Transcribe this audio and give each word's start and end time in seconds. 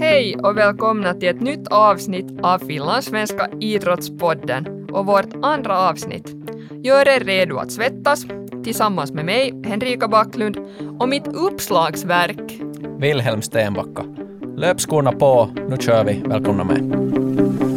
Hej 0.00 0.36
och 0.42 0.56
välkomna 0.56 1.14
till 1.14 1.28
ett 1.28 1.40
nytt 1.40 1.68
avsnitt 1.68 2.40
av 2.42 2.58
Finlandssvenska 2.58 3.48
idrottspodden 3.60 4.86
och 4.92 5.06
vårt 5.06 5.34
andra 5.42 5.78
avsnitt. 5.78 6.34
Gör 6.84 7.08
er 7.08 7.20
redo 7.20 7.56
att 7.56 7.72
svettas 7.72 8.24
tillsammans 8.64 9.12
med 9.12 9.24
mig, 9.24 9.62
Henrika 9.64 10.08
Backlund, 10.08 10.56
och 10.98 11.08
mitt 11.08 11.28
uppslagsverk 11.28 12.60
Wilhelm 12.98 13.42
Stenbacka. 13.42 14.04
Löpskorna 14.56 15.12
på, 15.12 15.50
nu 15.68 15.76
kör 15.76 16.04
vi. 16.04 16.22
Välkomna 16.26 16.64
med. 16.64 17.69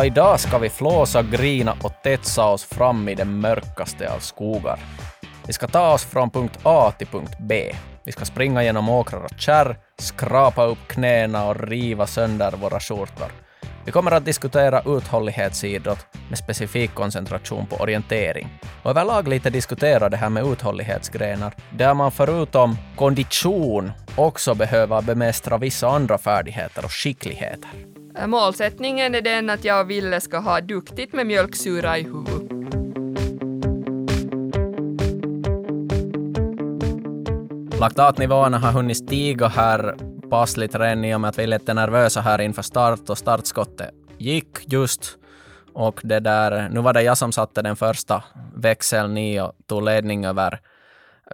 Ja, 0.00 0.06
idag 0.06 0.40
ska 0.40 0.58
vi 0.58 0.68
flåsa, 0.68 1.22
grina 1.22 1.76
och 1.82 1.92
tetsa 2.02 2.44
oss 2.44 2.64
fram 2.64 3.08
i 3.08 3.14
den 3.14 3.40
mörkaste 3.40 4.12
av 4.12 4.18
skogar. 4.18 4.78
Vi 5.46 5.52
ska 5.52 5.68
ta 5.68 5.92
oss 5.94 6.04
från 6.04 6.30
punkt 6.30 6.58
A 6.62 6.92
till 6.98 7.06
punkt 7.06 7.36
B. 7.40 7.74
Vi 8.04 8.12
ska 8.12 8.24
springa 8.24 8.62
genom 8.62 8.88
åkrar 8.88 9.24
och 9.24 9.38
kärr, 9.38 9.78
skrapa 9.98 10.64
upp 10.64 10.78
knäna 10.88 11.48
och 11.48 11.68
riva 11.68 12.06
sönder 12.06 12.52
våra 12.52 12.80
skjortor. 12.80 13.32
Vi 13.84 13.92
kommer 13.92 14.10
att 14.10 14.24
diskutera 14.24 14.82
uthållighetsidrott 14.86 16.06
med 16.28 16.38
specifik 16.38 16.94
koncentration 16.94 17.66
på 17.66 17.76
orientering. 17.76 18.48
Och 18.82 18.90
överlag 18.90 19.28
lite 19.28 19.50
diskutera 19.50 20.08
det 20.08 20.16
här 20.16 20.30
med 20.30 20.46
uthållighetsgrenar, 20.46 21.54
där 21.70 21.94
man 21.94 22.10
förutom 22.10 22.76
kondition 22.96 23.92
också 24.16 24.54
behöver 24.54 25.02
bemästra 25.02 25.58
vissa 25.58 25.88
andra 25.88 26.18
färdigheter 26.18 26.84
och 26.84 26.92
skickligheter. 26.92 27.89
Äh, 28.14 28.26
målsättningen 28.26 29.14
är 29.14 29.22
den 29.22 29.50
att 29.50 29.64
jag 29.64 29.80
och 29.80 29.90
Ville 29.90 30.20
ska 30.20 30.38
ha 30.38 30.60
duktigt 30.60 31.12
med 31.12 31.26
mjölksyra 31.26 31.98
i 31.98 32.02
huvudet. 32.02 32.50
Laktatnivåerna 37.80 38.58
har 38.58 38.72
hunnit 38.72 38.96
stiga 38.96 39.48
här 39.48 39.96
passligt 40.30 40.74
redan 40.74 41.04
i 41.04 41.14
och 41.14 41.20
med 41.20 41.28
att 41.28 41.38
vi 41.38 41.42
är 41.42 41.46
lite 41.46 41.74
nervösa 41.74 42.20
här 42.20 42.40
inför 42.40 42.62
start 42.62 43.10
och 43.10 43.18
startskottet 43.18 43.90
gick 44.18 44.72
just. 44.72 45.16
Och 45.72 46.00
det 46.04 46.20
där, 46.20 46.68
nu 46.68 46.80
var 46.80 46.92
det 46.92 47.02
jag 47.02 47.18
som 47.18 47.32
satte 47.32 47.62
den 47.62 47.76
första 47.76 48.22
växeln 48.54 49.18
i 49.18 49.40
och 49.40 49.52
tog 49.66 49.82
ledning 49.82 50.24
över, 50.24 50.60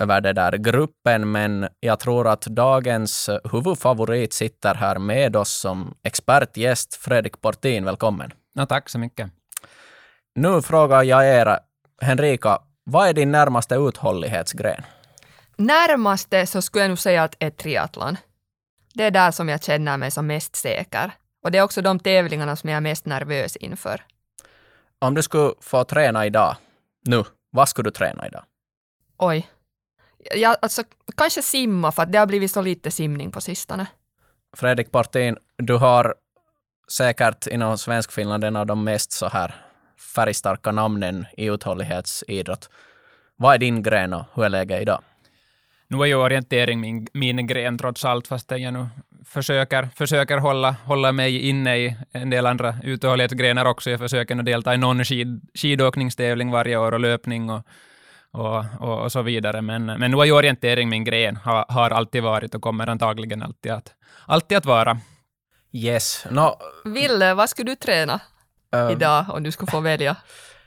över 0.00 0.20
det 0.20 0.32
där 0.32 0.52
gruppen, 0.52 1.32
men 1.32 1.68
jag 1.80 2.00
tror 2.00 2.28
att 2.28 2.40
dagens 2.40 3.30
huvudfavorit 3.52 4.32
sitter 4.32 4.74
här 4.74 4.98
med 4.98 5.36
oss 5.36 5.50
som 5.50 5.94
expertgäst, 6.02 6.94
Fredrik 6.94 7.40
Portin. 7.40 7.84
Välkommen. 7.84 8.32
Ja, 8.54 8.66
tack 8.66 8.88
så 8.88 8.98
mycket. 8.98 9.30
Nu 10.34 10.62
frågar 10.62 11.02
jag 11.02 11.28
er, 11.28 11.58
Henrika, 12.02 12.58
vad 12.84 13.08
är 13.08 13.12
din 13.12 13.32
närmaste 13.32 13.74
uthållighetsgren? 13.74 14.82
Närmaste 15.56 16.46
så 16.46 16.62
skulle 16.62 16.84
jag 16.84 16.88
nog 16.88 16.98
säga 16.98 17.22
att 17.22 17.34
är 17.38 17.50
triathlon. 17.50 18.16
Det 18.94 19.04
är 19.04 19.10
där 19.10 19.30
som 19.30 19.48
jag 19.48 19.62
känner 19.62 19.96
mig 19.96 20.10
som 20.10 20.26
mest 20.26 20.56
säker. 20.56 21.10
Och 21.44 21.50
det 21.50 21.58
är 21.58 21.62
också 21.62 21.82
de 21.82 21.98
tävlingarna 21.98 22.56
som 22.56 22.70
jag 22.70 22.76
är 22.76 22.80
mest 22.80 23.06
nervös 23.06 23.56
inför. 23.56 24.04
Om 24.98 25.14
du 25.14 25.22
skulle 25.22 25.52
få 25.60 25.84
träna 25.84 26.26
idag, 26.26 26.56
nu, 27.06 27.24
vad 27.50 27.68
skulle 27.68 27.88
du 27.88 27.92
träna 27.92 28.26
idag? 28.26 28.44
Oj. 29.18 29.46
Ja, 30.34 30.56
alltså, 30.62 30.82
kanske 31.16 31.42
simma, 31.42 31.92
för 31.92 32.02
att 32.02 32.12
det 32.12 32.18
har 32.18 32.26
blivit 32.26 32.50
så 32.50 32.62
lite 32.62 32.90
simning 32.90 33.30
på 33.30 33.40
sistone. 33.40 33.86
Fredrik 34.56 34.92
Partin, 34.92 35.36
du 35.58 35.76
har 35.76 36.14
säkert 36.88 37.46
inom 37.46 37.78
Svenskfinland 37.78 38.44
en 38.44 38.56
av 38.56 38.66
de 38.66 38.84
mest 38.84 39.12
så 39.12 39.28
här 39.28 39.54
färgstarka 40.14 40.72
namnen 40.72 41.26
i 41.36 41.44
uthållighetsidrott. 41.46 42.70
Vad 43.36 43.54
är 43.54 43.58
din 43.58 43.82
gren 43.82 44.12
och 44.12 44.24
hur 44.34 44.44
är 44.44 44.48
läget 44.48 44.82
idag? 44.82 45.02
Nu 45.88 45.96
är 45.96 46.04
ju 46.04 46.14
orientering 46.14 46.80
min, 46.80 47.06
min 47.12 47.46
gren 47.46 47.78
trots 47.78 48.04
allt, 48.04 48.26
fast 48.28 48.50
jag 48.50 48.72
nu 48.72 48.86
försöker, 49.24 49.88
försöker 49.94 50.38
hålla, 50.38 50.76
hålla 50.84 51.12
mig 51.12 51.48
inne 51.48 51.76
i 51.76 51.96
en 52.12 52.30
del 52.30 52.46
andra 52.46 52.74
uthållighetsgrenar 52.82 53.64
också. 53.64 53.90
Jag 53.90 54.00
försöker 54.00 54.34
nu 54.34 54.42
delta 54.42 54.74
i 54.74 54.78
någon 54.78 55.04
skid, 55.04 55.40
skidåkningstävling 55.54 56.50
varje 56.50 56.76
år 56.76 56.92
och 56.92 57.00
löpning 57.00 57.50
och, 57.50 57.62
och, 58.36 58.64
och, 58.80 59.02
och, 59.02 59.12
så 59.12 59.22
vidare. 59.22 59.62
Men, 59.62 59.86
men 59.86 60.10
nu 60.10 60.16
är 60.20 60.24
ju 60.24 60.32
orientering 60.32 60.88
min 60.88 61.04
gren, 61.04 61.36
har, 61.36 61.64
har 61.68 61.90
alltid 61.90 62.22
varit 62.22 62.54
och 62.54 62.62
kommer 62.62 62.86
antagligen 62.86 63.42
alltid 63.42 63.72
att, 63.72 63.94
alltid 64.26 64.58
att 64.58 64.66
vara. 64.66 64.98
Yes. 65.72 66.26
No, 66.30 66.56
Ville, 66.84 67.34
vad 67.34 67.50
skulle 67.50 67.70
du 67.70 67.76
träna 67.76 68.20
um, 68.72 68.90
idag 68.90 69.24
om 69.28 69.42
du 69.42 69.52
skulle 69.52 69.70
få 69.70 69.80
välja? 69.80 70.16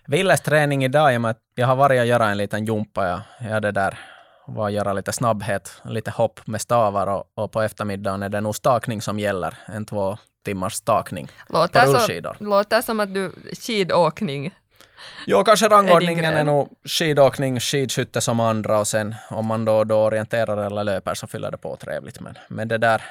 Villes 0.07 0.41
träning 0.41 0.84
idag, 0.84 1.13
i 1.13 1.18
och 1.18 1.22
med 1.22 1.31
att 1.31 1.41
jag 1.56 1.68
har 1.68 1.75
varit 1.75 2.00
och 2.00 2.06
göra 2.06 2.30
en 2.30 2.38
liten 2.38 2.66
jumpa. 2.66 3.07
Jag, 3.07 3.52
jag 3.52 3.62
det 3.62 3.72
där 3.72 4.00
var 4.47 4.68
att 4.68 4.74
göra 4.74 4.94
lite 4.94 5.12
snabbhet, 5.12 5.81
lite 5.86 6.12
hopp 6.12 6.47
med 6.47 6.62
stavar 6.62 7.07
och, 7.07 7.24
och 7.36 7.51
på 7.51 7.62
eftermiddagen 7.62 8.24
är 8.24 8.30
det 8.30 8.41
nog 8.41 8.56
stakning 8.56 9.01
som 9.01 9.19
gäller. 9.19 9.57
En 9.66 9.86
två 9.86 10.18
timmars 10.46 10.74
stakning 10.74 11.28
Låter, 11.50 11.86
på 11.86 11.91
rullskidor. 11.91 12.36
låter 12.40 12.81
som 12.81 13.00
att 13.00 13.13
du 13.13 13.31
skidåkning. 13.62 14.56
Jo, 15.26 15.44
kanske 15.44 15.68
rangordningen 15.68 16.24
gren. 16.24 16.38
är 16.38 16.44
nog 16.44 16.70
skidåkning, 16.86 17.60
skidskytte 17.60 18.22
som 18.22 18.40
andra 18.40 18.80
och 18.80 18.88
sen 18.88 19.16
om 19.30 19.46
man 19.46 19.66
då, 19.66 19.84
då 19.84 19.96
orienterar 19.96 20.58
eller 20.66 20.84
löper 20.84 21.14
så 21.14 21.28
fyller 21.28 21.52
det 21.52 21.58
på 21.58 21.76
trevligt. 21.76 22.20
Men, 22.20 22.38
men 22.48 22.68
det 22.68 22.78
där, 22.78 23.02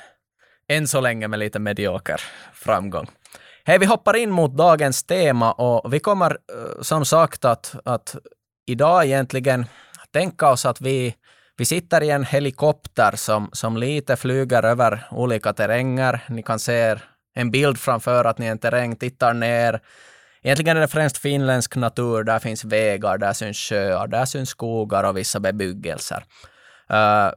än 0.68 0.88
så 0.88 1.00
länge 1.00 1.28
med 1.28 1.38
lite 1.38 1.58
medioker 1.58 2.20
framgång. 2.52 3.06
Hej, 3.64 3.78
vi 3.78 3.86
hoppar 3.86 4.16
in 4.16 4.30
mot 4.30 4.56
dagens 4.56 5.04
tema 5.04 5.52
och 5.52 5.94
vi 5.94 6.00
kommer 6.00 6.30
eh, 6.30 6.82
som 6.82 7.04
sagt 7.04 7.44
att, 7.44 7.74
att 7.84 8.16
idag 8.66 9.04
egentligen 9.04 9.66
tänka 10.12 10.48
oss 10.48 10.66
att 10.66 10.80
vi, 10.80 11.14
vi 11.56 11.64
sitter 11.64 12.02
i 12.02 12.10
en 12.10 12.24
helikopter 12.24 13.12
som, 13.16 13.50
som 13.52 13.76
lite 13.76 14.16
flyger 14.16 14.62
över 14.62 15.08
olika 15.10 15.52
terränger. 15.52 16.20
Ni 16.28 16.42
kan 16.42 16.58
se 16.58 16.96
en 17.34 17.50
bild 17.50 17.78
framför 17.78 18.24
att 18.24 18.38
ni 18.38 18.46
är 18.46 18.50
en 18.50 18.58
terräng, 18.58 18.96
tittar 18.96 19.34
ner. 19.34 19.80
Egentligen 20.42 20.76
är 20.76 20.80
det 20.80 20.88
främst 20.88 21.18
finländsk 21.18 21.76
natur. 21.76 22.24
Där 22.24 22.38
finns 22.38 22.64
vägar, 22.64 23.18
där 23.18 23.32
syns 23.32 23.56
sjöar, 23.56 24.06
där 24.06 24.24
syns 24.24 24.48
skogar 24.48 25.04
och 25.04 25.16
vissa 25.16 25.40
bebyggelser. 25.40 26.24
Uh, 26.92 27.30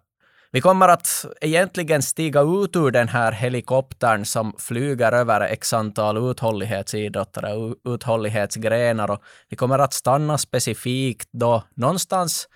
vi 0.54 0.62
kommer 0.62 0.88
att 0.88 1.26
egentligen 1.42 2.02
stiga 2.02 2.42
ut 2.42 2.76
ur 2.76 2.92
den 2.92 3.08
här 3.08 3.32
helikoptern 3.32 4.26
som 4.26 4.54
flyger 4.58 5.12
över 5.12 5.42
x 5.42 5.74
antal 5.74 6.32
uthållighetsidrottare 6.32 7.54
och 7.54 7.76
uthållighetsgrenar 7.86 9.12
och 9.12 9.22
vi 9.50 9.56
kommer 9.56 9.80
att 9.80 9.94
stanna 9.94 10.38
specifikt 10.38 11.30
då 11.32 11.64
någonstans 11.76 12.48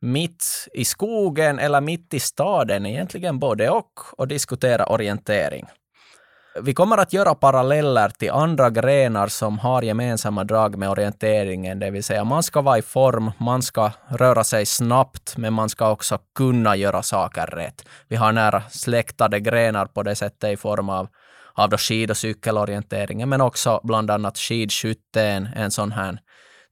mitt 0.00 0.68
i 0.72 0.84
skogen 0.84 1.58
eller 1.58 1.80
mitt 1.80 2.14
i 2.14 2.20
staden, 2.20 2.86
egentligen 2.86 3.38
både 3.38 3.70
och, 3.70 4.00
och 4.18 4.28
diskutera 4.28 4.86
orientering. 4.86 5.66
Vi 6.60 6.74
kommer 6.74 6.98
att 6.98 7.12
göra 7.12 7.34
paralleller 7.34 8.08
till 8.08 8.30
andra 8.30 8.70
grenar 8.70 9.28
som 9.28 9.58
har 9.58 9.82
gemensamma 9.82 10.44
drag 10.44 10.76
med 10.78 10.90
orienteringen, 10.90 11.78
det 11.78 11.90
vill 11.90 12.04
säga 12.04 12.24
man 12.24 12.42
ska 12.42 12.60
vara 12.60 12.78
i 12.78 12.82
form, 12.82 13.30
man 13.38 13.62
ska 13.62 13.90
röra 14.08 14.44
sig 14.44 14.66
snabbt, 14.66 15.36
men 15.36 15.52
man 15.52 15.68
ska 15.68 15.90
också 15.90 16.18
kunna 16.34 16.76
göra 16.76 17.02
saker 17.02 17.46
rätt. 17.46 17.84
Vi 18.08 18.16
har 18.16 18.32
nära 18.32 18.62
släktade 18.70 19.40
grenar 19.40 19.86
på 19.86 20.02
det 20.02 20.14
sättet 20.14 20.52
i 20.52 20.56
form 20.56 20.88
av, 20.88 21.08
av 21.54 21.68
då 21.68 21.76
skid 21.76 22.10
och 22.10 22.16
cykelorienteringen, 22.16 23.28
men 23.28 23.40
också 23.40 23.80
bland 23.82 24.10
annat 24.10 24.38
skidskytte, 24.38 25.22
en, 25.22 25.46
en 25.46 25.70
sån 25.70 25.92
här 25.92 26.18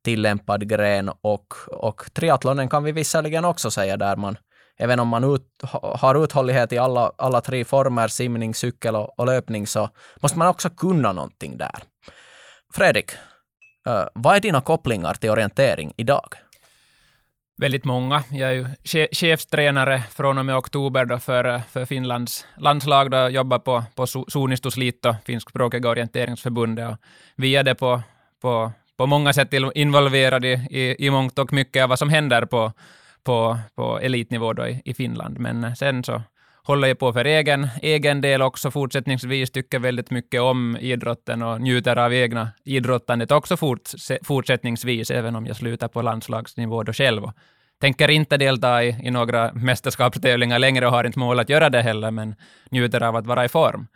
tillämpad 0.05 0.69
gren 0.69 1.09
och, 1.09 1.55
och 1.67 2.03
triathlonen 2.15 2.69
kan 2.69 2.85
vi 2.85 2.93
visserligen 2.93 3.45
också 3.45 3.71
säga 3.71 3.97
där 3.97 4.17
man 4.17 4.37
Även 4.83 5.01
om 5.01 5.09
man 5.09 5.35
ut, 5.35 5.43
har 5.83 6.25
uthållighet 6.25 6.73
i 6.73 6.79
alla, 6.79 7.13
alla 7.19 7.41
tre 7.41 7.65
former, 7.65 8.09
simning, 8.09 8.55
cykel 8.55 8.97
och, 8.97 9.19
och 9.19 9.27
löpning, 9.27 9.67
så 9.67 9.89
måste 10.23 10.39
man 10.39 10.49
också 10.49 10.71
kunna 10.71 11.13
någonting 11.13 11.59
där. 11.59 11.83
Fredrik, 12.75 13.11
uh, 13.89 14.05
vad 14.15 14.37
är 14.37 14.41
dina 14.41 14.61
kopplingar 14.61 15.15
till 15.15 15.31
orientering 15.31 15.93
idag? 15.97 16.35
Väldigt 17.61 17.85
många. 17.85 18.23
Jag 18.31 18.51
är 18.51 18.55
ju 18.55 18.67
chefstränare 19.13 20.03
från 20.11 20.39
och 20.39 20.47
med 20.47 20.57
oktober 20.57 21.05
då 21.05 21.19
för, 21.19 21.59
för 21.59 21.85
Finlands 21.85 22.47
landslag. 22.57 23.11
Då 23.11 23.17
jag 23.17 23.31
jobbar 23.31 23.59
på, 23.59 23.85
på 23.95 24.07
Suunnistus 24.07 24.77
finskspråkiga 25.25 25.89
orienteringsförbundet. 25.89 26.91
Och 26.91 26.97
vi 27.37 27.57
är 27.57 27.63
det 27.63 27.75
på, 27.75 28.03
på, 28.43 28.73
på 28.97 29.07
många 29.07 29.33
sätt 29.33 29.53
involverade 29.75 30.49
i, 30.49 30.67
i, 30.71 31.07
i 31.07 31.11
mångt 31.11 31.39
och 31.39 31.53
mycket 31.53 31.83
av 31.83 31.89
vad 31.89 31.99
som 31.99 32.09
händer 32.09 32.45
på, 32.45 32.73
på, 33.25 33.59
på 33.75 34.01
elitnivå 34.01 34.53
då 34.53 34.67
i, 34.67 34.83
i 34.85 34.95
Finland. 34.95 35.39
Men 35.39 35.65
eh, 35.65 35.75
sen 35.75 36.05
så 36.05 36.23
håller 36.63 36.89
jag 36.89 36.99
på 36.99 37.13
för 37.13 37.25
egen, 37.25 37.69
egen 37.83 38.21
del 38.21 38.43
också 38.43 38.71
fortsättningsvis, 38.71 39.51
tycker 39.51 39.79
väldigt 39.79 40.11
mycket 40.11 40.41
om 40.41 40.77
idrotten 40.81 41.43
och 41.43 41.61
njuter 41.61 41.97
av 41.97 42.15
egna 42.15 42.49
idrottandet 42.65 43.33
också 43.33 43.57
fort, 43.57 43.91
fortsättningsvis, 44.23 45.11
även 45.11 45.37
om 45.37 45.47
jag 45.47 45.57
slutar 45.57 45.89
på 45.89 46.03
landslagsnivå 46.03 46.83
då 46.83 46.93
själv 46.93 47.25
och 47.25 47.33
tänker 47.81 48.11
inte 48.11 48.37
delta 48.37 48.85
i, 48.85 48.97
i 49.03 49.11
några 49.11 49.53
mästerskapstävlingar 49.53 50.59
längre 50.59 50.87
och 50.87 50.93
har 50.93 51.05
inte 51.05 51.19
mål 51.19 51.41
att 51.41 51.49
göra 51.49 51.71
det 51.71 51.83
heller, 51.83 52.11
men 52.11 52.35
njuter 52.71 53.03
av 53.03 53.17
att 53.17 53.27
vara 53.27 53.45
i 53.45 53.49
form. 53.49 53.87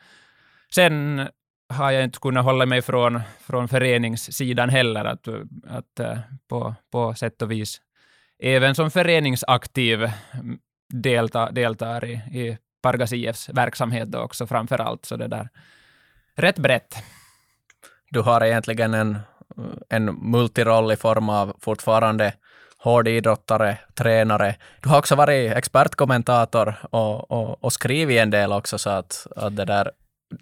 Sen 0.74 1.28
har 1.68 1.90
jag 1.90 2.04
inte 2.04 2.18
kunnat 2.18 2.44
hålla 2.44 2.66
mig 2.66 2.82
från, 2.82 3.20
från 3.40 3.68
föreningssidan 3.68 4.68
heller, 4.68 5.04
att, 5.04 5.28
att 5.68 6.00
eh, 6.00 6.18
på, 6.48 6.74
på 6.92 7.14
sätt 7.14 7.42
och 7.42 7.50
vis 7.50 7.80
även 8.44 8.74
som 8.74 8.90
föreningsaktiv 8.90 10.10
delta, 10.92 11.50
deltar 11.50 12.04
i, 12.04 12.12
i 12.12 12.58
Pargas 12.82 13.12
IFs 13.12 13.48
verksamhet 13.48 14.08
då 14.08 14.18
också 14.18 14.46
framför 14.46 14.78
allt, 14.78 15.04
så 15.04 15.16
det 15.16 15.28
där 15.28 15.48
rätt 16.36 16.58
brett. 16.58 16.94
Du 18.10 18.20
har 18.20 18.44
egentligen 18.44 18.94
en, 18.94 19.18
en 19.88 20.04
multiroll 20.04 20.92
i 20.92 20.96
form 20.96 21.28
av 21.28 21.56
fortfarande 21.60 22.32
hård 22.78 23.08
idrottare, 23.08 23.78
tränare. 23.94 24.56
Du 24.80 24.88
har 24.88 24.98
också 24.98 25.14
varit 25.14 25.52
expertkommentator 25.52 26.74
och, 26.90 27.30
och, 27.30 27.64
och 27.64 27.72
skrivit 27.72 28.18
en 28.18 28.30
del 28.30 28.52
också, 28.52 28.78
så 28.78 28.90
att, 28.90 29.26
att 29.36 29.56
det 29.56 29.64
där 29.64 29.90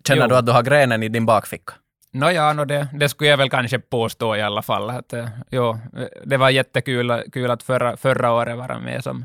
Känner 0.08 0.22
jo. 0.22 0.28
du 0.28 0.36
att 0.36 0.46
du 0.46 0.52
har 0.52 0.62
grenen 0.62 1.02
i 1.02 1.08
din 1.08 1.26
bakficka? 1.26 1.74
Nåja, 2.12 2.52
no 2.52 2.64
det, 2.64 2.88
det 2.92 3.08
skulle 3.08 3.30
jag 3.30 3.36
väl 3.36 3.50
kanske 3.50 3.78
påstå 3.78 4.36
i 4.36 4.42
alla 4.42 4.62
fall. 4.62 4.90
Att, 4.90 5.14
jo, 5.50 5.78
det 6.24 6.36
var 6.36 6.50
jättekul 6.50 7.22
kul 7.32 7.50
att 7.50 7.62
förra, 7.62 7.96
förra 7.96 8.32
året 8.32 8.56
vara 8.56 8.78
med 8.78 9.04
som 9.04 9.24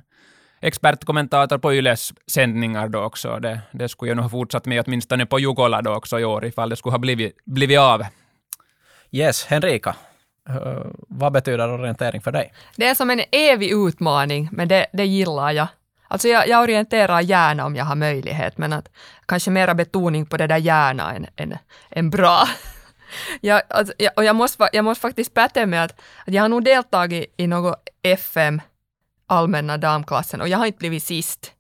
expertkommentator 0.62 1.58
på 1.58 1.74
Yles 1.74 2.14
sändningar 2.28 2.88
då 2.88 3.04
också. 3.04 3.40
Det, 3.40 3.60
det 3.72 3.90
skulle 3.90 4.12
jag 4.12 4.16
nog 4.16 4.24
ha 4.24 4.30
fortsatt 4.30 4.66
med 4.66 4.84
åtminstone 4.88 5.26
på 5.26 5.40
Jukola 5.40 5.82
då 5.82 5.94
också 5.94 6.20
i 6.20 6.26
år, 6.26 6.46
ifall 6.46 6.70
det 6.70 6.76
skulle 6.76 6.94
ha 6.94 7.00
blivit, 7.00 7.38
blivit 7.46 7.80
av. 7.80 8.06
Yes, 9.12 9.46
Henrika. 9.46 9.96
Uh, 10.50 10.86
vad 11.08 11.34
betyder 11.34 11.70
orientering 11.70 12.22
för 12.22 12.32
dig? 12.32 12.54
Det 12.76 12.88
är 12.88 12.96
som 12.96 13.10
en 13.10 13.22
evig 13.32 13.72
utmaning, 13.72 14.50
men 14.52 14.68
det, 14.68 14.88
det 14.94 15.06
gillar 15.06 15.52
jag. 15.52 15.68
Alltså 16.08 16.28
jag, 16.28 16.48
jag 16.48 16.64
orienterar 16.64 17.22
gärna 17.22 17.66
om 17.66 17.76
jag 17.76 17.86
har 17.86 17.96
möjlighet, 17.96 18.58
men 18.58 18.74
att 18.74 18.90
kanske 19.26 19.52
mera 19.52 19.76
betoning 19.76 20.26
på 20.26 20.38
det 20.38 20.48
där 20.48 20.58
gärna 20.58 21.16
än, 21.16 21.28
än, 21.36 21.58
än 21.90 22.10
bra. 22.10 22.48
Jag, 23.42 23.62
alltså, 23.70 23.94
jag, 23.98 24.12
och 24.16 24.24
jag 24.24 24.36
måste, 24.36 24.70
jag 24.74 24.86
måste 24.86 25.02
faktiskt 25.02 25.34
päta 25.34 25.66
med 25.66 25.84
att, 25.84 25.92
att 26.26 26.34
jag 26.34 26.42
har 26.42 26.50
nog 26.50 26.64
deltagit 26.64 27.34
i 27.38 27.48
något 27.48 27.90
FM, 28.02 28.62
allmänna 29.28 29.78
damklassen, 29.78 30.42
och 30.42 30.48
jag 30.48 30.58
har 30.58 30.66
inte 30.66 30.80
blivit 30.80 31.04
sist. 31.04 31.52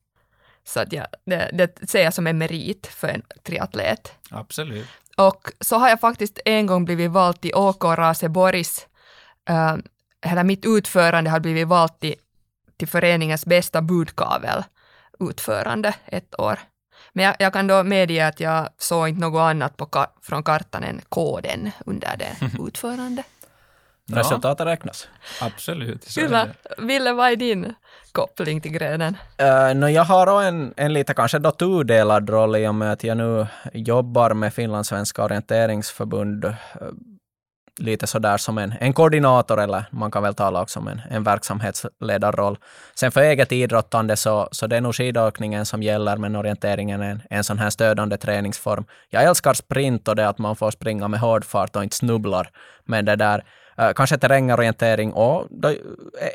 Så 0.63 0.79
att 0.79 0.93
jag, 0.93 1.07
det, 1.25 1.49
det 1.53 1.89
ser 1.89 2.03
jag 2.03 2.13
som 2.13 2.27
en 2.27 2.37
merit 2.37 2.87
för 2.87 3.07
en 3.07 3.21
triatlet. 3.43 4.13
Absolut. 4.31 4.87
Och 5.17 5.51
så 5.59 5.77
har 5.77 5.89
jag 5.89 5.99
faktiskt 5.99 6.39
en 6.45 6.65
gång 6.65 6.85
blivit 6.85 7.11
vald 7.11 7.41
till 7.41 7.55
OK 7.55 7.83
Raseborgs, 7.83 8.87
äh, 9.49 9.75
hela 10.21 10.43
mitt 10.43 10.65
utförande 10.65 11.29
har 11.29 11.39
blivit 11.39 11.67
valt 11.67 11.99
till 11.99 12.15
till 12.77 12.87
föreningens 12.87 13.45
bästa 13.45 13.81
budkavel-utförande 13.81 15.93
ett 16.05 16.39
år. 16.39 16.59
Men 17.17 17.25
jag, 17.25 17.35
jag, 17.39 17.53
kan 17.53 17.67
då 17.67 17.83
medge 17.83 18.27
att 18.27 18.39
jag 18.39 18.69
såg 18.77 19.09
inte 19.09 19.21
något 19.21 19.39
annat 19.39 19.77
på 19.77 19.85
ka 19.85 20.07
från 20.21 20.43
kartan 20.43 20.83
än 20.83 21.01
koden 21.09 21.71
under 21.85 22.17
det 22.17 22.63
utförande. 22.67 23.23
Ja. 24.05 24.19
Resultatet 24.19 24.67
räknas. 24.67 25.07
Absolut. 25.41 26.13
Kyllä. 26.15 26.47
Ville, 26.77 27.13
vad 27.13 27.31
är 27.31 27.35
din 27.35 27.73
koppling 28.11 28.61
till 28.61 28.71
grenen? 28.71 29.17
Uh, 29.41 29.75
no, 29.75 29.87
jag 29.87 30.03
har 30.03 30.43
en, 30.43 30.73
en 30.77 30.93
lite 30.93 31.13
kanske 31.13 31.39
då 31.39 31.51
tudelad 31.51 32.29
roll 32.29 32.55
i 32.55 32.67
och 32.67 32.75
med 32.75 32.91
att 32.91 33.03
jag 33.03 33.17
nu 33.17 33.47
jobbar 33.73 34.33
med 34.33 34.53
Finlandssvenska 34.53 35.23
orienteringsförbund 35.23 36.45
uh, 36.45 36.53
lite 37.79 38.07
sådär 38.07 38.37
som 38.37 38.57
en, 38.57 38.73
en 38.79 38.93
koordinator 38.93 39.59
eller 39.61 39.85
man 39.91 40.11
kan 40.11 40.23
väl 40.23 40.33
tala 40.33 40.61
också 40.61 40.79
om 40.79 40.87
en, 40.87 41.01
en 41.09 41.23
verksamhetsledarroll. 41.23 42.57
Sen 42.95 43.11
för 43.11 43.21
eget 43.21 43.51
idrottande 43.51 44.15
så, 44.15 44.49
så 44.51 44.67
det 44.67 44.77
är 44.77 44.81
nog 44.81 44.95
skidåkningen 44.95 45.65
som 45.65 45.83
gäller, 45.83 46.17
men 46.17 46.35
orienteringen 46.35 47.01
är 47.01 47.09
en, 47.09 47.21
en 47.29 47.43
sån 47.43 47.59
här 47.59 47.69
stödande 47.69 48.17
träningsform. 48.17 48.85
Jag 49.09 49.23
älskar 49.23 49.53
sprint 49.53 50.07
och 50.07 50.15
det 50.15 50.27
att 50.27 50.37
man 50.37 50.55
får 50.55 50.71
springa 50.71 51.07
med 51.07 51.19
hård 51.19 51.45
fart 51.45 51.75
och 51.75 51.83
inte 51.83 51.95
snubblar. 51.95 52.49
Men 52.85 53.05
det 53.05 53.15
där 53.15 53.43
eh, 53.77 53.93
kanske 53.95 54.17
terrängorientering 54.17 55.13
och 55.13 55.47
då 55.49 55.73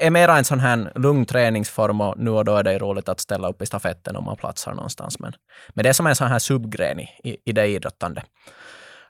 är 0.00 0.10
mera 0.10 0.38
en 0.38 0.44
sån 0.44 0.60
här 0.60 0.92
lugn 0.94 1.26
träningsform 1.26 2.00
och 2.00 2.18
nu 2.18 2.30
och 2.30 2.44
då 2.44 2.56
är 2.56 2.62
det 2.62 2.78
roligt 2.78 3.08
att 3.08 3.20
ställa 3.20 3.48
upp 3.48 3.62
i 3.62 3.66
stafetten 3.66 4.16
om 4.16 4.24
man 4.24 4.36
platsar 4.36 4.74
någonstans. 4.74 5.18
Men, 5.18 5.32
men 5.68 5.82
det 5.82 5.88
är 5.88 5.92
som 5.92 6.06
en 6.06 6.16
sån 6.16 6.28
här 6.28 6.38
subgren 6.38 7.00
i, 7.00 7.36
i 7.44 7.52
det 7.52 7.66
idrottande. 7.66 8.22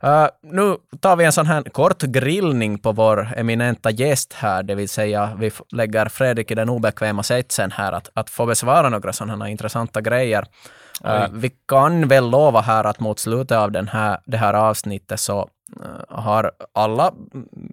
Uh, 0.05 0.27
nu 0.43 0.77
tar 1.01 1.17
vi 1.17 1.25
en 1.25 1.33
sån 1.33 1.47
här 1.47 1.63
kort 1.63 2.03
grillning 2.03 2.79
på 2.79 2.93
vår 2.93 3.29
eminenta 3.37 3.91
gäst 3.91 4.33
här, 4.33 4.63
det 4.63 4.75
vill 4.75 4.89
säga 4.89 5.37
vi 5.39 5.51
lägger 5.73 6.07
Fredrik 6.07 6.51
i 6.51 6.55
den 6.55 6.69
obekväma 6.69 7.23
sitsen 7.23 7.71
här 7.71 7.93
att, 7.93 8.11
att 8.15 8.31
få 8.31 8.47
besvara 8.47 8.89
några 8.89 9.13
sådana 9.13 9.45
här 9.45 9.51
intressanta 9.51 10.01
grejer. 10.01 10.45
Uh, 11.05 11.27
vi 11.33 11.51
kan 11.69 12.09
väl 12.09 12.31
lova 12.31 12.61
här 12.61 12.85
att 12.85 13.01
mot 13.01 13.19
slutet 13.19 13.59
av 13.59 13.73
den 13.73 13.89
här, 13.89 14.21
det 14.25 14.37
här 14.37 14.55
avsnittet 14.55 15.21
så 15.21 15.41
uh, 15.41 15.47
har 16.09 16.53
alla 16.73 17.13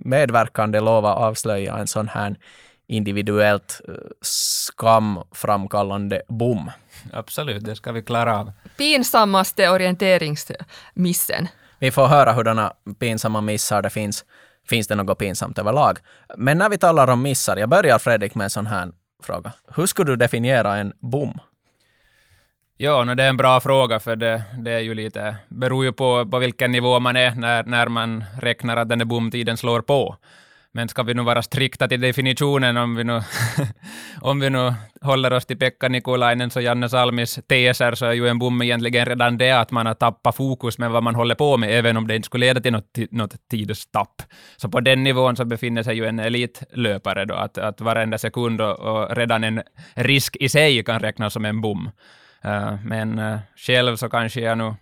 medverkande 0.05 0.79
lovat 0.79 1.17
avslöja 1.17 1.77
en 1.77 1.87
sån 1.87 2.07
här 2.07 2.35
individuellt 2.87 3.81
skamframkallande 4.21 6.21
bom. 6.27 6.71
Absolut, 7.13 7.65
det 7.65 7.75
ska 7.75 7.91
vi 7.91 8.01
klara 8.01 8.39
av. 8.39 8.51
Pinsammaste 8.77 9.69
orienteringsmissen? 9.69 11.47
Vi 11.79 11.91
får 11.91 12.07
höra 12.07 12.33
hurdana 12.33 12.73
pinsamma 12.99 13.41
missar 13.41 13.81
det 13.81 13.89
finns. 13.89 14.25
Finns 14.69 14.87
det 14.87 14.95
något 14.95 15.17
pinsamt 15.17 15.59
överlag? 15.59 15.97
Men 16.37 16.57
när 16.57 16.69
vi 16.69 16.77
talar 16.77 17.07
om 17.07 17.21
missar, 17.21 17.57
jag 17.57 17.69
börjar 17.69 17.99
Fredrik 17.99 18.35
med 18.35 18.43
en 18.43 18.49
sån 18.49 18.67
här 18.67 18.91
fråga. 19.23 19.53
Hur 19.75 19.85
skulle 19.85 20.11
du 20.11 20.15
definiera 20.15 20.77
en 20.77 20.93
bom? 20.99 21.39
Ja, 22.77 23.03
no, 23.03 23.15
det 23.15 23.23
är 23.23 23.29
en 23.29 23.37
bra 23.37 23.59
fråga, 23.59 23.99
för 23.99 24.15
det, 24.15 24.43
det 24.59 24.71
är 24.71 24.79
ju 24.79 24.93
lite, 24.93 25.35
beror 25.47 25.85
ju 25.85 25.91
på, 25.91 26.25
på 26.25 26.39
vilken 26.39 26.71
nivå 26.71 26.99
man 26.99 27.15
är 27.15 27.35
när, 27.35 27.63
när 27.63 27.87
man 27.87 28.23
räknar 28.41 28.77
att 28.77 28.89
den 28.89 28.99
där 28.99 29.05
bomtiden 29.05 29.57
slår 29.57 29.81
på. 29.81 30.17
Men 30.74 30.89
ska 30.89 31.04
vi 31.04 31.13
nu 31.13 31.24
vara 31.24 31.42
strikta 31.42 31.88
till 31.88 32.01
definitionen, 32.01 32.77
om 32.77 32.95
vi 32.95 33.04
nu, 33.04 33.21
om 34.21 34.39
vi 34.39 34.50
nu 34.50 34.74
håller 35.01 35.33
oss 35.33 35.45
till 35.45 35.60
Pekka 35.60 35.88
Nikolainen 35.88 36.50
och 36.56 36.62
Janne 36.62 36.89
Salmis 36.89 37.39
teser, 37.48 37.95
så 37.95 38.06
är 38.06 38.13
ju 38.13 38.27
en 38.27 38.39
bom 38.39 38.62
egentligen 38.62 39.06
redan 39.06 39.38
det 39.38 39.51
att 39.51 39.71
man 39.71 39.86
har 39.86 39.94
tappat 39.94 40.36
fokus 40.36 40.77
med 40.77 40.92
vad 40.92 41.04
man 41.04 41.16
håller 41.16 41.36
på 41.36 41.57
med, 41.57 41.80
även 41.80 41.98
om 41.98 42.07
det 42.07 42.16
inte 42.16 42.25
skulle 42.25 42.45
leda 42.45 42.62
till 42.62 42.71
något, 42.71 42.98
något 43.12 43.50
tidstapp. 43.50 44.21
Så 44.57 44.69
på 44.69 44.80
den 44.80 45.04
nivån 45.04 45.36
så 45.36 45.45
befinner 45.45 45.83
sig 45.83 45.95
ju 45.95 46.06
en 46.06 46.19
elitlöpare 46.19 47.25
då, 47.25 47.36
att, 47.36 47.57
att 47.57 47.81
varenda 47.81 48.18
sekund 48.18 48.62
och, 48.62 48.80
och 48.80 49.15
redan 49.15 49.44
en 49.44 49.62
risk 49.95 50.36
i 50.36 50.50
sig 50.50 50.83
kan 50.83 51.00
räknas 51.00 51.33
som 51.33 51.45
en 51.45 51.62
bom. 51.62 51.92
Uh, 52.45 52.75
men 52.83 53.20
uh, 53.20 53.39
själv 53.55 53.96
så 53.96 54.10
kanske 54.10 54.41
jag 54.41 54.58
nu 54.58 54.75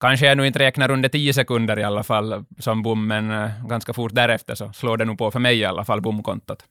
Kanske 0.00 0.26
jag 0.26 0.36
nu 0.36 0.46
inte 0.46 0.58
räknar 0.58 0.90
under 0.90 1.08
tio 1.08 1.34
sekunder 1.34 1.78
i 1.78 1.84
alla 1.84 2.02
fall 2.02 2.44
som 2.58 2.82
bom, 2.82 3.06
men 3.06 3.30
uh, 3.30 3.66
ganska 3.68 3.92
fort 3.92 4.14
därefter 4.14 4.54
så 4.54 4.72
slår 4.72 4.96
det 4.96 5.04
nog 5.04 5.18
på 5.18 5.30
för 5.30 5.38
mig 5.38 5.58
i 5.58 5.64
alla 5.64 5.84
fall, 5.84 6.00
bomkontot. 6.00 6.64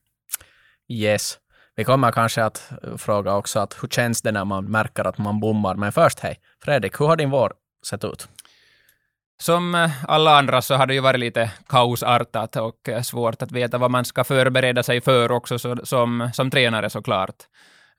Yes. 0.89 1.37
Vi 1.75 1.83
kommer 1.83 2.11
kanske 2.11 2.43
att 2.43 2.71
fråga 2.97 3.35
också 3.35 3.59
att 3.59 3.77
hur 3.81 3.87
känns 3.87 4.21
det 4.21 4.31
när 4.31 4.45
man 4.45 4.65
märker 4.65 5.07
att 5.07 5.17
man 5.17 5.39
bommar, 5.39 5.75
men 5.75 5.91
först 5.91 6.19
hej. 6.19 6.39
Fredrik, 6.63 6.99
hur 6.99 7.07
har 7.07 7.15
din 7.15 7.29
vår 7.29 7.53
sett 7.85 8.03
ut? 8.03 8.27
Som 9.41 9.75
eh, 9.75 9.91
alla 10.07 10.37
andra 10.37 10.61
så 10.61 10.75
har 10.75 10.87
det 10.87 10.93
ju 10.93 10.99
varit 10.99 11.19
lite 11.19 11.51
kaosartat 11.67 12.55
och 12.55 12.89
eh, 12.89 13.01
svårt 13.01 13.41
att 13.41 13.51
veta 13.51 13.77
vad 13.77 13.91
man 13.91 14.05
ska 14.05 14.23
förbereda 14.23 14.83
sig 14.83 15.01
för 15.01 15.31
också 15.31 15.59
så, 15.59 15.77
som, 15.83 16.29
som 16.33 16.51
tränare 16.51 16.89
såklart. 16.89 17.35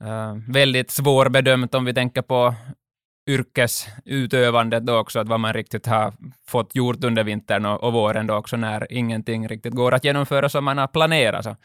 Uh, 0.03 0.35
väldigt 0.49 0.91
svårbedömt 0.91 1.75
om 1.75 1.85
vi 1.85 1.95
tänker 1.95 2.23
på 2.23 2.55
yrkesutövandet 3.27 4.87
då 4.87 4.99
också, 4.99 5.19
att 5.19 5.29
vad 5.29 5.41
man 5.41 5.53
riktigt 5.53 5.87
har 5.87 6.13
fått 6.47 6.75
gjort 6.75 7.05
under 7.05 7.25
vintern 7.25 7.67
och, 7.67 7.85
och 7.85 7.93
våren 7.93 8.27
då 8.27 8.35
också, 8.35 8.57
när 8.57 8.93
ingenting 8.93 9.49
riktigt 9.49 9.75
går 9.75 9.95
att 9.95 10.05
genomföra 10.05 10.49
som 10.49 10.65
man 10.65 10.79
har 10.79 10.87
planerat. 10.87 11.45
Så 11.45 11.57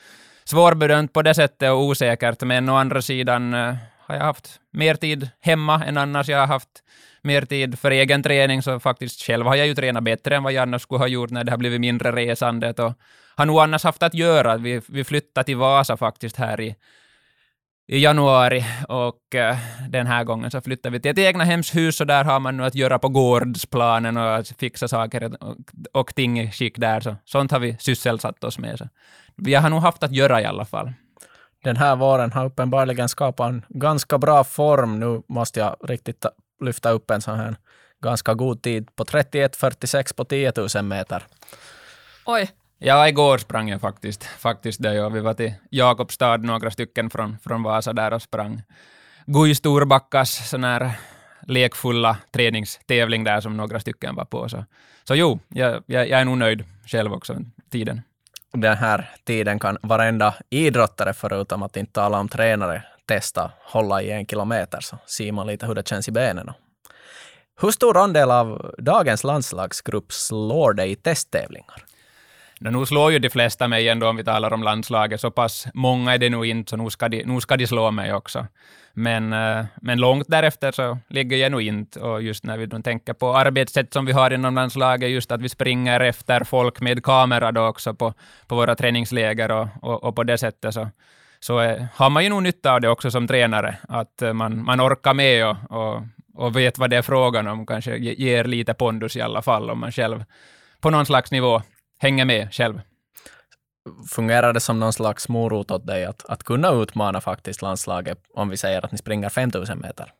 svårbedömt 0.43 1.13
på 1.13 1.21
det 1.21 1.33
sättet 1.33 1.71
och 1.71 1.83
osäkert, 1.83 2.41
men 2.43 2.69
å 2.69 2.75
andra 2.75 3.01
sidan 3.01 3.53
uh, 3.53 3.75
har 3.97 4.15
jag 4.15 4.23
haft 4.23 4.59
mer 4.71 4.95
tid 4.95 5.29
hemma 5.41 5.85
än 5.85 5.97
annars. 5.97 6.29
Jag 6.29 6.39
har 6.39 6.47
haft 6.47 6.83
mer 7.21 7.41
tid 7.41 7.79
för 7.79 7.91
egen 7.91 8.23
träning, 8.23 8.61
så 8.61 8.79
faktiskt 8.79 9.21
själv 9.21 9.45
har 9.45 9.55
jag 9.55 9.67
ju 9.67 9.75
tränat 9.75 10.03
bättre 10.03 10.35
än 10.35 10.43
vad 10.43 10.53
jag 10.53 10.61
annars 10.61 10.81
skulle 10.81 10.99
ha 10.99 11.07
gjort 11.07 11.29
när 11.29 11.43
det 11.43 11.51
har 11.51 11.57
blivit 11.57 11.81
mindre 11.81 12.11
resandet 12.11 12.79
och 12.79 12.93
har 13.35 13.45
nog 13.45 13.59
annars 13.59 13.83
haft 13.83 14.03
att 14.03 14.13
göra. 14.13 14.57
Vi, 14.57 14.81
vi 14.87 15.03
flyttade 15.03 15.45
till 15.45 15.57
Vasa 15.57 15.97
faktiskt 15.97 16.35
här 16.35 16.61
i 16.61 16.75
i 17.91 17.99
januari 17.99 18.65
och 18.87 19.35
uh, 19.35 19.57
den 19.89 20.07
här 20.07 20.23
gången 20.23 20.51
så 20.51 20.61
flyttar 20.61 20.89
vi 20.89 20.99
till 20.99 21.11
ett 21.11 21.17
egna 21.17 21.43
hemshus 21.43 22.01
och 22.01 22.07
där 22.07 22.23
har 22.23 22.39
man 22.39 22.57
nu 22.57 22.65
att 22.65 22.75
göra 22.75 22.99
på 22.99 23.09
gårdsplanen 23.09 24.17
och 24.17 24.35
att 24.35 24.47
fixa 24.47 24.87
saker 24.87 25.43
och, 25.43 25.55
och 25.91 26.15
ting 26.15 26.39
i 26.39 26.51
skick 26.51 26.77
där. 26.77 26.99
Så, 26.99 27.15
sånt 27.25 27.51
har 27.51 27.59
vi 27.59 27.77
sysselsatt 27.79 28.43
oss 28.43 28.59
med. 28.59 28.77
Så. 28.77 28.87
Vi 29.37 29.53
har 29.53 29.69
nog 29.69 29.81
haft 29.81 30.03
att 30.03 30.11
göra 30.11 30.41
i 30.41 30.45
alla 30.45 30.65
fall. 30.65 30.93
Den 31.63 31.77
här 31.77 31.95
våren 31.95 32.31
har 32.31 32.45
uppenbarligen 32.45 33.09
skapat 33.09 33.49
en 33.49 33.65
ganska 33.69 34.17
bra 34.17 34.43
form. 34.43 34.99
Nu 34.99 35.21
måste 35.27 35.59
jag 35.59 35.75
riktigt 35.83 36.25
lyfta 36.65 36.89
upp 36.91 37.11
en 37.11 37.21
sån 37.21 37.39
här 37.39 37.55
ganska 38.03 38.33
god 38.33 38.61
tid 38.61 38.95
på 38.95 39.03
31.46 39.03 40.15
på 40.15 40.25
10 40.25 40.53
000 40.75 40.83
meter. 40.83 41.23
Oj, 42.25 42.49
Ja, 42.83 43.07
igår 43.07 43.37
sprang 43.37 43.69
jag 43.69 43.81
faktiskt, 43.81 44.23
faktiskt 44.23 44.81
det. 44.81 44.93
Ja. 44.93 45.09
Vi 45.09 45.19
var 45.19 45.33
till 45.33 45.53
Jakobstad, 45.69 46.37
några 46.37 46.71
stycken 46.71 47.09
från, 47.09 47.37
från 47.43 47.63
Vasa 47.63 47.93
där 47.93 48.13
och 48.13 48.21
sprang 48.21 48.61
Gui 49.25 49.55
Storbackas 49.55 50.49
sån 50.49 50.63
här 50.63 50.91
lekfulla 51.47 52.17
träningstävling 52.31 53.23
där 53.23 53.41
som 53.41 53.57
några 53.57 53.79
stycken 53.79 54.15
var 54.15 54.25
på. 54.25 54.49
Så, 54.49 54.65
så 55.03 55.15
jo, 55.15 55.39
jag, 55.47 55.83
jag, 55.85 56.09
jag 56.09 56.19
är 56.21 56.25
nog 56.25 56.37
nöjd 56.37 56.63
själv 56.85 57.13
också, 57.13 57.37
tiden. 57.71 58.01
Den 58.53 58.77
här 58.77 59.09
tiden 59.23 59.59
kan 59.59 59.77
varenda 59.81 60.35
idrottare, 60.49 61.13
förutom 61.13 61.63
att 61.63 61.77
inte 61.77 61.93
tala 61.93 62.19
om 62.19 62.29
tränare, 62.29 62.83
testa 63.05 63.51
hålla 63.63 64.01
i 64.01 64.11
en 64.11 64.25
kilometer, 64.25 64.79
så 64.81 64.97
ser 65.05 65.31
man 65.31 65.47
lite 65.47 65.65
hur 65.65 65.75
det 65.75 65.87
känns 65.87 66.07
i 66.07 66.11
benen. 66.11 66.51
Hur 67.61 67.71
stor 67.71 67.97
andel 67.97 68.31
av 68.31 68.75
dagens 68.77 69.23
landslagsgrupp 69.23 70.13
slår 70.13 70.73
det 70.73 70.85
i 70.85 70.95
testtävlingar? 70.95 71.85
Nu 72.69 72.85
slår 72.85 73.11
ju 73.11 73.19
de 73.19 73.29
flesta 73.29 73.67
mig 73.67 73.89
ändå 73.89 74.09
om 74.09 74.15
vi 74.15 74.23
talar 74.23 74.53
om 74.53 74.63
landslaget. 74.63 75.21
Så 75.21 75.31
pass 75.31 75.67
många 75.73 76.13
är 76.13 76.17
det 76.17 76.29
nog 76.29 76.45
inte, 76.45 76.69
så 76.69 76.77
nu 76.77 76.89
ska 76.89 77.09
de, 77.09 77.23
nu 77.23 77.41
ska 77.41 77.57
de 77.57 77.67
slå 77.67 77.91
mig 77.91 78.13
också. 78.13 78.47
Men, 78.93 79.33
eh, 79.33 79.65
men 79.81 79.99
långt 79.99 80.27
därefter 80.27 80.71
så 80.71 80.97
ligger 81.07 81.37
jag 81.37 81.51
nog 81.51 81.61
inte. 81.61 81.99
Och 81.99 82.21
just 82.21 82.43
när 82.43 82.57
vi 82.57 82.83
tänker 82.83 83.13
på 83.13 83.37
arbetssätt 83.37 83.93
som 83.93 84.05
vi 84.05 84.11
har 84.11 84.33
inom 84.33 84.55
landslaget, 84.55 85.09
just 85.09 85.31
att 85.31 85.41
vi 85.41 85.49
springer 85.49 85.99
efter 85.99 86.43
folk 86.43 86.81
med 86.81 87.03
kamera 87.03 87.51
då 87.51 87.67
också 87.67 87.93
på, 87.93 88.13
på 88.47 88.55
våra 88.55 88.75
träningsläger 88.75 89.51
och, 89.51 89.67
och, 89.81 90.03
och 90.03 90.15
på 90.15 90.23
det 90.23 90.37
sättet 90.37 90.73
så, 90.73 90.89
så 91.39 91.57
är, 91.57 91.87
har 91.95 92.09
man 92.09 92.23
ju 92.23 92.29
nog 92.29 92.43
nytta 92.43 92.73
av 92.73 92.81
det 92.81 92.89
också 92.89 93.11
som 93.11 93.27
tränare, 93.27 93.77
att 93.89 94.21
eh, 94.21 94.33
man, 94.33 94.63
man 94.63 94.81
orkar 94.81 95.13
med 95.13 95.47
och, 95.47 95.57
och, 95.69 96.01
och 96.33 96.55
vet 96.55 96.77
vad 96.77 96.89
det 96.89 96.97
är 96.97 97.01
frågan 97.01 97.47
om, 97.47 97.65
kanske 97.65 97.97
ger 97.97 98.43
lite 98.43 98.73
pondus 98.73 99.15
i 99.15 99.21
alla 99.21 99.41
fall 99.41 99.69
om 99.69 99.79
man 99.79 99.91
själv 99.91 100.23
på 100.81 100.89
någon 100.89 101.05
slags 101.05 101.31
nivå 101.31 101.61
hänger 102.01 102.25
med 102.25 102.53
själv. 102.53 102.81
Fungerar 104.09 104.53
det 104.53 104.59
som 104.59 104.79
någon 104.79 104.93
slags 104.93 105.29
morot 105.29 105.71
åt 105.71 105.87
dig 105.87 106.05
att, 106.05 106.25
att 106.29 106.43
kunna 106.43 106.71
utmana 106.71 107.21
faktiskt 107.21 107.61
landslaget 107.61 108.17
om 108.33 108.49
vi 108.49 108.57
säger 108.57 108.85
att 108.85 108.91
ni 108.91 108.97
springer 108.97 109.29
5000 109.29 109.79
meter? 109.79 110.11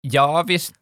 Ja, 0.00 0.44
visst. 0.46 0.74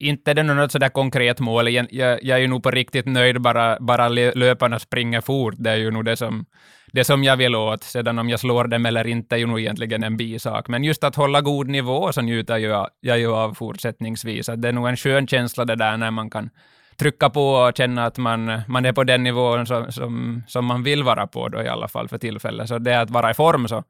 Inte 0.00 0.30
är 0.30 0.34
det 0.34 0.42
något 0.42 0.72
sådär 0.72 0.88
konkret 0.88 1.40
mål. 1.40 1.72
Jag, 1.72 1.86
jag, 1.90 2.24
jag 2.24 2.36
är 2.36 2.40
ju 2.40 2.48
nog 2.48 2.62
på 2.62 2.70
riktigt 2.70 3.06
nöjd 3.06 3.40
bara, 3.40 3.78
bara 3.80 4.08
löparna 4.08 4.78
springer 4.78 5.20
fort. 5.20 5.54
Det 5.58 5.70
är 5.70 5.76
ju 5.76 5.90
nog 5.90 6.04
det 6.04 6.16
som, 6.16 6.46
det 6.92 7.04
som 7.04 7.24
jag 7.24 7.36
vill 7.36 7.54
åt. 7.54 7.82
Sedan 7.82 8.18
om 8.18 8.28
jag 8.28 8.40
slår 8.40 8.64
dem 8.64 8.86
eller 8.86 9.06
inte 9.06 9.34
är 9.34 9.38
ju 9.38 9.46
nog 9.46 9.60
egentligen 9.60 10.04
en 10.04 10.16
bisak. 10.16 10.68
Men 10.68 10.84
just 10.84 11.04
att 11.04 11.16
hålla 11.16 11.40
god 11.40 11.68
nivå 11.68 12.12
så 12.12 12.20
njuter 12.20 12.56
jag, 12.56 12.88
jag 13.00 13.18
ju 13.18 13.32
av 13.34 13.54
fortsättningsvis. 13.54 14.48
Att 14.48 14.62
det 14.62 14.68
är 14.68 14.72
nog 14.72 14.88
en 14.88 14.96
skön 14.96 15.26
känsla 15.26 15.64
det 15.64 15.76
där 15.76 15.96
när 15.96 16.10
man 16.10 16.30
kan 16.30 16.50
trycka 16.96 17.30
på 17.30 17.50
och 17.50 17.76
känna 17.76 18.06
att 18.06 18.18
man, 18.18 18.60
man 18.68 18.84
är 18.84 18.92
på 18.92 19.04
den 19.04 19.22
nivån 19.22 19.66
som, 19.66 19.92
som, 19.92 20.42
som 20.48 20.64
man 20.64 20.82
vill 20.82 21.02
vara 21.02 21.26
på 21.26 21.48
då 21.48 21.62
i 21.62 21.68
alla 21.68 21.88
fall 21.88 22.08
för 22.08 22.18
tillfället. 22.18 22.68
Så 22.68 22.78
det 22.78 23.00
att 23.00 23.10
vara 23.10 23.30
i 23.30 23.34
form 23.34 23.68
så 23.68 23.84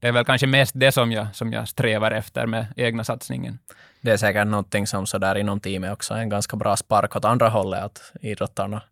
det 0.00 0.08
är 0.08 0.12
väl 0.12 0.24
kanske 0.24 0.46
mest 0.46 0.72
det 0.74 0.92
som 0.92 1.12
jag, 1.12 1.26
som 1.34 1.52
jag 1.52 1.68
strävar 1.68 2.10
efter 2.10 2.46
med 2.46 2.66
egna 2.76 3.04
satsningen. 3.04 3.58
Det 4.00 4.10
är 4.10 4.16
säkert 4.16 4.46
någonting 4.46 4.86
som 4.86 5.06
sådär 5.06 5.34
inom 5.34 5.60
teamet 5.60 5.92
också 5.92 6.14
är 6.14 6.18
en 6.18 6.28
ganska 6.28 6.56
bra 6.56 6.76
spark 6.76 7.16
åt 7.16 7.24
andra 7.24 7.48
hållet, 7.48 7.84
att 7.84 8.12
idrottarna 8.20 8.82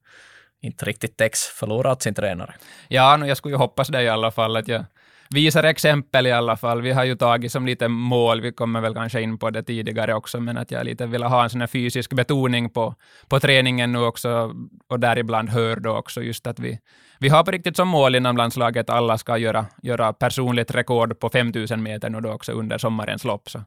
inte 0.60 0.84
riktigt 0.84 1.16
täcks 1.16 1.44
förlorat 1.44 2.02
sin 2.02 2.14
tränare. 2.14 2.54
Ja, 2.88 3.16
no, 3.16 3.26
jag 3.26 3.36
skulle 3.36 3.54
ju 3.54 3.58
hoppas 3.58 3.88
det 3.88 4.02
i 4.02 4.08
alla 4.08 4.30
fall, 4.30 4.56
att 4.56 4.68
jag, 4.68 4.84
visar 5.32 5.64
exempel 5.64 6.26
i 6.26 6.32
alla 6.32 6.56
fall. 6.56 6.82
Vi 6.82 6.92
har 6.92 7.04
ju 7.04 7.16
tagit 7.16 7.52
som 7.52 7.66
lite 7.66 7.88
mål, 7.88 8.40
vi 8.40 8.52
kommer 8.52 8.80
väl 8.80 8.94
kanske 8.94 9.20
in 9.20 9.38
på 9.38 9.50
det 9.50 9.62
tidigare 9.62 10.14
också, 10.14 10.40
men 10.40 10.58
att 10.58 10.70
jag 10.70 10.84
lite 10.84 11.06
vill 11.06 11.22
ha 11.22 11.42
en 11.42 11.50
sån 11.50 11.60
här 11.60 11.68
fysisk 11.68 12.12
betoning 12.12 12.70
på, 12.70 12.94
på 13.28 13.40
träningen 13.40 13.92
nu 13.92 13.98
också, 13.98 14.54
och 14.88 15.00
däribland 15.00 15.50
hör 15.50 15.76
då 15.76 15.96
också 15.96 16.22
just 16.22 16.46
att 16.46 16.58
vi, 16.58 16.78
vi 17.18 17.28
har 17.28 17.44
på 17.44 17.50
riktigt 17.50 17.76
som 17.76 17.88
mål 17.88 18.14
inom 18.14 18.36
landslaget 18.36 18.90
att 18.90 18.96
alla 18.96 19.18
ska 19.18 19.38
göra, 19.38 19.66
göra 19.82 20.12
personligt 20.12 20.70
rekord 20.70 21.18
på 21.18 21.28
5000 21.28 21.82
meter 21.82 22.10
nu 22.10 22.20
då 22.20 22.32
också 22.32 22.52
under 22.52 22.78
sommarens 22.78 23.24
lopp. 23.24 23.50
Så 23.50 23.60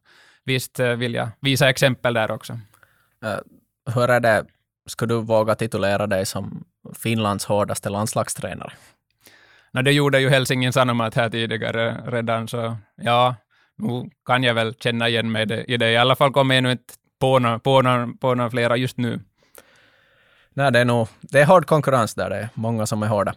visst 0.46 0.80
eh, 0.80 0.90
vill 0.90 1.14
jag 1.14 1.30
visa 1.42 1.70
exempel 1.70 2.14
där 2.14 2.32
också. 2.32 2.54
Uh, 2.54 3.94
hur 3.96 4.10
är 4.10 4.20
det, 4.20 4.46
ska 4.86 5.06
du 5.06 5.22
våga 5.22 5.56
titulera 5.56 6.08
dig 6.08 6.26
som 6.26 6.64
Finlands 6.94 7.46
hårdaste 7.46 7.90
landslagstränare? 7.90 8.74
No, 9.76 9.82
det 9.82 9.92
gjorde 9.92 10.20
ju 10.20 10.30
Helsingin 10.30 10.74
Sanomat 10.74 11.16
här 11.16 11.30
tidigare 11.30 11.98
redan, 12.08 12.48
så 12.48 12.78
ja, 12.96 13.36
nu 13.78 14.10
kan 14.26 14.44
jag 14.44 14.54
väl 14.54 14.74
känna 14.74 15.10
igen 15.10 15.32
mig 15.32 15.66
i 15.68 15.78
det. 15.78 15.92
I 15.92 15.98
alla 15.98 16.16
fall 16.16 16.32
kommer 16.32 16.56
jag 16.56 16.64
nu 16.64 16.72
inte 16.72 16.94
på 17.20 17.40
några, 17.40 17.60
på, 17.60 17.82
några, 17.82 18.08
på 18.22 18.36
några 18.36 18.50
flera 18.50 18.78
just 18.78 18.98
nu. 18.98 19.20
Nej, 20.54 20.72
det 20.72 20.80
är 20.80 20.86
nog 20.86 21.08
det 21.22 21.42
är 21.42 21.46
hård 21.46 21.66
konkurrens 21.66 22.16
där. 22.16 22.30
Det 22.30 22.36
är 22.36 22.50
många 22.54 22.86
som 22.86 23.04
är 23.04 23.08
hårda. 23.08 23.32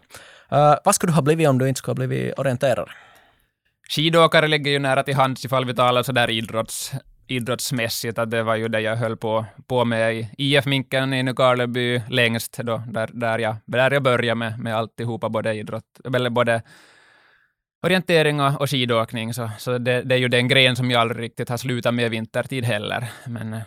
Uh, 0.52 0.74
vad 0.84 0.94
skulle 0.94 1.10
du 1.10 1.14
ha 1.14 1.22
blivit 1.22 1.48
om 1.48 1.58
du 1.58 1.68
inte 1.68 1.78
skulle 1.78 1.92
ha 1.92 2.06
blivit 2.06 2.38
orienterare? 2.38 2.90
Skidåkare 3.88 4.48
ligger 4.48 4.70
ju 4.70 4.78
nära 4.78 5.02
till 5.02 5.14
hands 5.14 5.44
ifall 5.44 5.64
vi 5.64 5.74
talar 5.74 6.02
sådär 6.02 6.30
idrotts, 6.30 6.92
idrottsmässigt, 7.28 8.18
att 8.18 8.30
det 8.30 8.42
var 8.42 8.56
ju 8.56 8.68
det 8.68 8.80
jag 8.80 8.96
höll 8.96 9.16
på, 9.16 9.44
på 9.66 9.84
med 9.84 10.16
i 10.16 10.30
IF-minken 10.38 11.14
i 11.14 11.22
Nykarleby 11.22 12.02
längst, 12.08 12.56
då, 12.56 12.82
där, 12.86 13.10
där, 13.12 13.38
jag, 13.38 13.56
där 13.66 13.90
jag 13.90 14.02
började 14.02 14.34
med, 14.34 14.58
med 14.58 14.76
alltihopa, 14.76 15.28
både 15.28 15.54
idrott, 15.54 16.00
eller 16.04 16.30
både 16.30 16.62
orientering 17.82 18.40
och, 18.40 18.70
skidåkning, 18.70 19.34
så, 19.34 19.50
så 19.58 19.78
det, 19.78 20.02
det, 20.02 20.14
är 20.14 20.18
ju 20.18 20.28
den 20.28 20.48
gren 20.48 20.76
som 20.76 20.90
jag 20.90 21.00
aldrig 21.00 21.22
riktigt 21.22 21.48
har 21.48 21.56
slutat 21.56 21.94
med 21.94 22.10
vintertid 22.10 22.64
heller. 22.64 23.08
Men 23.26 23.54
eh, 23.54 23.60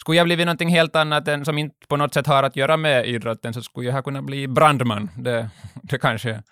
skulle 0.00 0.18
jag 0.18 0.26
blivit 0.26 0.46
någonting 0.46 0.68
helt 0.68 0.96
annat 0.96 1.28
än 1.28 1.44
som 1.44 1.58
inte 1.58 1.86
på 1.88 1.96
något 1.96 2.14
sätt 2.14 2.26
har 2.26 2.42
att 2.42 2.56
göra 2.56 2.76
med 2.76 3.06
idrotten, 3.06 3.54
så 3.54 3.62
skulle 3.62 3.86
jag 3.86 3.94
ha 3.94 4.02
kunnat 4.02 4.24
bli 4.24 4.48
brandman. 4.48 5.10
Det, 5.16 5.50
det 5.82 5.98
kanske 5.98 6.42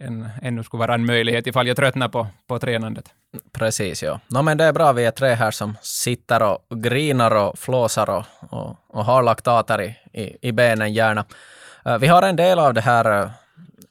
en, 0.00 0.28
ännu 0.42 0.62
skulle 0.62 0.78
vara 0.78 0.94
en 0.94 1.06
möjlighet 1.06 1.46
ifall 1.46 1.66
jag 1.66 1.76
tröttnar 1.76 2.08
på, 2.08 2.26
på 2.46 2.58
tränandet. 2.58 3.04
Precis, 3.52 4.02
ja. 4.02 4.20
No, 4.28 4.42
men 4.42 4.58
det 4.58 4.64
är 4.64 4.72
bra, 4.72 4.92
vi 4.92 5.04
är 5.04 5.10
tre 5.10 5.34
här 5.34 5.50
som 5.50 5.76
sitter 5.82 6.42
och 6.42 6.82
grinar 6.82 7.34
och 7.34 7.58
flåsar 7.58 8.10
och, 8.10 8.24
och, 8.50 8.76
och 8.88 9.04
har 9.04 9.22
laktater 9.22 9.82
i, 9.82 9.96
i, 10.12 10.48
i 10.48 10.52
benen 10.52 10.92
gärna. 10.92 11.24
Uh, 11.86 11.98
vi 11.98 12.06
har 12.06 12.22
en 12.22 12.36
del 12.36 12.58
av 12.58 12.74
det 12.74 12.80
här 12.80 13.22
uh, 13.22 13.30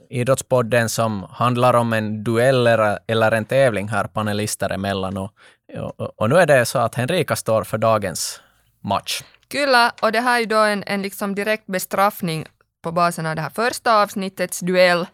idrottspodden 0.10 0.90
som 0.90 1.28
handlar 1.32 1.74
om 1.74 1.94
en 1.94 2.24
duell 2.24 2.68
eller, 2.68 3.00
eller 3.08 3.32
en 3.32 3.46
tävling 3.46 3.88
här 3.88 4.04
panelister 4.08 4.70
emellan. 4.70 5.18
Och, 5.18 5.32
och, 5.78 6.22
och 6.22 6.30
nu 6.30 6.36
är 6.36 6.46
det 6.46 6.66
så 6.66 6.80
att 6.80 6.96
Henrika 6.96 7.36
står 7.36 7.64
för 7.64 7.78
dagens 7.78 8.42
match. 8.84 9.24
Kyllä, 9.52 9.92
och 10.02 10.12
det 10.12 10.20
här 10.20 10.36
är 10.36 10.40
ju 10.40 10.46
då 10.46 10.58
en, 10.58 10.84
en 10.88 11.02
liksom 11.02 11.36
direkt 11.36 11.66
bestraffning 11.68 12.46
på 12.84 12.92
basen 12.92 13.26
av 13.26 13.36
det 13.36 13.42
här 13.42 13.50
första 13.50 14.02
avsnittets 14.02 14.60
duell 14.60 15.06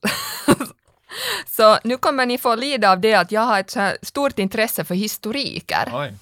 så 1.46 1.78
nu 1.84 1.96
kommer 1.96 2.26
ni 2.26 2.38
få 2.38 2.54
lida 2.54 2.92
av 2.92 3.00
det 3.00 3.14
att 3.14 3.32
jag 3.32 3.40
har 3.40 3.60
ett 3.60 3.70
så 3.70 3.80
här 3.80 3.96
stort 4.02 4.38
intresse 4.38 4.84
för 4.84 4.94
historiker. 4.94 5.92
Oj. 5.92 6.14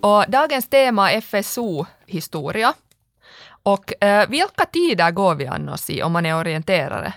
Och 0.00 0.24
dagens 0.28 0.68
tema 0.68 1.12
är 1.12 1.20
FSO-historia. 1.20 2.74
Och 3.62 4.04
eh, 4.04 4.28
vilka 4.28 4.64
tider 4.72 5.10
går 5.10 5.34
vi 5.34 5.46
annars 5.46 5.90
i 5.90 6.02
om 6.02 6.12
man 6.12 6.26
är 6.26 6.38
orienterare? 6.38 7.12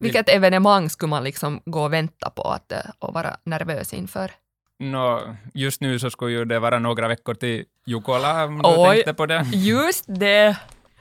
Vilket 0.00 0.28
evenemang 0.28 0.90
skulle 0.90 1.10
man 1.10 1.24
liksom 1.24 1.60
gå 1.64 1.82
och 1.82 1.92
vänta 1.92 2.30
på 2.30 2.42
att, 2.42 2.72
eh, 2.72 2.78
och 2.98 3.14
vara 3.14 3.36
nervös 3.44 3.92
inför? 3.94 4.30
No, 4.78 5.36
just 5.54 5.80
nu 5.80 5.98
så 5.98 6.10
skulle 6.10 6.32
ju 6.32 6.44
det 6.44 6.58
vara 6.58 6.78
några 6.78 7.08
veckor 7.08 7.34
till 7.34 7.64
Jukola, 7.86 8.44
om 8.44 8.62
du 8.62 8.68
Oj, 8.68 8.94
tänkte 8.94 9.14
på 9.14 9.26
det. 9.26 9.46
Just 9.52 10.04
det! 10.06 10.56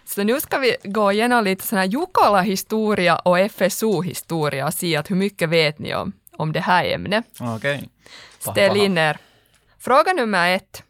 Så 0.07 0.23
nu 0.23 0.41
ska 0.41 0.57
vi 0.57 0.75
gå 0.83 1.11
igenom 1.11 1.43
lite 1.43 1.67
sån 1.67 1.79
här 1.79 1.85
Jukola-historia 1.85 3.15
och 3.15 3.51
FSO-historia 3.51 4.65
och 4.65 4.73
se 4.73 4.95
att 4.95 5.11
hur 5.11 5.15
mycket 5.15 5.49
vet 5.49 5.79
ni 5.79 5.95
om, 5.95 6.11
om 6.31 6.51
det 6.51 6.59
här 6.59 6.85
ämnet. 6.85 7.25
Okay. 7.57 7.83
Ställ 8.39 8.77
in 8.77 8.97
er. 8.97 9.17
Fråga 9.79 10.13
nummer 10.13 10.55
ett. 10.55 10.83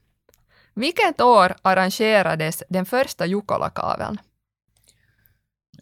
Vilket 0.74 1.22
år 1.22 1.56
arrangerades 1.62 2.64
den 2.70 2.86
första 2.86 3.26
Jukolakaveln? 3.26 4.18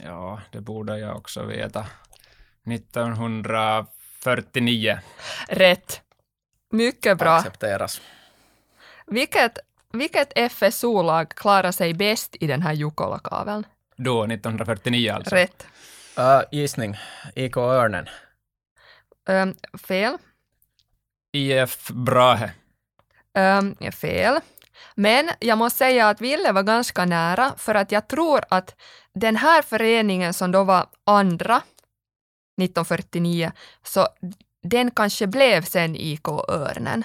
Ja, 0.03 0.41
det 0.51 0.61
borde 0.61 0.99
jag 0.99 1.17
också 1.17 1.43
veta. 1.43 1.85
1949. 2.67 4.99
Rätt. 5.47 6.01
Mycket 6.71 7.17
bra. 7.17 7.35
Accepteras. 7.35 8.01
Vilket 9.07 9.59
vilket 9.97 10.51
FSO-lag 10.51 11.29
klarar 11.29 11.71
sig 11.71 11.93
bäst 11.93 12.35
i 12.39 12.47
den 12.47 12.61
här 12.61 12.73
Jukola-kaveln? 12.73 13.65
Då, 13.97 14.23
1949 14.23 15.13
alltså? 15.13 15.35
Rätt. 15.35 15.67
Uh, 16.19 16.41
gissning. 16.51 16.97
IK 17.35 17.57
Örnen. 17.57 18.09
Um, 19.29 19.55
fel. 19.87 20.17
IF 21.33 21.87
Brahe. 21.87 22.51
Um, 23.37 23.75
fel. 23.91 24.39
Men 24.95 25.29
jag 25.39 25.57
måste 25.57 25.77
säga 25.77 26.09
att 26.09 26.21
Ville 26.21 26.51
var 26.51 26.63
ganska 26.63 27.05
nära, 27.05 27.53
för 27.57 27.75
att 27.75 27.91
jag 27.91 28.07
tror 28.07 28.41
att 28.49 28.75
den 29.13 29.35
här 29.35 29.61
föreningen 29.61 30.33
som 30.33 30.51
då 30.51 30.63
var 30.63 30.87
andra 31.03 31.61
1949, 32.61 33.51
så 33.83 34.07
den 34.63 34.91
kanske 34.91 35.27
blev 35.27 35.61
sen 35.61 35.95
IK 35.95 36.27
Örnen. 36.47 37.03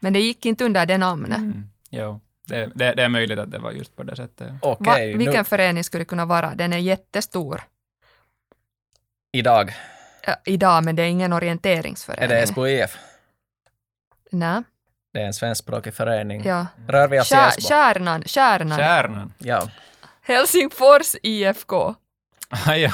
Men 0.00 0.12
det 0.12 0.20
gick 0.20 0.46
inte 0.46 0.64
under 0.64 0.86
det 0.86 0.98
namnet. 0.98 1.38
Mm. 1.38 1.70
Jo. 1.90 2.20
Det, 2.46 2.66
det, 2.74 2.94
det 2.94 3.02
är 3.02 3.08
möjligt 3.08 3.38
att 3.38 3.50
det 3.50 3.58
var 3.58 3.72
just 3.72 3.96
på 3.96 4.02
det 4.02 4.16
sättet. 4.16 4.52
ja. 4.62 4.68
Va, 4.68 4.76
Okej, 4.92 5.16
vilken 5.16 5.36
nu, 5.36 5.44
förening 5.44 5.84
skulle 5.84 6.00
det 6.00 6.08
kunna 6.08 6.24
vara? 6.26 6.54
Den 6.54 6.72
är 6.72 6.78
jättestor 6.78 7.62
idag 9.32 9.72
äh, 10.22 10.34
idag, 10.44 10.84
men 10.84 10.96
det 10.96 11.02
är 11.02 11.06
ingen 11.06 11.32
är 11.32 11.36
orienteringsförening. 11.36 12.28
det 12.28 12.46
SKIF. 12.46 12.98
Nej, 14.32 14.62
Det 15.12 15.20
är 15.22 15.26
en 15.26 15.34
svenskspråkig 15.34 15.94
förening. 15.94 16.42
ja. 16.44 16.66
Rör 16.88 17.08
vi 17.08 17.20
oss 17.20 17.26
i 17.26 17.34
Kär, 17.34 17.48
Esbo? 17.48 17.60
kärnan, 17.68 18.22
kärnan. 18.22 18.78
Kärnan. 18.78 19.32
Ja. 19.38 19.68
Helsingfors 20.22 21.14
IFK. 21.22 21.94
Ah, 22.66 22.74
ja. 22.74 22.92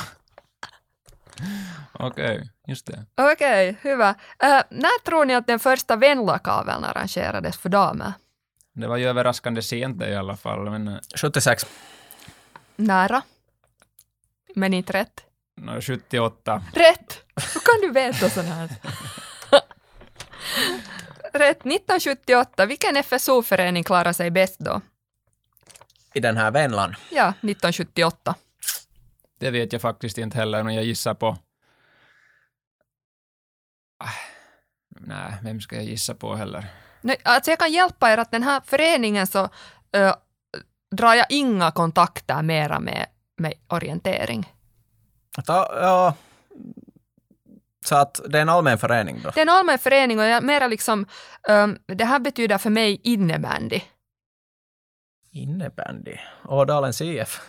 Okej, 1.92 2.50
just 2.66 2.86
det. 2.86 3.06
Okej, 3.32 3.76
hyvä. 3.82 4.08
Äh, 4.42 4.62
när 4.70 5.04
tror 5.04 5.24
ni 5.24 5.34
att 5.34 5.46
den 5.46 5.58
första 5.58 5.96
Venla-kaveln 5.96 6.84
arrangerades 6.84 7.56
för 7.58 7.68
damer? 7.68 8.12
Det 8.76 8.86
var 8.86 8.96
ju 8.96 9.04
överraskande 9.08 9.62
sent 9.62 10.02
i 10.02 10.14
alla 10.14 10.36
fall, 10.36 10.70
men 10.70 10.88
eh, 10.88 10.98
76. 11.16 11.66
Nära. 12.76 13.22
Men 14.54 14.74
inte 14.74 14.92
rätt. 14.92 15.24
nå, 15.54 15.80
78. 15.80 16.62
Rätt! 16.74 17.22
Hur 17.54 17.60
kan 17.60 17.80
du 17.80 17.90
veta 17.92 18.30
sånt 18.30 18.48
här? 18.48 18.68
Rätt. 21.32 21.56
1978. 21.60 22.66
Vilken 22.66 22.96
FSO-förening 23.02 23.84
klarar 23.84 24.12
sig 24.12 24.30
bäst 24.30 24.56
då? 24.58 24.80
I 26.14 26.20
den 26.20 26.36
här 26.36 26.50
Vänlan. 26.50 26.94
Ja, 27.10 27.28
1978. 27.28 28.34
Det 29.38 29.50
vet 29.50 29.72
jag 29.72 29.82
faktiskt 29.82 30.18
inte 30.18 30.38
heller, 30.38 30.62
men 30.62 30.74
jag 30.74 30.84
gissar 30.84 31.14
på... 31.14 31.38
Ah, 33.98 34.10
Nej, 34.88 35.32
vem 35.42 35.60
ska 35.60 35.76
jag 35.76 35.84
gissa 35.84 36.14
på 36.14 36.34
heller? 36.34 36.66
Nej, 37.00 37.16
alltså 37.24 37.50
jag 37.50 37.58
kan 37.58 37.72
hjälpa 37.72 38.10
er 38.12 38.18
att 38.18 38.30
den 38.30 38.42
här 38.42 38.60
föreningen 38.66 39.26
så 39.26 39.48
äh, 39.92 40.14
drar 40.96 41.14
jag 41.14 41.26
inga 41.28 41.70
kontakter 41.70 42.42
mera 42.42 42.80
med, 42.80 43.06
med 43.36 43.54
orientering. 43.68 44.52
Ta, 45.46 45.68
ja. 45.80 46.14
Så 47.84 47.96
att 47.96 48.20
det 48.28 48.38
är 48.38 48.42
en 48.42 48.48
allmän 48.48 48.78
förening 48.78 49.20
då? 49.22 49.30
Det 49.30 49.40
är 49.40 49.42
en 49.42 49.48
allmän 49.48 49.78
förening 49.78 50.18
och 50.18 50.24
jag 50.24 50.44
mera 50.44 50.66
liksom, 50.66 51.06
ähm, 51.48 51.78
det 51.86 52.04
här 52.04 52.18
betyder 52.18 52.58
för 52.58 52.70
mig 52.70 53.00
innebandy. 53.04 53.80
Innebandy. 55.30 56.16
Ådalens 56.44 57.00
IF. 57.00 57.40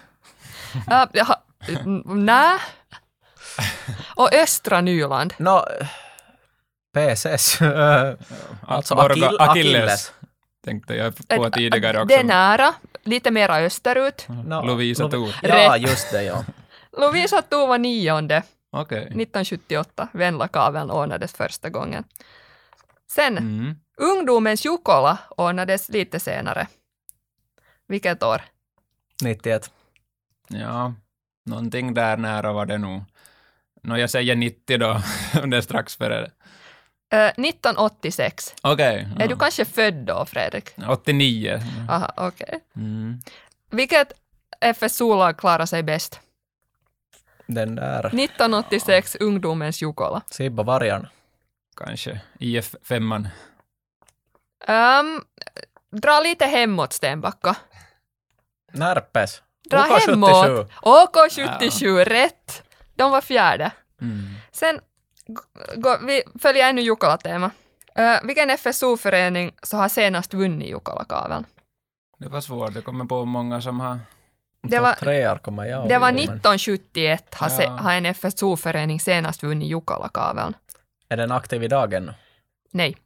Äh, 0.92 1.06
jaha, 1.13 1.36
n- 1.68 2.04
nä. 2.06 2.58
Och 4.16 4.34
östra 4.34 4.82
Nyland. 4.82 5.34
Nå, 5.38 5.66
PSS. 7.16 7.62
äh, 7.62 8.16
alltså 8.68 8.96
Borgo- 8.96 9.16
Akill- 9.16 9.36
Achilles, 9.39 10.13
tänkte 10.66 10.96
jag 10.96 11.13
på 11.30 11.50
tidigare 11.50 11.98
också. 11.98 12.08
Det 12.08 12.16
är 12.16 12.24
nära, 12.24 12.74
lite 13.04 13.32
mera 13.32 13.58
österut. 13.58 14.25
No, 14.46 14.66
Lovisa 14.66 15.08
Lo-. 15.08 15.32
Ja, 15.42 15.77
just 15.77 16.12
det 16.12 16.24
ja. 16.24 16.44
Lovisa 16.98 17.42
Thor 17.42 17.68
var 17.68 17.77
nionde 17.77 18.44
Okej. 18.72 18.98
1978. 18.98 20.08
Venla-kaveln 20.13 20.92
ordnades 20.92 21.34
första 21.34 21.70
gången. 21.70 22.04
Sen 23.12 23.38
Mm. 23.38 23.75
ungdomens 23.98 24.66
Jukola 24.66 25.18
ordnades 25.38 25.89
lite 25.89 26.20
senare. 26.20 26.68
Vilket 27.88 28.24
år? 28.24 28.42
91. 29.24 29.72
Ja, 30.48 30.94
någonting 31.46 31.94
där 31.94 32.18
nära 32.18 32.54
var 32.54 32.66
det 32.66 32.77
nog. 32.77 33.04
Nå, 33.84 33.98
jag 33.98 34.10
säger 34.10 34.36
90 34.36 34.77
då, 34.77 35.01
det 35.48 35.58
är 35.58 35.62
strax 35.62 35.96
före. 35.96 36.32
Det. 37.10 37.18
Äh, 37.18 37.28
1986. 37.28 38.56
Okej. 38.62 39.08
Är 39.16 39.22
ja. 39.22 39.28
du 39.28 39.36
kanske 39.36 39.66
född 39.66 39.94
då, 39.94 40.26
Fredrik? 40.26 40.70
89. 40.90 41.60
Aha, 41.90 42.14
okej. 42.18 42.60
Mm. 42.76 43.20
Vilket 43.72 44.14
FSO-lag 44.76 45.38
klarar 45.38 45.66
sig 45.66 45.84
bäst? 45.84 46.20
Den 47.46 47.76
där 47.76 48.00
1986, 48.00 49.18
ungdomens 49.20 49.82
Jukola. 49.82 50.22
Sibba 50.30 50.64
Vargarn. 50.64 51.08
Kanske 51.78 52.22
IF 52.40 52.76
5 52.84 53.28
Um, 54.67 55.24
dra 55.91 56.20
lite 56.20 56.46
hemåt, 56.46 56.93
Stenbacka. 56.93 57.56
Närpes. 58.72 59.41
Dra 59.70 59.84
OK77. 59.84 60.10
hemåt. 60.10 60.72
OK77, 60.82 62.06
rätt. 62.06 62.63
De 62.96 63.12
var 63.12 63.22
fjärde. 63.22 63.72
Mm. 64.02 64.36
Sen 64.52 64.80
gå, 65.76 65.98
vi 66.08 66.24
följer 66.40 66.70
ännu 66.70 66.82
Jukola-tema. 66.82 67.52
Uh, 68.00 68.18
vilken 68.28 68.50
FSO-förening 68.58 69.52
så 69.63 69.78
har 69.78 69.90
senast 69.90 70.34
vunnit 70.34 70.70
Jukola-kaveln? 70.70 71.46
Det 72.20 72.28
var 72.30 72.42
svårt, 72.42 72.74
det 72.74 72.82
kommer 72.82 73.06
på 73.06 73.26
många 73.26 73.62
som 73.62 73.80
har... 73.80 74.00
Det 74.62 74.80
var- 74.80 74.94
treor 74.94 75.38
kommer 75.38 75.66
jag 75.66 75.90
Det 75.90 75.98
var 75.98 76.08
ihåg, 76.10 76.16
men 76.16 76.24
1971 76.24 77.36
har, 77.36 77.50
se, 77.50 77.63
Ja. 77.63 77.70
har 77.70 77.94
en 77.94 78.06
FSO-förening 78.06 79.00
senast 79.00 79.44
vunnit 79.44 79.70
Jukola-kaveln. 79.70 80.54
Är 81.10 81.18
den 81.18 81.32
aktiv 81.32 81.63
idag 81.63 81.94
ännu? 81.94 82.13
Nej, 82.72 82.98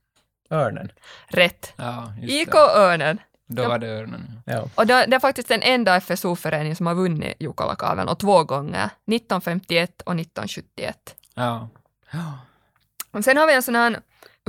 Örnen. 0.50 0.92
rätt. 1.28 1.74
Ja, 1.76 2.14
just 2.22 2.34
IK 2.34 2.52
det. 2.52 2.58
Örnen. 2.58 3.20
Då 3.48 3.68
var 3.70 3.80
det 3.80 3.88
Örnen. 3.88 4.42
Ja. 4.46 4.68
Och 4.76 4.88
det, 4.88 5.06
det 5.08 5.16
är 5.16 5.20
faktiskt 5.20 5.48
den 5.48 5.62
enda 5.62 6.00
FSO-förening 6.02 6.76
som 6.76 6.88
har 6.88 6.96
vunnit 6.96 7.34
Jukola-kaveln 7.40 8.08
och 8.10 8.20
två 8.20 8.44
gånger, 8.44 8.86
1951 8.86 10.02
och 10.02 10.12
1971. 10.20 11.16
Ja. 11.36 11.70
Och 13.12 13.24
sen 13.24 13.38
har 13.38 13.47
vi 13.47 13.54
en 13.54 13.63
sån 13.63 13.76
här, 13.76 14.00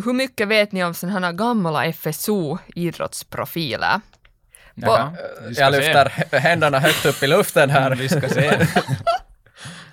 hur 0.05 0.13
mycket 0.13 0.49
vet 0.49 0.73
ni 0.73 0.85
om 0.85 0.95
såna 0.95 1.21
här 1.21 1.33
gamla 1.33 1.93
FSO-idrottsprofiler? 1.93 4.01
Jaha, 4.75 5.13
vi 5.49 5.55
ska 5.55 5.65
Jag 5.65 5.75
se. 5.75 5.81
lyfter 5.81 6.13
h- 6.17 6.39
händerna 6.39 6.79
högt 6.79 7.07
upp 7.07 7.23
i 7.23 7.27
luften 7.27 7.71
här. 7.71 7.95
Vi 7.95 8.09
ska 8.09 8.29
se. 8.29 8.67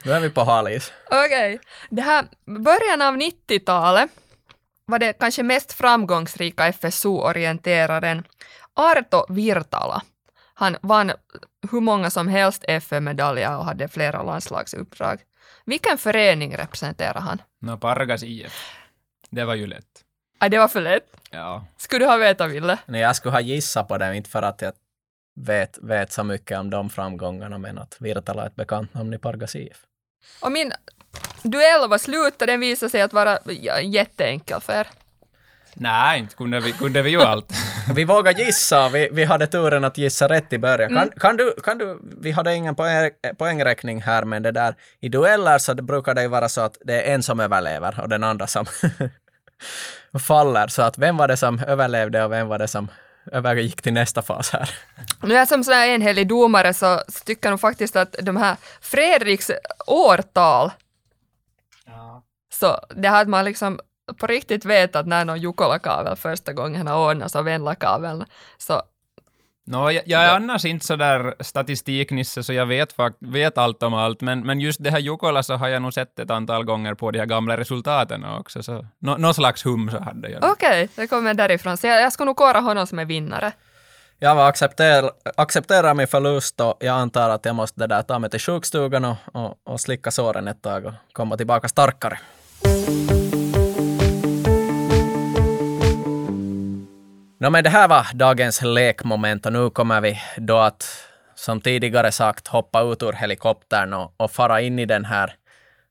Nu 0.03 0.11
är 0.11 0.19
vi 0.19 0.29
på 0.29 0.43
halis. 0.43 0.93
Okej, 1.11 1.59
det 1.89 2.01
här 2.01 2.25
början 2.45 3.01
av 3.01 3.15
90-talet 3.17 4.09
var 4.85 4.99
det 4.99 5.13
kanske 5.13 5.43
mest 5.43 5.73
framgångsrika 5.73 6.71
FSO-orienteraren 6.73 8.23
Arto 8.73 9.33
Virtala. 9.33 10.01
Han 10.53 10.77
vann 10.81 11.11
hur 11.71 11.81
många 11.81 12.09
som 12.09 12.27
helst 12.27 12.63
FM-medaljer 12.67 13.57
och 13.57 13.65
hade 13.65 13.87
flera 13.87 14.23
landslagsuppdrag. 14.23 15.19
Vilken 15.69 15.97
förening 15.97 16.57
representerar 16.57 17.21
han? 17.21 17.41
Nå, 17.61 17.77
Pargas 17.77 18.23
IF. 18.23 18.75
Det 19.29 19.45
var 19.45 19.55
ju 19.55 19.67
lätt. 19.67 19.85
Ah, 20.39 20.49
det 20.49 20.57
var 20.57 20.67
för 20.67 20.81
lätt. 20.81 21.05
Ja. 21.31 21.65
Skulle 21.77 22.05
du 22.05 22.09
ha 22.09 22.17
vetat, 22.17 22.51
Ville? 22.51 22.77
Nej, 22.85 23.01
jag 23.01 23.15
skulle 23.15 23.31
ha 23.31 23.41
gissat 23.41 23.87
på 23.87 23.97
det, 23.97 24.15
inte 24.15 24.29
för 24.29 24.41
att 24.41 24.61
jag 24.61 24.73
vet, 25.35 25.77
vet 25.81 26.11
så 26.11 26.23
mycket 26.23 26.59
om 26.59 26.69
de 26.69 26.89
framgångarna, 26.89 27.57
men 27.57 27.77
att 27.77 27.97
Virtala 27.99 28.43
är 28.43 28.47
ett 28.47 28.55
bekant 28.55 28.93
namn 28.93 29.13
i 29.13 29.17
Pargas 29.17 29.55
IF. 29.55 29.85
Och 30.41 30.51
min 30.51 30.71
duell 31.43 31.89
var 31.89 31.97
slut 31.97 32.41
och 32.41 32.47
den 32.47 32.59
visade 32.59 32.89
sig 32.89 33.01
att 33.01 33.13
vara 33.13 33.39
jätteenkel 33.81 34.61
för 34.61 34.73
er. 34.73 34.87
Nej, 35.73 36.19
inte 36.19 36.35
kunde 36.35 36.59
vi, 36.59 36.71
kunde 36.71 37.01
vi 37.01 37.09
ju 37.09 37.21
allt. 37.21 37.53
Vi 37.95 38.05
vågar 38.05 38.31
gissa, 38.31 38.89
vi, 38.89 39.09
vi 39.11 39.23
hade 39.23 39.47
turen 39.47 39.83
att 39.83 39.97
gissa 39.97 40.29
rätt 40.29 40.53
i 40.53 40.57
början. 40.57 40.91
Mm. 40.91 41.09
Kan, 41.09 41.19
kan, 41.19 41.37
du, 41.37 41.55
kan 41.63 41.77
du, 41.77 41.99
vi 42.21 42.31
hade 42.31 42.55
ingen 42.55 42.75
poäng, 42.75 43.11
poängräkning 43.37 44.01
här, 44.01 44.23
men 44.23 44.43
det 44.43 44.51
där, 44.51 44.75
i 44.99 45.09
dueller 45.09 45.57
så 45.57 45.73
det 45.73 45.81
brukar 45.81 46.13
det 46.13 46.21
ju 46.21 46.27
vara 46.27 46.49
så 46.49 46.61
att 46.61 46.77
det 46.85 47.01
är 47.01 47.13
en 47.13 47.23
som 47.23 47.39
överlever 47.39 47.99
och 48.01 48.09
den 48.09 48.23
andra 48.23 48.47
som 48.47 48.65
faller. 50.27 50.67
Så 50.67 50.81
att 50.81 50.97
vem 50.97 51.17
var 51.17 51.27
det 51.27 51.37
som 51.37 51.59
överlevde 51.59 52.23
och 52.23 52.31
vem 52.31 52.47
var 52.47 52.59
det 52.59 52.67
som 52.67 52.87
övergick 53.31 53.81
till 53.81 53.93
nästa 53.93 54.21
fas 54.21 54.49
här? 54.49 54.69
Nu 55.23 55.33
är 55.33 55.37
jag 55.37 55.47
som 55.47 55.63
sån 55.63 55.73
här 55.73 55.87
enhällig 55.87 56.27
domare 56.27 56.73
så, 56.73 57.01
tycker 57.25 57.47
jag 57.47 57.51
nog 57.51 57.61
faktiskt 57.61 57.95
att 57.95 58.15
de 58.21 58.37
här 58.37 58.55
Fredriks 58.81 59.51
årtal, 59.87 60.71
så 62.59 62.79
det 62.95 63.09
här 63.09 63.21
att 63.21 63.27
man 63.27 63.45
liksom 63.45 63.79
på 64.13 64.27
riktigt 64.27 64.65
vet 64.65 64.95
att 64.95 65.07
när 65.07 65.25
någon 65.25 65.41
Jukola-kavel 65.41 66.15
första 66.15 66.53
gången 66.53 66.87
har 66.87 67.09
ordnats 67.09 67.35
av 67.35 67.45
Venla-kaveln, 67.45 68.25
så 68.57 68.81
Nå, 69.65 69.91
jag, 69.91 70.03
jag 70.05 70.21
är 70.23 70.35
annars 70.35 70.65
inte 70.65 70.85
så 70.85 70.95
där 70.95 71.35
statistiknisse, 71.39 72.43
så 72.43 72.53
jag 72.53 72.65
vet, 72.65 72.93
fakt- 72.93 73.17
vet 73.19 73.57
allt 73.57 73.83
om 73.83 73.93
allt, 73.93 74.21
men, 74.21 74.39
men 74.39 74.59
just 74.59 74.83
det 74.83 74.91
här 74.91 74.99
Jukola 74.99 75.43
så 75.43 75.53
har 75.53 75.67
jag 75.67 75.81
nog 75.81 75.93
sett 75.93 76.19
ett 76.19 76.31
antal 76.31 76.63
gånger 76.63 76.93
på 76.93 77.11
de 77.11 77.19
här 77.19 77.25
gamla 77.25 77.57
resultaten 77.57 78.25
också, 78.25 78.63
så 78.63 78.85
nå, 78.99 79.17
någon 79.17 79.33
slags 79.33 79.65
hum 79.65 79.89
så 79.91 79.99
hade 79.99 80.29
jag. 80.29 80.43
okej, 80.51 80.89
det 80.95 81.07
kommer 81.07 81.33
därifrån. 81.33 81.77
Så 81.77 81.87
jag, 81.87 82.01
jag 82.01 82.13
ska 82.13 82.25
nog 82.25 82.35
kora 82.35 82.59
honom 82.59 82.87
som 82.87 82.99
en 82.99 83.07
vinnare. 83.07 83.51
Jag 84.19 84.35
var 84.35 84.49
accepter, 84.49 85.11
accepterar 85.37 85.93
min 85.93 86.07
förlust 86.07 86.61
och 86.61 86.77
jag 86.79 86.95
antar 86.95 87.29
att 87.29 87.45
jag 87.45 87.55
måste 87.55 87.79
det 87.79 87.87
där 87.87 88.01
ta 88.01 88.19
mig 88.19 88.29
till 88.29 88.39
sjukstugan 88.39 89.05
och, 89.05 89.15
och, 89.33 89.57
och 89.63 89.81
slicka 89.81 90.11
såren 90.11 90.47
ett 90.47 90.61
tag 90.61 90.85
och 90.85 90.93
komma 91.13 91.37
tillbaka 91.37 91.67
starkare. 91.67 92.19
Nå, 97.41 97.49
men 97.49 97.63
det 97.63 97.69
här 97.69 97.87
var 97.87 98.07
dagens 98.13 98.61
lekmoment 98.61 99.45
och 99.45 99.53
nu 99.53 99.69
kommer 99.69 100.01
vi 100.01 100.21
då 100.37 100.57
att, 100.57 101.07
som 101.35 101.61
tidigare 101.61 102.11
sagt, 102.11 102.47
hoppa 102.47 102.81
ut 102.81 103.03
ur 103.03 103.13
helikoptern 103.13 103.93
och, 103.93 104.13
och 104.17 104.31
fara 104.31 104.61
in 104.61 104.79
i 104.79 104.85
den 104.85 105.05
här 105.05 105.35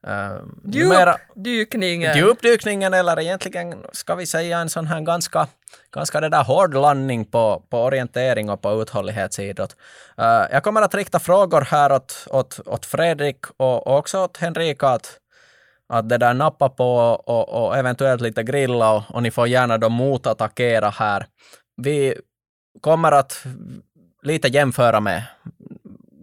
Uh, 0.07 0.43
numera, 0.63 1.17
Djupdykningen. 1.35 2.17
djupdykningen 2.17 2.95
eller 2.95 3.21
egentligen 3.21 3.77
ska 3.93 4.15
vi 4.15 4.27
säga 4.27 4.59
en 4.59 4.69
sån 4.69 4.87
här 4.87 5.01
ganska, 5.01 5.47
ganska 5.95 6.21
det 6.21 6.29
där 6.29 6.45
hård 6.45 6.75
landning 6.75 7.25
på, 7.25 7.63
på 7.71 7.83
orientering 7.83 8.51
och 8.51 8.63
på 8.63 8.83
uthållighetsidrott. 8.83 9.77
Uh, 10.21 10.47
jag 10.53 10.63
kommer 10.63 10.83
att 10.83 10.95
rikta 10.95 11.19
frågor 11.19 11.61
här 11.61 11.93
åt, 11.93 12.27
åt, 12.31 12.61
åt 12.67 12.87
Fredrik 12.87 13.47
och, 13.57 13.87
och 13.87 13.99
också 13.99 14.19
åt 14.19 14.37
Henrika 14.37 14.89
att, 14.89 15.19
att 15.89 16.09
det 16.09 16.19
där 16.19 16.35
nappa 16.35 16.69
på 16.69 16.97
och, 17.27 17.49
och 17.49 17.77
eventuellt 17.77 18.21
lite 18.21 18.43
grilla 18.43 18.93
och, 18.93 19.03
och 19.09 19.23
ni 19.23 19.31
får 19.31 19.49
gärna 19.49 19.79
då 19.79 19.89
motattackera 19.89 20.91
här. 20.91 21.27
Vi 21.77 22.15
kommer 22.81 23.13
att 23.13 23.45
lite 24.23 24.49
jämföra 24.49 25.01
med 25.01 25.23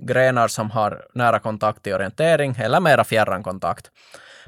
grenar 0.05 0.47
som 0.47 0.71
har 0.71 1.07
nära 1.13 1.39
kontakt 1.39 1.87
i 1.87 1.93
orientering 1.93 2.55
eller 2.59 2.79
mera 2.79 3.03
fjärran 3.03 3.43
kontakt. 3.43 3.91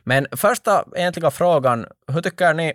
Men 0.04 0.28
första 0.32 0.86
egentliga 0.96 1.32
frågan, 1.32 1.86
hur 2.08 2.22
tycker 2.22 2.54
ni 2.54 2.74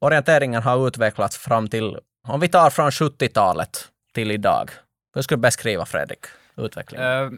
orienteringen 0.00 0.62
har 0.62 0.86
utvecklats 0.86 1.36
fram 1.36 1.68
till, 1.68 1.98
om 2.28 2.40
vi 2.40 2.48
tar 2.48 2.70
från 2.70 2.90
70-talet 2.90 3.88
till 4.14 4.30
idag? 4.30 4.70
Hur 5.14 5.22
skulle 5.22 5.36
du 5.36 5.42
beskriva, 5.42 5.86
Fredrik, 5.86 6.26
utvecklingen? 6.56 7.06
Uh, 7.06 7.32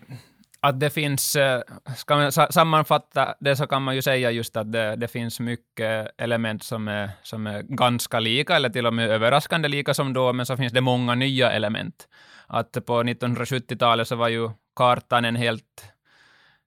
att 0.64 0.80
det 0.80 0.90
finns, 0.90 1.36
eh, 1.36 1.62
ska 1.96 2.16
man 2.16 2.32
sammanfatta 2.32 3.34
det 3.40 3.56
så 3.56 3.66
kan 3.66 3.82
man 3.82 3.94
ju 3.94 4.02
säga 4.02 4.30
just 4.30 4.56
att 4.56 4.72
det, 4.72 4.96
det, 4.96 5.08
finns 5.08 5.40
mycket 5.40 6.10
element 6.18 6.62
som 6.62 6.88
är, 6.88 7.10
som 7.22 7.46
är 7.46 7.62
ganska 7.62 8.20
lika, 8.20 8.56
eller 8.56 8.68
till 8.68 8.86
och 8.86 8.94
med 8.94 9.10
överraskande 9.10 9.68
lika 9.68 9.94
som 9.94 10.12
då, 10.12 10.32
men 10.32 10.46
så 10.46 10.56
finns 10.56 10.72
det 10.72 10.80
många 10.80 11.14
nya 11.14 11.52
element. 11.52 12.08
Att 12.46 12.86
på 12.86 13.02
1970-talet 13.02 14.08
så 14.08 14.16
var 14.16 14.28
ju 14.28 14.50
kartan 14.76 15.24
en 15.24 15.36
helt 15.36 15.84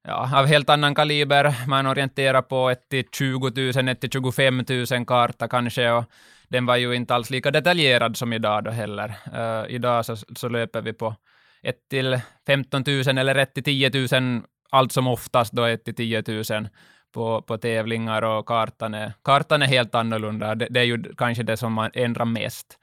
ja, 0.07 0.39
av 0.39 0.45
helt 0.45 0.69
annan 0.69 0.95
kaliber. 0.95 1.67
Man 1.67 1.87
orienterar 1.87 2.41
på 2.41 2.69
ett 2.69 2.89
till 2.89 3.05
20 3.11 3.51
000, 3.75 3.87
ett 3.87 4.01
till 4.01 4.11
25 4.11 4.65
000 4.91 5.05
karta 5.05 5.47
kanske, 5.47 5.91
och 5.91 6.05
den 6.47 6.65
var 6.65 6.75
ju 6.75 6.93
inte 6.93 7.15
alls 7.15 7.29
lika 7.29 7.51
detaljerad 7.51 8.17
som 8.17 8.33
idag 8.33 8.63
då 8.63 8.71
heller. 8.71 9.13
Uh, 9.37 9.75
idag 9.75 10.05
så, 10.05 10.15
så 10.15 10.49
löper 10.49 10.81
vi 10.81 10.93
på 10.93 11.15
1 11.63 11.75
till 11.89 12.19
15 12.47 12.83
000 12.87 13.17
eller 13.17 13.35
1 13.35 13.53
till 13.53 13.63
10 13.63 13.91
000, 14.21 14.41
allt 14.69 14.91
som 14.91 15.07
oftast 15.07 15.53
då 15.53 15.63
1 15.63 15.85
till 15.85 15.95
10 15.95 16.23
000 16.27 16.69
på, 17.13 17.41
på 17.41 17.57
tävlingar 17.57 18.21
och 18.21 18.45
kartan 18.45 18.93
är, 18.93 19.13
kartan 19.23 19.61
är 19.61 19.65
helt 19.65 19.95
annorlunda. 19.95 20.55
Det, 20.55 20.67
det 20.69 20.79
är 20.79 20.83
ju 20.83 21.03
kanske 21.17 21.43
det 21.43 21.57
som 21.57 21.73
man 21.73 21.91
ändrar 21.93 22.25
mest. 22.25 22.77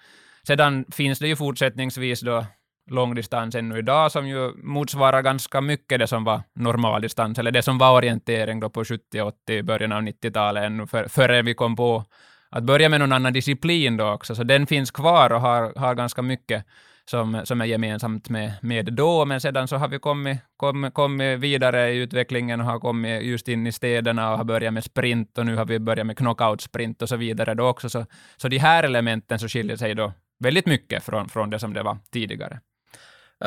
Sedan 0.47 0.85
finns 0.93 1.19
det 1.19 1.29
ju 1.29 1.37
fortsättningsvis 1.37 2.21
då 2.21 2.47
långdistans 2.91 3.55
ännu 3.55 3.79
idag, 3.79 4.13
som 4.13 4.29
ju 4.29 4.53
motsvarar 4.57 5.23
ganska 5.23 5.61
mycket 5.61 5.99
det 5.99 6.07
som 6.07 6.25
var 6.25 6.43
normaldistans, 6.55 7.39
eller 7.39 7.51
det 7.51 7.63
som 7.63 7.79
var 7.79 7.93
orientering 7.93 8.61
då 8.61 8.71
på 8.71 8.85
70, 8.85 9.21
80, 9.21 9.63
början 9.63 9.93
av 9.93 10.03
90-talet, 10.03 10.65
ännu 10.65 10.87
för, 10.87 11.09
före 11.09 11.43
vi 11.43 11.55
kom 11.55 11.77
på 11.77 12.05
att 12.51 12.65
börja 12.65 12.89
med 12.89 13.01
någon 13.01 13.13
annan 13.13 13.33
disciplin 13.33 13.97
då 13.97 14.13
också. 14.13 14.35
Så 14.35 14.45
den 14.45 14.67
finns 14.67 14.91
kvar 14.91 15.33
och 15.33 15.41
har, 15.41 15.73
har 15.77 15.95
ganska 15.95 16.23
mycket 16.23 16.65
som, 17.11 17.41
som 17.45 17.61
är 17.61 17.65
gemensamt 17.65 18.29
med, 18.29 18.53
med 18.63 18.93
då, 18.93 19.25
men 19.25 19.41
sedan 19.41 19.69
så 19.69 19.77
har 19.77 19.89
vi 19.89 19.99
kommit, 19.99 20.39
kom, 20.57 20.91
kommit 20.91 21.41
vidare 21.41 21.91
i 21.91 21.97
utvecklingen 21.97 22.61
och 22.61 22.67
har 22.67 22.79
kommit 22.79 23.23
just 23.23 23.49
in 23.49 23.67
i 23.67 23.73
städerna 23.73 24.31
och 24.33 24.37
har 24.39 24.45
börjat 24.45 24.75
med 24.75 24.85
sprint 24.85 25.39
och 25.39 25.47
nu 25.47 25.57
har 25.57 25.65
vi 25.65 25.79
börjat 25.79 26.07
med 26.07 26.17
knockout-sprint 26.17 27.03
och 27.03 27.09
så 27.09 27.17
vidare 27.17 27.55
då 27.55 27.69
också. 27.69 27.89
Så, 27.89 28.07
så 28.37 28.49
de 28.49 28.59
här 28.59 28.83
elementen 28.83 29.39
så 29.39 29.49
skiljer 29.49 29.77
sig 29.77 29.95
då 29.95 30.13
väldigt 30.39 30.67
mycket 30.67 31.05
från, 31.05 31.29
från 31.29 31.51
det 31.51 31.59
som 31.59 31.73
det 31.73 31.83
var 31.83 31.99
tidigare. 32.13 32.61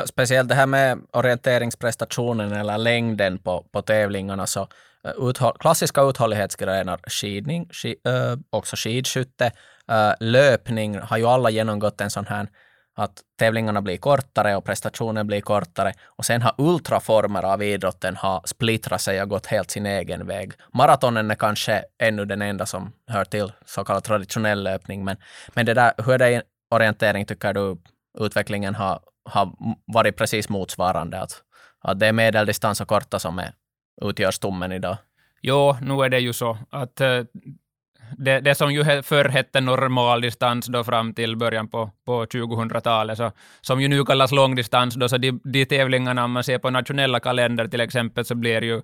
Speciellt 0.04 0.48
det 0.48 0.54
här 0.54 0.66
med 0.66 0.98
orienteringsprestationen 1.12 2.52
eller 2.52 2.78
längden 2.78 3.38
på, 3.38 3.66
på 3.72 3.82
tävlingarna. 3.82 4.46
Så, 4.46 4.60
eh, 5.04 5.28
uthåll, 5.28 5.56
klassiska 5.58 6.02
uthållighetsgrenar, 6.02 7.00
skidning, 7.06 7.68
ski, 7.72 7.96
äh, 8.06 8.38
också 8.50 8.76
skidskytte, 8.76 9.50
äh, 9.90 10.12
löpning 10.20 10.98
har 10.98 11.18
ju 11.18 11.26
alla 11.26 11.50
genomgått 11.50 12.00
en 12.00 12.10
sån 12.10 12.26
här 12.26 12.48
att 12.98 13.22
tävlingarna 13.38 13.82
blir 13.82 13.96
kortare 13.96 14.56
och 14.56 14.64
prestationen 14.64 15.26
blir 15.26 15.40
kortare. 15.40 15.92
Och 16.04 16.24
sen 16.24 16.42
har 16.42 16.54
ultraformer 16.58 17.42
av 17.42 17.62
idrotten 17.62 18.16
har 18.16 18.42
splittrat 18.44 19.00
sig 19.00 19.22
och 19.22 19.28
gått 19.28 19.46
helt 19.46 19.70
sin 19.70 19.86
egen 19.86 20.26
väg. 20.26 20.52
Maratonen 20.74 21.30
är 21.30 21.34
kanske 21.34 21.84
ännu 21.98 22.24
den 22.24 22.42
enda 22.42 22.66
som 22.66 22.92
hör 23.06 23.24
till 23.24 23.52
så 23.66 23.84
kallad 23.84 24.04
traditionell 24.04 24.62
löpning, 24.62 25.04
men, 25.04 25.16
men 25.54 25.66
det 25.66 25.74
där, 25.74 25.92
hur 26.04 26.12
är 26.12 26.18
det 26.18 26.30
i 26.30 26.42
orientering 26.70 27.26
tycker 27.26 27.54
du 27.54 27.76
utvecklingen 28.18 28.74
har 28.74 29.00
har 29.28 29.52
varit 29.86 30.16
precis 30.16 30.48
motsvarande. 30.48 31.20
Att, 31.20 31.42
att 31.80 32.00
det 32.00 32.06
är 32.06 32.12
medeldistans 32.12 32.80
och 32.80 32.88
korta 32.88 33.18
som 33.18 33.38
är, 33.38 33.52
utgör 34.02 34.30
stommen 34.30 34.72
idag. 34.72 34.96
Jo, 35.42 35.76
nu 35.80 35.94
är 36.04 36.08
det 36.08 36.18
ju 36.18 36.32
så 36.32 36.58
att 36.70 37.00
uh, 37.00 37.24
det, 38.16 38.40
det 38.40 38.54
som 38.54 38.72
ju 38.72 39.02
förr 39.02 39.28
hette 39.28 39.60
normaldistans 39.60 40.66
då 40.66 40.84
fram 40.84 41.14
till 41.14 41.36
början 41.36 41.68
på, 41.68 41.90
på 42.06 42.24
2000-talet, 42.24 43.18
så, 43.18 43.32
som 43.60 43.80
ju 43.80 43.88
nu 43.88 44.04
kallas 44.04 44.32
långdistans, 44.32 44.94
då, 44.94 45.08
så 45.08 45.18
de, 45.18 45.40
de 45.44 45.64
tävlingarna, 45.64 46.24
om 46.24 46.32
man 46.32 46.44
ser 46.44 46.58
på 46.58 46.70
nationella 46.70 47.20
kalender 47.20 47.66
till 47.66 47.80
exempel, 47.80 48.24
så 48.24 48.34
blir 48.34 48.62
ju 48.62 48.82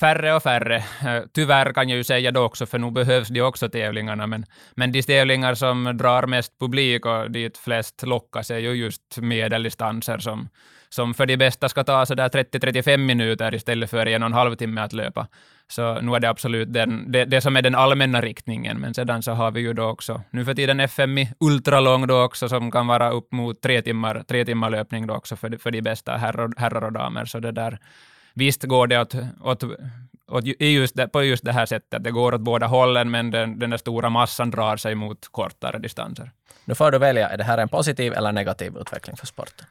färre 0.00 0.34
och 0.34 0.42
färre. 0.42 0.76
Eh, 0.76 1.22
tyvärr 1.34 1.72
kan 1.72 1.88
jag 1.88 1.96
ju 1.96 2.04
säga 2.04 2.30
det 2.30 2.40
också, 2.40 2.66
för 2.66 2.78
nu 2.78 2.90
behövs 2.90 3.28
de 3.28 3.42
också 3.42 3.68
tävlingarna, 3.68 4.26
men, 4.26 4.44
men 4.74 4.92
de 4.92 5.02
tävlingar 5.02 5.54
som 5.54 5.96
drar 5.96 6.26
mest 6.26 6.58
publik 6.58 7.06
och 7.06 7.30
dit 7.30 7.58
flest 7.58 8.02
lockas 8.02 8.50
är 8.50 8.58
ju 8.58 8.72
just 8.72 9.18
medeldistanser 9.18 10.18
som, 10.18 10.48
som 10.88 11.14
för 11.14 11.26
de 11.26 11.36
bästa 11.36 11.68
ska 11.68 11.84
ta 11.84 12.06
sådär 12.06 12.28
30-35 12.28 12.96
minuter 12.96 13.54
istället 13.54 13.90
för 13.90 14.06
en 14.06 14.22
och 14.22 14.26
en 14.26 14.32
halv 14.32 14.54
timme 14.54 14.80
att 14.80 14.92
löpa. 14.92 15.26
Så 15.68 16.00
nu 16.00 16.14
är 16.14 16.20
det 16.20 16.28
absolut 16.28 16.72
den, 16.72 17.12
det, 17.12 17.24
det, 17.24 17.40
som 17.40 17.56
är 17.56 17.62
den 17.62 17.74
allmänna 17.74 18.20
riktningen, 18.20 18.80
men 18.80 18.94
sedan 18.94 19.22
så 19.22 19.32
har 19.32 19.50
vi 19.50 19.60
ju 19.60 19.72
då 19.72 19.84
också 19.84 20.22
nu 20.30 20.44
för 20.44 20.54
tiden 20.54 20.80
FMI 20.80 21.32
ultralång 21.40 22.06
då 22.06 22.22
också, 22.22 22.48
som 22.48 22.70
kan 22.70 22.86
vara 22.86 23.10
upp 23.10 23.32
mot 23.32 23.60
tre 23.62 23.82
timmar, 23.82 24.24
tre 24.28 24.44
timmar 24.44 24.70
löpning 24.70 25.06
då 25.06 25.14
också 25.14 25.36
för, 25.36 25.58
för 25.58 25.70
de 25.70 25.82
bästa 25.82 26.16
herrar, 26.16 26.50
herrar 26.56 26.84
och 26.84 26.92
damer, 26.92 27.24
så 27.24 27.40
det 27.40 27.52
där 27.52 27.78
visst 28.34 28.62
går 28.62 28.86
det 28.86 29.00
åt, 29.00 29.14
åt, 29.40 29.64
åt 30.28 30.44
just 30.60 30.96
det, 30.96 31.08
på 31.08 31.22
just 31.22 31.44
det 31.44 31.52
här 31.52 31.66
sättet. 31.66 32.04
Det 32.04 32.10
går 32.10 32.34
åt 32.34 32.40
båda 32.40 32.66
hållen, 32.66 33.10
men 33.10 33.30
den, 33.30 33.58
den 33.58 33.70
där 33.70 33.78
stora 33.78 34.10
massan 34.10 34.50
drar 34.50 34.76
sig 34.76 34.94
mot 34.94 35.28
kortare 35.30 35.78
distanser. 35.78 36.30
Nu 36.64 36.74
får 36.74 36.90
du 36.90 36.98
välja, 36.98 37.28
är 37.28 37.36
det 37.36 37.44
här 37.44 37.58
en 37.58 37.68
positiv 37.68 38.12
eller 38.12 38.32
negativ 38.32 38.76
utveckling 38.76 39.16
för 39.16 39.26
sporten? 39.26 39.66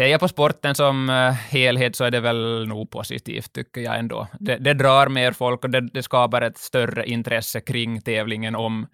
Ser 0.00 0.06
jag 0.06 0.20
på 0.20 0.28
sporten 0.28 0.74
som 0.74 1.10
eh, 1.10 1.32
helhet 1.32 1.96
så 1.96 2.04
är 2.04 2.10
det 2.10 2.20
väl 2.20 2.66
nog 2.68 2.90
positivt, 2.90 3.52
tycker 3.52 3.80
jag 3.80 3.98
ändå. 3.98 4.26
Det, 4.38 4.56
det 4.56 4.74
drar 4.74 5.08
mer 5.08 5.32
folk 5.32 5.64
och 5.64 5.70
det, 5.70 5.80
det, 5.80 6.02
skapar 6.02 6.42
ett 6.42 6.58
större 6.58 7.06
intresse 7.06 7.60
kring 7.60 8.00
tävlingen 8.00 8.56
om, 8.56 8.86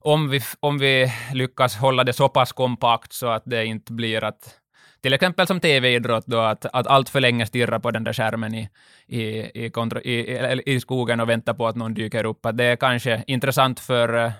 om, 0.00 0.28
vi, 0.30 0.40
om 0.60 0.78
vi 0.78 1.12
lyckas 1.32 1.76
hålla 1.76 2.04
det 2.04 2.12
så 2.12 2.28
pass 2.28 2.52
kompakt 2.52 3.12
så 3.12 3.26
att 3.26 3.42
det 3.46 3.64
inte 3.64 3.92
blir 3.92 4.24
att 4.24 4.58
till 5.02 5.12
exempel 5.12 5.46
som 5.46 5.60
tv-idrott 5.60 6.26
då, 6.26 6.38
att, 6.38 6.66
att 6.72 6.86
allt 6.86 7.08
för 7.08 7.20
länge 7.20 7.46
stirra 7.46 7.80
på 7.80 7.90
den 7.90 8.04
där 8.04 8.12
skärmen 8.12 8.54
i, 8.54 8.68
i, 9.06 9.50
i, 9.64 9.70
kontro, 9.70 10.00
i, 10.00 10.62
i, 10.66 10.80
skogen 10.80 11.20
och 11.20 11.28
vänta 11.28 11.54
på 11.54 11.66
att 11.66 11.76
någon 11.76 11.94
dyker 11.94 12.26
upp. 12.26 12.46
Att 12.46 12.56
det 12.56 12.64
är 12.64 12.76
kanske 12.76 13.24
intressant 13.26 13.80
för 13.80 14.14
uh, 14.14 14.32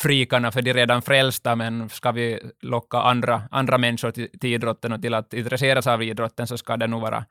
frikarna 0.00 0.52
för 0.52 0.62
de 0.62 0.70
är 0.70 0.74
redan 0.74 1.02
frälsta, 1.02 1.56
men 1.56 1.88
ska 1.88 2.12
vi 2.12 2.40
locka 2.60 2.98
andra, 2.98 3.42
andra 3.50 3.78
människor 3.78 4.10
till, 4.10 4.38
till 4.40 4.52
idrotten 4.54 4.92
och 4.92 5.02
till 5.02 5.14
att 5.14 5.34
intressera 5.34 5.82
sig 5.82 5.92
av 5.92 6.02
idrotten, 6.02 6.46
så 6.46 6.58
ska 6.58 6.76
det 6.76 6.86
nog 6.86 7.00
vara 7.00 7.24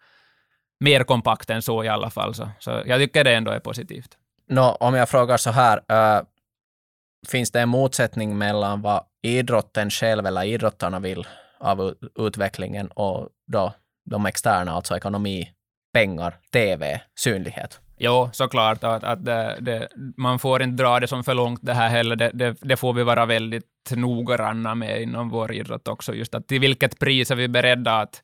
mer 0.80 1.04
kompakt 1.04 1.50
än 1.50 1.62
så 1.62 1.84
i 1.84 1.88
alla 1.88 2.10
fall. 2.10 2.34
Så, 2.34 2.50
så 2.60 2.84
jag 2.86 3.00
tycker 3.00 3.24
det 3.24 3.36
ändå 3.36 3.52
är 3.52 3.60
positivt. 3.60 4.18
No, 4.50 4.62
om 4.80 4.96
jag 4.96 5.10
frågar 5.10 5.38
så 5.38 5.52
här, 5.52 5.78
uh, 5.78 6.24
finns 7.28 7.52
det 7.52 7.62
en 7.62 7.70
motsättning 7.70 8.38
mellan 8.38 8.82
vad 8.82 9.04
idrotten 9.24 9.90
själv 9.90 10.26
eller 10.26 10.44
idrottarna 10.44 11.00
vill 11.00 11.28
av 11.60 11.96
utvecklingen 12.20 12.88
och 12.88 13.30
då 13.48 13.74
de 14.06 14.26
externa, 14.26 14.72
alltså 14.72 14.98
ekonomi, 14.98 15.54
pengar, 15.94 16.38
TV, 16.52 17.02
synlighet. 17.20 17.80
Jo, 18.02 18.30
såklart 18.34 18.84
att, 18.84 19.04
att 19.04 19.26
det, 19.26 19.58
det, 19.62 19.88
man 20.18 20.40
får 20.40 20.64
inte 20.64 20.84
dra 20.84 21.00
det 21.00 21.08
som 21.08 21.24
för 21.24 21.34
långt 21.34 21.60
det 21.64 21.74
här 21.74 21.90
heller. 21.90 22.16
Det, 22.16 22.32
det, 22.34 22.58
det 22.62 22.78
får 22.78 22.94
vi 22.94 23.04
vara 23.04 23.26
väldigt 23.26 23.66
noggranna 23.96 24.76
med 24.76 25.02
inom 25.02 25.30
vår 25.30 25.54
idrott 25.54 25.88
också. 25.88 26.14
Just 26.14 26.36
att 26.36 26.48
till 26.48 26.60
vilket 26.60 27.00
pris 27.00 27.32
är 27.32 27.36
vi 27.36 27.48
beredda 27.48 28.00
att, 28.00 28.24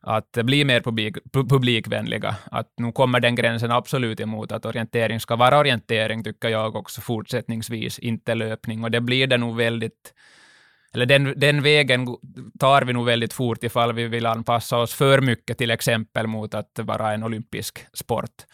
att 0.00 0.32
bli 0.32 0.64
mer 0.64 0.80
publik, 0.80 1.16
publikvänliga. 1.32 2.36
Att 2.50 2.72
nu 2.76 2.92
kommer 2.92 3.20
den 3.20 3.34
gränsen 3.34 3.70
absolut 3.70 4.20
emot 4.20 4.52
att 4.52 4.66
orientering 4.66 5.20
ska 5.20 5.36
vara 5.36 5.58
orientering, 5.58 6.24
tycker 6.24 6.48
jag 6.48 6.76
också 6.76 7.00
fortsättningsvis, 7.00 7.98
inte 7.98 8.34
löpning. 8.34 8.84
Och 8.84 8.90
det 8.90 9.00
blir 9.00 9.26
det 9.26 9.36
nog 9.36 9.56
väldigt 9.56 10.14
eller 10.94 11.06
den, 11.06 11.34
den 11.36 11.62
vägen 11.62 12.06
tar 12.58 12.82
vi 12.82 12.92
nog 12.92 13.06
väldigt 13.06 13.32
fort 13.32 13.64
ifall 13.64 13.92
vi 13.92 14.06
vill 14.06 14.26
anpassa 14.26 14.76
oss 14.76 14.94
för 14.94 15.20
mycket 15.20 15.58
till 15.58 15.70
exempel 15.70 16.26
mot 16.26 16.54
att 16.54 16.78
vara 16.78 17.12
en 17.12 17.22
olympisk 17.22 17.86
sport. 17.92 18.44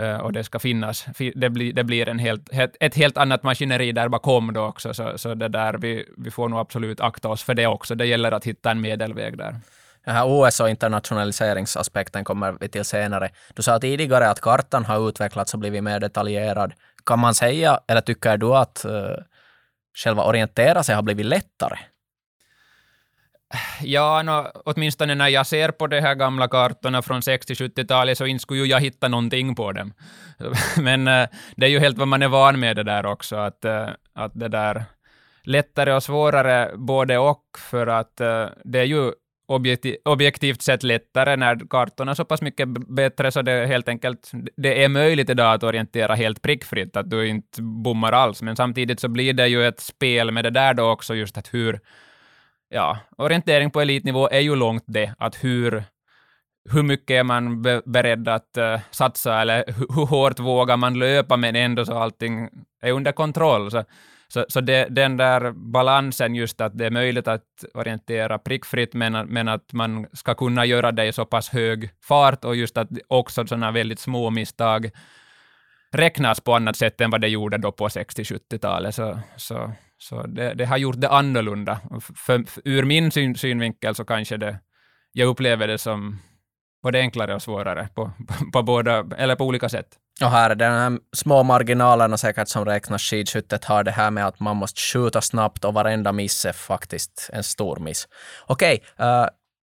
Uh, 0.00 0.16
och 0.16 0.32
det 0.32 0.44
ska 0.44 0.58
finnas, 0.58 1.06
det, 1.34 1.50
blir, 1.50 1.72
det 1.72 1.84
blir 1.84 2.08
en 2.08 2.18
helt, 2.18 2.48
ett 2.80 2.94
helt 2.94 3.18
annat 3.18 3.42
maskineri 3.42 3.92
där 3.92 4.08
bakom 4.08 4.52
då 4.52 4.64
också, 4.66 4.94
så, 4.94 5.18
så 5.18 5.34
det 5.34 5.48
där, 5.48 5.74
vi, 5.74 6.04
vi 6.16 6.30
får 6.30 6.48
nog 6.48 6.58
absolut 6.58 7.00
akta 7.00 7.28
oss 7.28 7.42
för 7.42 7.54
det 7.54 7.66
också. 7.66 7.94
Det 7.94 8.06
gäller 8.06 8.32
att 8.32 8.44
hitta 8.44 8.70
en 8.70 8.80
medelväg 8.80 9.38
där. 9.38 9.56
Den 10.04 10.14
här 10.14 10.24
OS 10.26 10.60
och 10.60 10.70
internationaliseringsaspekten 10.70 12.24
kommer 12.24 12.56
vi 12.60 12.68
till 12.68 12.84
senare. 12.84 13.30
Du 13.54 13.62
sa 13.62 13.78
tidigare 13.78 14.30
att 14.30 14.40
kartan 14.40 14.84
har 14.84 15.08
utvecklats 15.08 15.54
och 15.54 15.60
blivit 15.60 15.84
mer 15.84 16.00
detaljerad. 16.00 16.72
Kan 17.06 17.18
man 17.18 17.34
säga, 17.34 17.80
eller 17.86 18.00
tycker 18.00 18.36
du 18.36 18.54
att 18.54 18.84
uh, 18.88 18.92
själva 19.94 20.24
orientera 20.24 20.82
sig 20.82 20.94
har 20.94 21.02
blivit 21.02 21.26
lättare? 21.26 21.78
Ja, 23.82 24.22
no, 24.22 24.50
åtminstone 24.64 25.14
när 25.14 25.28
jag 25.28 25.46
ser 25.46 25.70
på 25.70 25.86
de 25.86 26.00
här 26.00 26.14
gamla 26.14 26.48
kartorna 26.48 27.02
från 27.02 27.20
60-70-talet 27.20 28.18
så 28.18 28.26
inte 28.26 28.42
skulle 28.42 28.64
jag 28.66 28.80
hitta 28.80 29.08
någonting 29.08 29.54
på 29.54 29.72
dem. 29.72 29.92
Men 30.76 31.08
eh, 31.08 31.28
det 31.56 31.66
är 31.66 31.70
ju 31.70 31.78
helt 31.78 31.98
vad 31.98 32.08
man 32.08 32.22
är 32.22 32.28
van 32.28 32.60
med 32.60 32.76
det 32.76 32.82
där 32.82 33.06
också, 33.06 33.36
att, 33.36 33.64
eh, 33.64 33.88
att 34.14 34.32
det 34.34 34.48
där 34.48 34.84
lättare 35.42 35.92
och 35.92 36.02
svårare 36.02 36.70
både 36.76 37.18
och, 37.18 37.44
för 37.58 37.86
att 37.86 38.20
eh, 38.20 38.46
det 38.64 38.78
är 38.78 38.84
ju 38.84 39.12
objektiv, 39.50 39.96
objektivt 40.04 40.62
sett 40.62 40.82
lättare 40.82 41.36
när 41.36 41.68
kartorna 41.70 42.10
är 42.10 42.14
så 42.14 42.24
pass 42.24 42.42
mycket 42.42 42.68
bättre 42.68 43.32
så 43.32 43.42
det 43.42 43.52
är 43.52 43.66
helt 43.66 43.88
enkelt, 43.88 44.30
det 44.56 44.84
är 44.84 44.88
möjligt 44.88 45.30
idag 45.30 45.54
att 45.54 45.62
orientera 45.62 46.14
helt 46.14 46.42
prickfritt, 46.42 46.96
att 46.96 47.10
du 47.10 47.28
inte 47.28 47.62
bommar 47.62 48.12
alls, 48.12 48.42
men 48.42 48.56
samtidigt 48.56 49.00
så 49.00 49.08
blir 49.08 49.32
det 49.32 49.48
ju 49.48 49.66
ett 49.66 49.80
spel 49.80 50.30
med 50.30 50.44
det 50.44 50.50
där 50.50 50.74
då 50.74 50.90
också, 50.90 51.14
just 51.14 51.38
att 51.38 51.54
hur, 51.54 51.80
ja, 52.68 52.98
orientering 53.16 53.70
på 53.70 53.80
elitnivå 53.80 54.28
är 54.28 54.40
ju 54.40 54.56
långt 54.56 54.84
det, 54.86 55.14
att 55.18 55.44
hur 55.44 55.84
hur 56.72 56.82
mycket 56.82 57.14
är 57.14 57.24
man 57.24 57.62
be 57.62 57.82
beredd 57.84 58.28
att 58.28 58.58
uh, 58.58 58.80
satsa 58.90 59.40
eller 59.40 59.64
hur 59.66 60.06
hårt 60.06 60.38
vågar 60.38 60.76
man 60.76 60.98
löpa 60.98 61.36
men 61.36 61.56
ändå 61.56 61.84
så 61.84 61.98
allting 61.98 62.48
är 62.82 62.92
under 62.92 63.12
kontroll. 63.12 63.70
Så 63.70 63.84
så, 64.32 64.44
så 64.48 64.60
det, 64.60 64.86
den 64.90 65.16
där 65.16 65.52
balansen 65.52 66.34
just 66.34 66.60
att 66.60 66.78
det 66.78 66.86
är 66.86 66.90
möjligt 66.90 67.28
att 67.28 67.64
orientera 67.74 68.38
prickfritt, 68.38 68.94
men, 68.94 69.12
men 69.28 69.48
att 69.48 69.72
man 69.72 70.06
ska 70.12 70.34
kunna 70.34 70.64
göra 70.64 70.92
det 70.92 71.06
i 71.06 71.12
så 71.12 71.24
pass 71.24 71.48
hög 71.48 71.90
fart 72.08 72.44
och 72.44 72.56
just 72.56 72.76
att 72.76 72.88
också 73.08 73.46
sådana 73.46 73.70
väldigt 73.70 74.00
små 74.00 74.30
misstag 74.30 74.90
räknas 75.92 76.40
på 76.40 76.54
annat 76.54 76.76
sätt 76.76 77.00
än 77.00 77.10
vad 77.10 77.20
det 77.20 77.28
gjorde 77.28 77.58
då 77.58 77.72
på 77.72 77.88
60-70-talet. 77.88 78.94
Så, 78.94 79.18
så, 79.36 79.72
så 79.98 80.26
det, 80.26 80.54
det, 80.54 80.66
har 80.66 80.76
gjort 80.76 81.00
det 81.00 81.08
annorlunda. 81.08 81.80
För, 82.00 82.44
för, 82.44 82.62
ur 82.64 82.84
min 82.84 83.10
syn, 83.10 83.34
synvinkel 83.34 83.94
så 83.94 84.04
kanske 84.04 84.36
det, 84.36 84.58
jag 85.12 85.28
upplever 85.28 85.68
det 85.68 85.78
som 85.78 86.18
både 86.82 86.98
enklare 86.98 87.34
och 87.34 87.42
svårare 87.42 87.88
på, 87.94 88.10
på, 88.28 88.50
på, 88.52 88.62
båda, 88.62 89.06
eller 89.16 89.36
på 89.36 89.44
olika 89.44 89.68
sätt. 89.68 89.86
Och 90.24 90.30
här 90.30 90.50
är 90.50 90.54
de 90.54 90.64
här 90.64 90.98
små 91.12 91.42
marginalerna 91.42 92.16
säkert 92.16 92.48
som 92.48 92.64
räknas. 92.64 93.02
Skidskyttet 93.02 93.64
har 93.64 93.84
det 93.84 93.90
här 93.90 94.10
med 94.10 94.26
att 94.26 94.40
man 94.40 94.56
måste 94.56 94.80
skjuta 94.80 95.20
snabbt 95.20 95.64
och 95.64 95.74
varenda 95.74 96.12
miss 96.12 96.44
är 96.44 96.52
faktiskt 96.52 97.30
en 97.32 97.42
stor 97.42 97.76
miss. 97.76 98.08
Okej, 98.46 98.82
okay, 98.96 99.06
uh, 99.06 99.26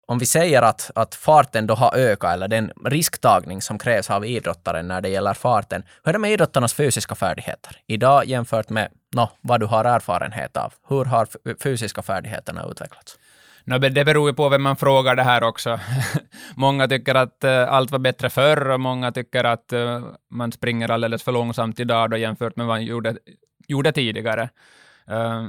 om 0.06 0.18
vi 0.18 0.26
säger 0.26 0.62
att, 0.62 0.90
att 0.94 1.14
farten 1.14 1.66
då 1.66 1.74
har 1.74 1.94
ökat, 1.96 2.32
eller 2.32 2.48
den 2.48 2.72
risktagning 2.84 3.62
som 3.62 3.78
krävs 3.78 4.10
av 4.10 4.26
idrottaren 4.26 4.88
när 4.88 5.00
det 5.00 5.08
gäller 5.08 5.34
farten, 5.34 5.82
hur 6.04 6.08
är 6.08 6.12
det 6.12 6.18
med 6.18 6.32
idrottarnas 6.32 6.74
fysiska 6.74 7.14
färdigheter? 7.14 7.76
Idag 7.86 8.26
jämfört 8.26 8.68
med 8.68 8.88
no, 9.14 9.28
vad 9.40 9.60
du 9.60 9.66
har 9.66 9.84
erfarenhet 9.84 10.56
av, 10.56 10.72
hur 10.88 11.04
har 11.04 11.28
fysiska 11.62 12.02
färdigheterna 12.02 12.66
utvecklats? 12.70 13.18
No, 13.64 13.78
det 13.78 14.04
beror 14.04 14.28
ju 14.28 14.34
på 14.34 14.48
vem 14.48 14.62
man 14.62 14.76
frågar 14.76 15.16
det 15.16 15.22
här 15.22 15.44
också. 15.44 15.80
många 16.56 16.88
tycker 16.88 17.14
att 17.14 17.44
uh, 17.44 17.72
allt 17.72 17.90
var 17.90 17.98
bättre 17.98 18.30
förr 18.30 18.70
och 18.70 18.80
många 18.80 19.12
tycker 19.12 19.44
att 19.44 19.72
uh, 19.72 20.04
man 20.30 20.52
springer 20.52 20.90
alldeles 20.90 21.22
för 21.22 21.32
långsamt 21.32 21.80
idag 21.80 22.10
då 22.10 22.16
jämfört 22.16 22.56
med 22.56 22.66
vad 22.66 22.76
man 22.76 22.84
gjorde, 22.84 23.16
gjorde 23.68 23.92
tidigare. 23.92 24.42
Uh, 25.10 25.48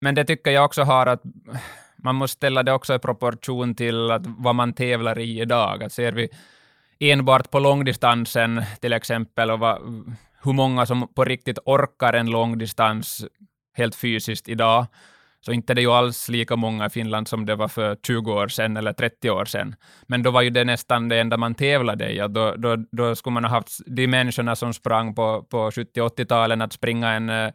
men 0.00 0.14
det 0.14 0.24
tycker 0.24 0.50
jag 0.50 0.64
också 0.64 0.82
har 0.82 1.06
att 1.06 1.22
man 1.96 2.14
måste 2.14 2.36
ställa 2.36 2.62
det 2.62 2.72
också 2.72 2.94
i 2.94 2.98
proportion 2.98 3.74
till 3.74 4.10
att 4.10 4.22
vad 4.24 4.54
man 4.54 4.72
tävlar 4.72 5.18
i 5.18 5.40
idag. 5.40 5.82
Att 5.82 5.92
ser 5.92 6.12
vi 6.12 6.28
enbart 7.00 7.50
på 7.50 7.58
långdistansen 7.58 8.62
till 8.80 8.92
exempel 8.92 9.50
och 9.50 9.58
vad, 9.58 9.82
hur 10.42 10.52
många 10.52 10.86
som 10.86 11.08
på 11.14 11.24
riktigt 11.24 11.58
orkar 11.64 12.12
en 12.12 12.30
långdistans 12.30 13.24
helt 13.76 13.94
fysiskt 13.94 14.48
idag, 14.48 14.86
så 15.40 15.52
inte 15.52 15.74
det 15.74 15.80
är 15.80 15.82
ju 15.82 15.90
alls 15.90 16.28
lika 16.28 16.56
många 16.56 16.86
i 16.86 16.90
Finland 16.90 17.28
som 17.28 17.46
det 17.46 17.56
var 17.56 17.68
för 17.68 17.96
20 18.06 18.32
år 18.32 18.48
sedan 18.48 18.76
eller 18.76 18.92
30 18.92 19.30
år 19.30 19.44
sedan. 19.44 19.74
Men 20.06 20.22
då 20.22 20.30
var 20.30 20.42
ju 20.42 20.50
det 20.50 20.64
nästan 20.64 21.08
det 21.08 21.20
enda 21.20 21.36
man 21.36 21.54
tävlade 21.54 22.10
i. 22.10 22.18
Då, 22.18 22.54
då, 22.56 22.76
då 22.92 23.16
skulle 23.16 23.34
man 23.34 23.44
ha 23.44 23.50
haft 23.50 23.78
de 23.86 24.06
människorna 24.06 24.56
som 24.56 24.74
sprang 24.74 25.14
på, 25.14 25.42
på 25.42 25.70
70-80-talen 25.70 26.62
att 26.62 26.72
springa 26.72 27.12
en 27.12 27.30
eh, 27.30 27.50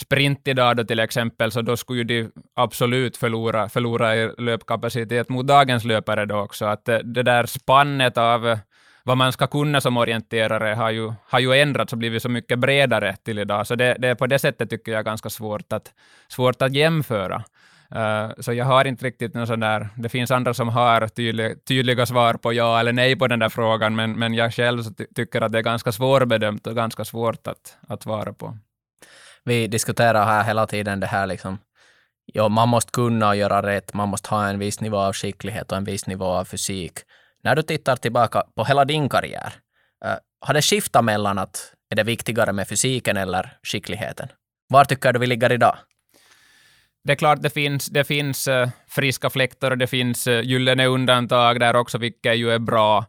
sprint 0.00 0.48
idag 0.48 0.76
då 0.76 0.84
till 0.84 1.00
exempel, 1.00 1.52
så 1.52 1.62
då 1.62 1.76
skulle 1.76 1.98
ju 1.98 2.04
de 2.04 2.30
absolut 2.56 3.16
förlora, 3.16 3.68
förlora 3.68 4.16
i 4.16 4.30
löpkapacitet 4.38 5.28
mot 5.28 5.46
dagens 5.46 5.84
löpare 5.84 6.26
då 6.26 6.36
också. 6.36 6.64
Att 6.64 6.88
eh, 6.88 6.98
det 6.98 7.22
där 7.22 7.46
spannet 7.46 8.18
av 8.18 8.58
vad 9.04 9.16
man 9.16 9.32
ska 9.32 9.46
kunna 9.46 9.80
som 9.80 9.96
orienterare 9.96 10.74
har 10.74 10.90
ju, 10.90 11.12
har 11.28 11.38
ju 11.38 11.54
ändrats 11.54 11.92
och 11.92 11.98
blivit 11.98 12.22
så 12.22 12.28
mycket 12.28 12.58
bredare 12.58 13.16
till 13.16 13.38
idag, 13.38 13.66
så 13.66 13.74
det, 13.74 13.96
det 13.98 14.08
är 14.08 14.14
på 14.14 14.26
det 14.26 14.38
sättet 14.38 14.70
tycker 14.70 14.92
jag 14.92 15.04
ganska 15.04 15.30
svårt 15.30 15.72
att, 15.72 15.92
svårt 16.28 16.62
att 16.62 16.74
jämföra. 16.74 17.44
Uh, 17.94 18.32
så 18.38 18.52
jag 18.52 18.64
har 18.64 18.84
inte 18.84 19.04
riktigt 19.04 19.34
någon 19.34 19.46
sån 19.46 19.60
där, 19.60 19.88
det 19.96 20.08
finns 20.08 20.30
andra 20.30 20.54
som 20.54 20.68
har 20.68 21.08
tydlig, 21.08 21.64
tydliga 21.64 22.06
svar 22.06 22.34
på 22.34 22.52
ja 22.52 22.80
eller 22.80 22.92
nej 22.92 23.16
på 23.16 23.26
den 23.26 23.38
där 23.38 23.48
frågan, 23.48 23.96
men, 23.96 24.12
men 24.12 24.34
jag 24.34 24.54
själv 24.54 24.82
ty 24.82 25.06
tycker 25.14 25.40
att 25.40 25.52
det 25.52 25.58
är 25.58 25.62
ganska 25.62 25.92
svårbedömt 25.92 26.66
och 26.66 26.76
ganska 26.76 27.04
svårt 27.04 27.46
att, 27.46 27.76
att 27.88 28.02
svara 28.02 28.32
på. 28.32 28.58
Vi 29.44 29.66
diskuterar 29.66 30.24
här 30.24 30.44
hela 30.44 30.66
tiden 30.66 31.00
det 31.00 31.06
här 31.06 31.26
liksom, 31.26 31.58
ja, 32.26 32.48
man 32.48 32.68
måste 32.68 32.92
kunna 32.92 33.34
göra 33.34 33.62
rätt, 33.62 33.94
man 33.94 34.08
måste 34.08 34.30
ha 34.30 34.48
en 34.48 34.58
viss 34.58 34.80
nivå 34.80 34.96
av 34.98 35.12
skicklighet 35.12 35.72
och 35.72 35.78
en 35.78 35.84
viss 35.84 36.06
nivå 36.06 36.24
av 36.24 36.44
fysik. 36.44 36.98
När 37.42 37.56
du 37.56 37.62
tittar 37.62 37.96
tillbaka 37.96 38.42
på 38.54 38.64
hela 38.64 38.84
din 38.84 39.08
karriär, 39.08 39.52
eh, 40.04 40.16
har 40.40 40.54
det 40.54 40.62
skiftat 40.62 41.04
mellan 41.04 41.38
att 41.38 41.72
är 41.90 41.96
det 41.96 42.02
viktigare 42.02 42.52
med 42.52 42.68
fysiken 42.68 43.16
eller 43.16 43.52
skickligheten? 43.62 44.28
Var 44.68 44.84
tycker 44.84 45.12
du 45.12 45.18
vi 45.18 45.26
ligger 45.26 45.52
idag? 45.52 45.76
Det 47.04 47.12
är 47.12 47.16
klart 47.16 47.42
det 47.42 47.50
finns, 47.50 47.86
det 47.86 48.04
finns 48.04 48.48
eh, 48.48 48.68
friska 48.88 49.30
fläktar 49.30 49.70
och 49.70 49.78
det 49.78 49.86
finns 49.86 50.26
eh, 50.26 50.40
gyllene 50.40 50.86
undantag 50.86 51.60
där 51.60 51.76
också, 51.76 51.98
vilket 51.98 52.36
ju 52.36 52.50
är 52.50 52.58
bra. 52.58 53.06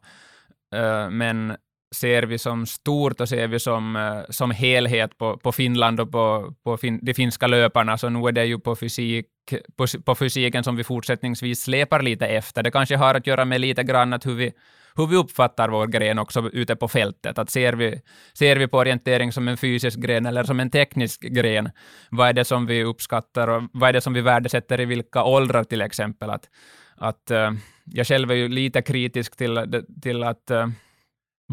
Men 1.10 1.58
ser 1.96 2.24
vi 2.24 2.38
som 2.38 2.66
stort 2.66 3.22
och 3.22 3.30
ser 3.30 3.48
vi 3.48 3.60
som, 3.60 4.24
som 4.30 4.52
helhet 4.52 5.18
på, 5.18 5.38
på 5.38 5.52
Finland 5.52 6.00
och 6.00 6.12
på, 6.12 6.54
på 6.64 6.78
fin, 6.78 7.00
de 7.02 7.14
finska 7.14 7.48
löparna, 7.48 7.98
så 7.98 8.10
nu 8.10 8.28
är 8.28 8.32
det 8.32 8.46
ju 8.46 8.60
på, 8.60 8.76
fysik, 8.76 9.26
på, 9.76 9.88
på 10.06 10.16
fysiken 10.16 10.64
som 10.64 10.76
vi 10.76 10.84
fortsättningsvis 10.84 11.64
släpar 11.64 12.02
lite 12.02 12.28
efter. 12.28 12.64
Det 12.64 12.72
kanske 12.72 12.96
har 12.96 13.16
att 13.16 13.28
göra 13.28 13.46
med 13.46 13.62
lite 13.62 13.84
grann 13.84 14.14
att 14.14 14.26
hur 14.26 14.36
vi, 14.36 14.52
hur 14.96 15.08
vi 15.08 15.16
uppfattar 15.16 15.70
vår 15.70 15.88
gren 15.88 16.20
också 16.20 16.50
ute 16.54 16.76
på 16.76 16.88
fältet. 16.88 17.38
Att 17.38 17.50
ser, 17.50 17.74
vi, 17.74 18.02
ser 18.34 18.56
vi 18.56 18.68
på 18.68 18.78
orientering 18.78 19.32
som 19.32 19.48
en 19.48 19.58
fysisk 19.58 20.00
gren 20.00 20.26
eller 20.26 20.44
som 20.44 20.60
en 20.60 20.70
teknisk 20.70 21.22
gren, 21.22 21.70
vad 22.10 22.30
är 22.30 22.34
det 22.34 22.46
som 22.46 22.66
vi 22.66 22.84
uppskattar 22.84 23.48
och 23.48 23.64
vad 23.74 23.90
är 23.90 23.94
det 23.94 24.02
som 24.02 24.14
vi 24.14 24.22
värdesätter 24.22 24.80
i 24.80 24.86
vilka 24.86 25.24
åldrar 25.24 25.64
till 25.64 25.82
exempel? 25.82 26.30
Att, 26.30 26.50
att, 26.96 27.32
eh, 27.32 27.52
jag 27.86 28.08
själv 28.08 28.32
är 28.32 28.36
ju 28.36 28.48
lite 28.48 28.82
kritisk 28.82 29.38
till, 29.38 29.84
till 30.02 30.24
att 30.24 30.52
eh, 30.52 30.68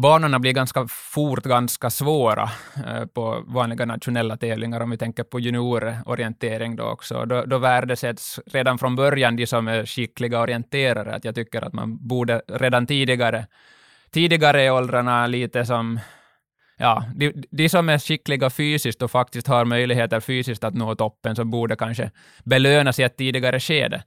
banorna 0.01 0.39
blir 0.39 0.53
ganska 0.53 0.87
fort 0.87 1.43
ganska 1.43 1.89
svåra 1.89 2.49
eh, 2.87 3.05
på 3.05 3.43
vanliga 3.47 3.85
nationella 3.85 4.37
tävlingar, 4.37 4.81
om 4.81 4.89
vi 4.89 4.97
tänker 4.97 5.23
på 5.23 5.39
juniororientering 5.39 6.75
då 6.75 6.83
också. 6.83 7.25
Då, 7.25 7.45
då 7.45 7.57
värdesätts 7.57 8.39
redan 8.45 8.77
från 8.77 8.95
början 8.95 9.35
de 9.35 9.47
som 9.47 9.67
är 9.67 9.85
skickliga 9.85 10.39
orienterare, 10.39 11.15
att 11.15 11.25
jag 11.25 11.35
tycker 11.35 11.61
att 11.61 11.73
man 11.73 12.07
borde 12.07 12.41
redan 12.47 12.87
tidigare, 12.87 13.47
tidigare 14.11 14.63
i 14.63 14.69
åldrarna 14.69 15.27
lite 15.27 15.65
som 15.65 15.99
ja, 16.77 17.05
de, 17.15 17.33
de 17.51 17.69
som 17.69 17.89
är 17.89 17.99
skickliga 17.99 18.49
fysiskt 18.49 19.01
och 19.01 19.11
faktiskt 19.11 19.47
har 19.47 19.65
möjligheter 19.65 20.19
fysiskt 20.19 20.63
att 20.63 20.73
nå 20.73 20.95
toppen, 20.95 21.35
så 21.35 21.45
borde 21.45 21.75
kanske 21.75 22.11
belönas 22.43 22.99
i 22.99 23.03
ett 23.03 23.17
tidigare 23.17 23.59
skede. 23.59 24.03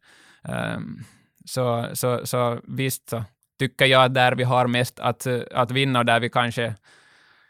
Um, 0.76 1.04
så, 1.44 1.86
så, 1.92 2.26
så 2.26 2.60
visst, 2.64 3.08
så 3.08 3.24
tycker 3.58 3.86
jag, 3.86 4.14
där 4.14 4.34
vi 4.34 4.44
har 4.44 4.66
mest 4.66 5.00
att, 5.00 5.26
att 5.52 5.70
vinna 5.70 5.98
och 5.98 6.04
där 6.04 6.20
vi 6.20 6.30
kanske 6.30 6.74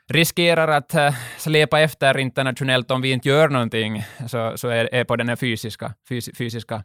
riskerar 0.09 0.69
att 0.69 0.95
eh, 0.95 1.15
släpa 1.39 1.81
efter 1.81 2.19
internationellt 2.19 2.91
om 2.91 3.03
vi 3.03 3.13
inte 3.13 3.29
gör 3.29 3.49
någonting, 3.49 4.05
så, 4.29 4.53
så 4.57 4.69
är, 4.69 4.95
är 4.95 5.05
på 5.05 5.17
den 5.17 5.29
här 5.29 5.37
fysiska, 5.37 5.95
fys, 6.09 6.31
fysiska 6.39 6.85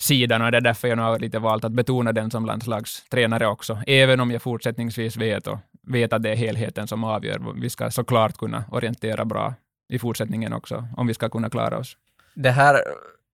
sidan 0.00 0.42
och 0.42 0.50
det 0.50 0.56
är 0.56 0.60
därför 0.60 0.88
jag 0.88 0.96
nu 0.96 1.02
har 1.02 1.18
lite 1.18 1.38
valt 1.38 1.64
att 1.64 1.72
betona 1.72 2.12
den 2.12 2.30
som 2.30 2.46
landslagstränare 2.46 3.46
också, 3.46 3.78
även 3.86 4.20
om 4.20 4.30
jag 4.30 4.42
fortsättningsvis 4.42 5.16
vet, 5.16 5.46
och 5.46 5.58
vet 5.82 6.12
att 6.12 6.22
det 6.22 6.30
är 6.30 6.36
helheten 6.36 6.88
som 6.88 7.04
avgör. 7.04 7.60
Vi 7.60 7.70
ska 7.70 7.90
såklart 7.90 8.36
kunna 8.36 8.64
orientera 8.70 9.24
bra 9.24 9.54
i 9.88 9.98
fortsättningen 9.98 10.52
också, 10.52 10.88
om 10.96 11.06
vi 11.06 11.14
ska 11.14 11.28
kunna 11.28 11.50
klara 11.50 11.78
oss. 11.78 11.96
Det 12.34 12.50
här, 12.50 12.80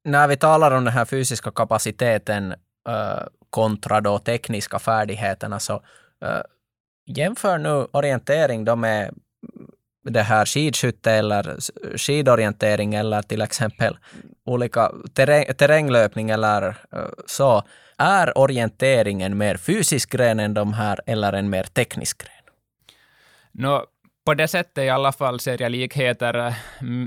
när 0.05 0.29
vi 0.29 0.37
talar 0.37 0.71
om 0.71 0.85
den 0.85 0.95
här 0.95 1.05
fysiska 1.05 1.51
kapaciteten 1.51 2.55
eh, 2.89 3.23
kontra 3.55 4.01
då 4.01 4.19
tekniska 4.19 4.79
färdigheterna. 4.79 5.61
Så 5.61 5.75
uh, 6.25 6.43
jämför 7.07 7.59
nu 7.59 7.87
orientering 7.93 8.65
då 8.65 8.77
med 8.77 9.15
det 10.05 10.23
här 10.23 10.45
skidskytte 10.45 11.13
eller 11.13 11.57
skidorientering 11.97 12.95
eller 12.95 13.23
till 13.23 13.43
exempel 13.43 13.99
olika 14.45 14.93
terräng, 15.15 15.45
terränglöpning 15.55 16.31
eller 16.31 16.69
uh, 16.69 17.09
så. 17.27 17.63
Är 17.99 18.39
orientering 18.39 19.23
en 19.23 19.39
mer 19.39 19.57
fysisk 19.57 20.11
gren 20.13 20.41
än 20.41 20.55
de 20.55 20.73
här 20.73 21.01
eller 21.07 21.33
en 21.33 21.51
mer 21.51 21.63
teknisk 21.63 22.23
gren? 22.23 22.45
No, 23.53 23.85
på 24.27 24.35
det 24.35 24.49
sättet 24.49 24.85
i 24.85 24.89
alla 24.89 25.13
fall 25.13 25.41
ser 25.41 25.63
jag 25.63 25.73
likheter 25.73 26.47
eh, 26.47 26.55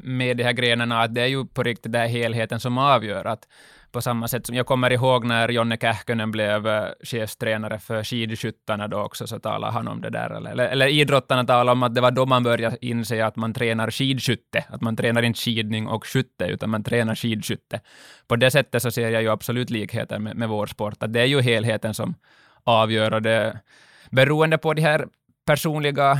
med 0.03 0.37
de 0.37 0.43
här 0.43 0.53
grenarna, 0.53 1.01
att 1.01 1.15
det 1.15 1.21
är 1.21 1.27
ju 1.27 1.45
på 1.45 1.63
riktigt 1.63 1.91
den 1.91 2.09
helheten 2.09 2.59
som 2.59 2.77
avgör. 2.77 3.25
Att 3.25 3.47
på 3.91 4.01
samma 4.01 4.27
sätt 4.27 4.45
som 4.45 4.55
jag 4.55 4.65
kommer 4.65 4.91
ihåg 4.93 5.25
när 5.25 5.49
Jonne 5.49 5.77
Kähkönen 5.77 6.31
blev 6.31 6.67
eh, 6.67 6.87
chefstränare 7.03 7.79
för 7.79 8.03
skidskyttarna 8.03 8.87
då 8.87 8.97
också, 8.97 9.27
så 9.27 9.39
talade 9.39 9.73
han 9.73 9.87
om 9.87 10.01
det 10.01 10.09
där. 10.09 10.29
Eller, 10.29 10.67
eller 10.67 10.87
idrottarna 10.87 11.43
talade 11.43 11.71
om 11.71 11.83
att 11.83 11.95
det 11.95 12.01
var 12.01 12.11
då 12.11 12.25
man 12.25 12.43
började 12.43 12.77
inse 12.81 13.25
att 13.25 13.35
man 13.35 13.53
tränar 13.53 13.91
skidskytte. 13.91 14.65
Att 14.69 14.81
man 14.81 14.95
tränar 14.95 15.21
inte 15.21 15.39
skidning 15.39 15.87
och 15.87 16.07
skytte, 16.07 16.45
utan 16.45 16.69
man 16.69 16.83
tränar 16.83 17.15
skidskytte. 17.15 17.81
På 18.27 18.35
det 18.35 18.51
sättet 18.51 18.81
så 18.81 18.91
ser 18.91 19.09
jag 19.09 19.21
ju 19.21 19.29
absolut 19.29 19.69
likheter 19.69 20.19
med, 20.19 20.35
med 20.35 20.49
vår 20.49 20.67
sport. 20.67 21.03
Att 21.03 21.13
det 21.13 21.21
är 21.21 21.25
ju 21.25 21.41
helheten 21.41 21.93
som 21.93 22.15
avgör 22.63 23.13
och 23.13 23.21
det 23.21 23.59
beroende 24.11 24.57
på 24.57 24.73
de 24.73 24.81
här 24.81 25.07
personliga 25.45 26.17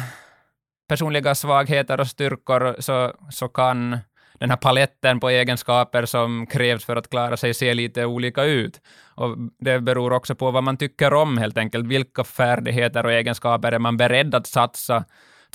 personliga 0.88 1.36
svagheter 1.36 2.00
och 2.00 2.08
styrkor 2.08 2.76
så, 2.80 3.14
så 3.30 3.48
kan 3.48 3.98
den 4.40 4.50
här 4.50 4.58
paletten 4.58 5.20
på 5.20 5.30
egenskaper 5.30 6.06
som 6.06 6.48
krävs 6.48 6.86
för 6.86 6.96
att 6.96 7.10
klara 7.10 7.38
sig 7.38 7.54
se 7.54 7.74
lite 7.74 8.06
olika 8.06 8.44
ut. 8.44 8.82
Och 9.16 9.38
det 9.60 9.80
beror 9.80 10.14
också 10.14 10.36
på 10.36 10.52
vad 10.52 10.64
man 10.64 10.78
tycker 10.78 11.14
om 11.14 11.38
helt 11.38 11.58
enkelt. 11.58 11.88
Vilka 11.88 12.24
färdigheter 12.24 13.06
och 13.06 13.12
egenskaper 13.12 13.72
är 13.72 13.80
man 13.80 13.98
beredd 13.98 14.36
att 14.36 14.48
satsa 14.48 15.06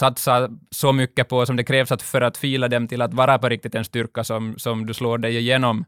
satsa 0.00 0.48
så 0.70 0.92
mycket 0.92 1.28
på 1.28 1.46
som 1.46 1.56
det 1.56 1.64
krävs 1.64 1.92
att 1.92 2.02
för 2.02 2.20
att 2.20 2.36
fila 2.36 2.68
dem 2.68 2.88
till 2.88 3.02
att 3.02 3.14
vara 3.14 3.38
på 3.38 3.48
riktigt 3.48 3.74
en 3.74 3.84
styrka 3.84 4.24
som, 4.24 4.54
som 4.58 4.86
du 4.86 4.94
slår 4.94 5.18
dig 5.18 5.36
igenom 5.36 5.84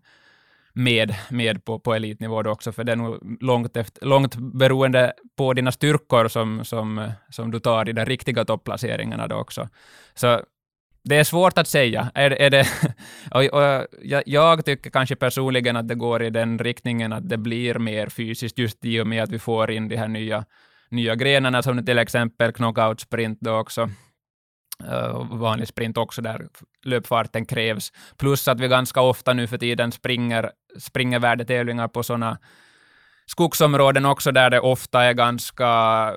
med, 0.72 1.14
med 1.30 1.64
på, 1.64 1.78
på 1.78 1.94
elitnivå 1.94 2.42
då 2.42 2.50
också, 2.50 2.72
för 2.72 2.84
det 2.84 2.92
är 2.92 2.96
nog 2.96 3.38
långt, 3.40 3.76
efter, 3.76 4.06
långt 4.06 4.36
beroende 4.36 5.12
på 5.36 5.52
dina 5.52 5.72
styrkor 5.72 6.28
som, 6.28 6.64
som, 6.64 7.12
som 7.30 7.50
du 7.50 7.60
tar 7.60 7.88
i 7.88 7.92
de 7.92 8.04
riktiga 8.04 8.44
topplaceringarna 8.44 9.26
då 9.26 9.36
också. 9.36 9.68
Så 10.14 10.40
det 11.04 11.16
är 11.16 11.24
svårt 11.24 11.58
att 11.58 11.68
säga. 11.68 12.10
Är, 12.14 12.30
är 12.30 12.50
det, 12.50 12.66
och, 13.30 13.44
och 13.44 13.86
jag, 14.02 14.22
jag, 14.26 14.64
tycker 14.64 14.90
kanske 14.90 15.16
personligen 15.16 15.76
att 15.76 15.88
det 15.88 15.94
går 15.94 16.22
i 16.22 16.30
den 16.30 16.58
riktningen 16.58 17.12
att 17.12 17.28
det 17.28 17.36
blir 17.36 17.78
mer 17.78 18.08
fysiskt 18.08 18.58
just 18.58 18.84
i 18.84 19.00
och 19.00 19.06
med 19.06 19.22
att 19.22 19.32
vi 19.32 19.38
får 19.38 19.70
in 19.70 19.88
de 19.88 19.96
här 19.96 20.08
nya, 20.08 20.44
nya 20.90 21.14
grenarna 21.14 21.62
som 21.62 21.86
till 21.86 21.98
exempel 21.98 22.52
knockout 22.52 23.00
sprint 23.00 23.38
då 23.40 23.56
också 23.56 23.82
uh, 24.82 25.38
vanlig 25.38 25.68
sprint 25.68 25.98
också 25.98 26.22
där 26.22 26.48
löpfarten 26.84 27.46
krävs. 27.46 27.92
Plus 28.16 28.48
att 28.48 28.60
vi 28.60 28.68
ganska 28.68 29.00
ofta 29.00 29.32
nu 29.32 29.46
för 29.46 29.58
tiden 29.58 29.92
springer, 29.92 30.50
springer 30.78 31.18
värdetävlingar 31.18 31.88
på 31.88 32.02
sådana 32.02 32.38
skogsområden 33.26 34.04
också 34.04 34.32
där 34.32 34.50
det 34.50 34.60
ofta 34.60 35.02
är 35.02 35.12
ganska 35.12 36.12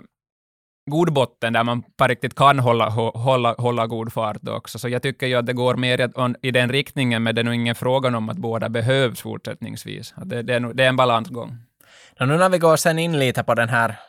god 0.88 1.14
botten 1.14 1.54
där 1.54 1.64
man 1.64 1.82
på 1.82 2.08
riktigt 2.08 2.36
kan 2.36 2.60
hålla, 2.60 2.90
hålla, 2.90 3.56
hålla 3.58 3.88
god 3.88 4.14
fart 4.14 4.48
också. 4.48 4.80
Så 4.80 4.90
jag 4.90 5.02
tycker 5.02 5.28
ju 5.28 5.36
att 5.36 5.46
det 5.46 5.54
går 5.54 5.76
mer 5.76 6.12
i 6.42 6.52
den 6.52 6.72
riktningen, 6.72 7.24
men 7.24 7.36
det 7.36 7.42
är 7.42 7.44
nog 7.44 7.54
ingen 7.54 7.76
fråga 7.76 8.18
om 8.18 8.30
att 8.30 8.38
båda 8.38 8.70
behövs 8.70 9.22
fortsättningsvis. 9.22 10.14
Det, 10.26 10.42
det, 10.42 10.54
är, 10.54 10.74
det 10.74 10.84
är 10.84 10.90
en 10.90 10.96
balansgång. 10.96 11.58
Nu 12.20 12.38
när 12.38 12.50
vi 12.50 12.58
går 12.58 12.76
sen 12.76 13.00
in 13.00 13.20
lite 13.20 13.44
på 13.44 13.56
den 13.56 13.70
här 13.70 14.00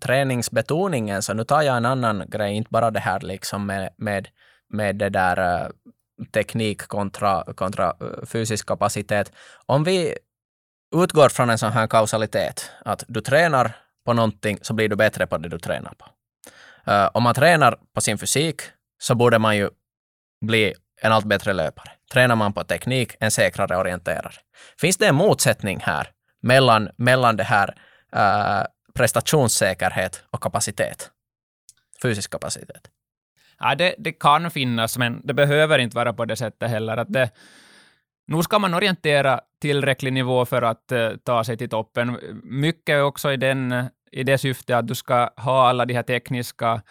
träningsbetoningen, 0.00 1.22
så 1.22 1.34
nu 1.34 1.44
tar 1.44 1.62
jag 1.62 1.76
en 1.76 1.84
annan 1.84 2.24
grej, 2.28 2.54
inte 2.54 2.70
bara 2.70 2.90
det 2.90 3.00
här 3.00 3.20
liksom 3.20 3.66
med, 3.66 3.90
med, 3.96 4.28
med 4.68 4.96
det 4.96 5.08
där 5.08 5.64
uh, 5.64 5.70
teknik 6.32 6.78
kontra, 6.88 7.44
kontra 7.54 7.94
uh, 8.02 8.26
fysisk 8.26 8.66
kapacitet. 8.66 9.32
Om 9.66 9.84
vi 9.84 10.14
utgår 10.96 11.28
från 11.28 11.50
en 11.50 11.58
sån 11.58 11.72
här 11.72 11.86
kausalitet, 11.86 12.70
att 12.84 13.04
du 13.08 13.20
tränar 13.20 13.72
på 14.04 14.12
någonting 14.12 14.58
så 14.62 14.74
blir 14.74 14.88
du 14.88 14.96
bättre 14.96 15.26
på 15.26 15.38
det 15.38 15.48
du 15.48 15.58
tränar 15.58 15.94
på. 15.98 16.06
Uh, 16.92 17.10
om 17.14 17.22
man 17.22 17.34
tränar 17.34 17.78
på 17.94 18.00
sin 18.00 18.18
fysik 18.18 18.62
så 18.98 19.14
borde 19.14 19.38
man 19.38 19.56
ju 19.56 19.68
bli 20.46 20.74
en 21.02 21.12
allt 21.12 21.24
bättre 21.24 21.52
löpare. 21.52 21.90
Tränar 22.12 22.36
man 22.36 22.52
på 22.52 22.64
teknik, 22.64 23.12
en 23.20 23.30
säkrare 23.30 23.76
orienterare. 23.76 24.34
Finns 24.80 24.96
det 24.96 25.06
en 25.06 25.14
motsättning 25.14 25.80
här 25.80 26.10
mellan, 26.42 26.88
mellan 26.96 27.36
det 27.36 27.44
här 27.44 27.68
uh, 28.16 28.66
prestationssäkerhet 28.94 30.22
och 30.30 30.42
kapacitet? 30.42 31.10
Fysisk 32.02 32.30
kapacitet. 32.30 32.90
Ja, 33.58 33.74
det, 33.74 33.94
det 33.98 34.12
kan 34.12 34.50
finnas, 34.50 34.98
men 34.98 35.20
det 35.24 35.34
behöver 35.34 35.78
inte 35.78 35.96
vara 35.96 36.12
på 36.12 36.24
det 36.24 36.36
sättet 36.36 36.70
heller. 36.70 36.96
Att 36.96 37.12
det, 37.12 37.30
nu 38.30 38.42
ska 38.42 38.58
man 38.58 38.74
orientera 38.74 39.40
tillräcklig 39.60 40.12
nivå 40.12 40.46
för 40.46 40.62
att 40.62 40.92
uh, 40.92 41.10
ta 41.24 41.44
sig 41.44 41.56
till 41.56 41.68
toppen. 41.68 42.18
Mycket 42.42 43.02
också 43.02 43.32
i, 43.32 43.36
den, 43.36 43.84
i 44.12 44.22
det 44.22 44.38
syftet 44.38 44.76
att 44.76 44.88
du 44.88 44.94
ska 44.94 45.30
ha 45.36 45.68
alla 45.68 45.84
de 45.84 45.94
här 45.94 46.02
tekniska 46.02 46.82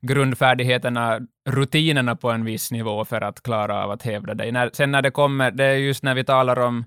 grundfärdigheterna, 0.00 1.20
rutinerna 1.48 2.16
på 2.16 2.30
en 2.30 2.44
viss 2.44 2.72
nivå 2.72 3.04
för 3.04 3.20
att 3.20 3.42
klara 3.42 3.84
av 3.84 3.90
att 3.90 4.02
hävda 4.02 4.34
dig. 4.34 4.52
När, 4.52 4.70
sen 4.72 4.90
när 4.90 5.02
det 5.02 5.10
kommer, 5.10 5.50
det 5.50 5.64
är 5.64 5.74
just 5.74 6.02
när 6.02 6.14
vi 6.14 6.24
talar 6.24 6.58
om 6.58 6.84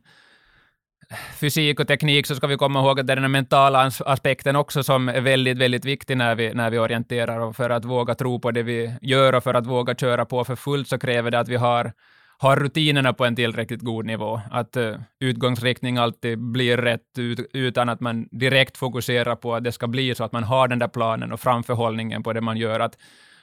fysik 1.39 1.79
och 1.79 1.87
teknik 1.87 2.27
så 2.27 2.35
ska 2.35 2.47
vi 2.47 2.57
komma 2.57 2.79
ihåg 2.79 2.99
att 2.99 3.07
det 3.07 3.13
är 3.13 3.17
den 3.17 3.31
mentala 3.31 3.91
aspekten 4.05 4.55
också 4.55 4.83
som 4.83 5.09
är 5.09 5.21
väldigt, 5.21 5.57
väldigt 5.57 5.85
viktig 5.85 6.17
när 6.17 6.35
vi, 6.35 6.53
när 6.53 6.69
vi 6.69 6.79
orienterar 6.79 7.39
och 7.39 7.55
för 7.55 7.69
att 7.69 7.85
våga 7.85 8.15
tro 8.15 8.39
på 8.39 8.51
det 8.51 8.63
vi 8.63 8.95
gör 9.01 9.35
och 9.35 9.43
för 9.43 9.53
att 9.53 9.67
våga 9.67 9.95
köra 9.95 10.25
på 10.25 10.43
för 10.43 10.55
fullt 10.55 10.87
så 10.87 10.99
kräver 10.99 11.31
det 11.31 11.39
att 11.39 11.49
vi 11.49 11.55
har 11.55 11.91
har 12.37 12.55
rutinerna 12.55 13.13
på 13.13 13.25
en 13.25 13.35
tillräckligt 13.35 13.81
god 13.81 14.05
nivå. 14.05 14.41
Att 14.51 14.77
uh, 14.77 14.95
utgångsriktning 15.19 15.97
alltid 15.97 16.39
blir 16.39 16.77
rätt 16.77 17.17
ut, 17.17 17.39
utan 17.53 17.89
att 17.89 17.99
man 17.99 18.27
direkt 18.31 18.77
fokuserar 18.77 19.35
på 19.35 19.55
att 19.55 19.63
det 19.63 19.71
ska 19.71 19.87
bli 19.87 20.15
så 20.15 20.23
att 20.23 20.31
man 20.31 20.43
har 20.43 20.67
den 20.67 20.79
där 20.79 20.87
planen 20.87 21.31
och 21.31 21.39
framförhållningen 21.39 22.23
på 22.23 22.33
det 22.33 22.41
man 22.41 22.57
gör. 22.57 22.79
Att 22.79 22.97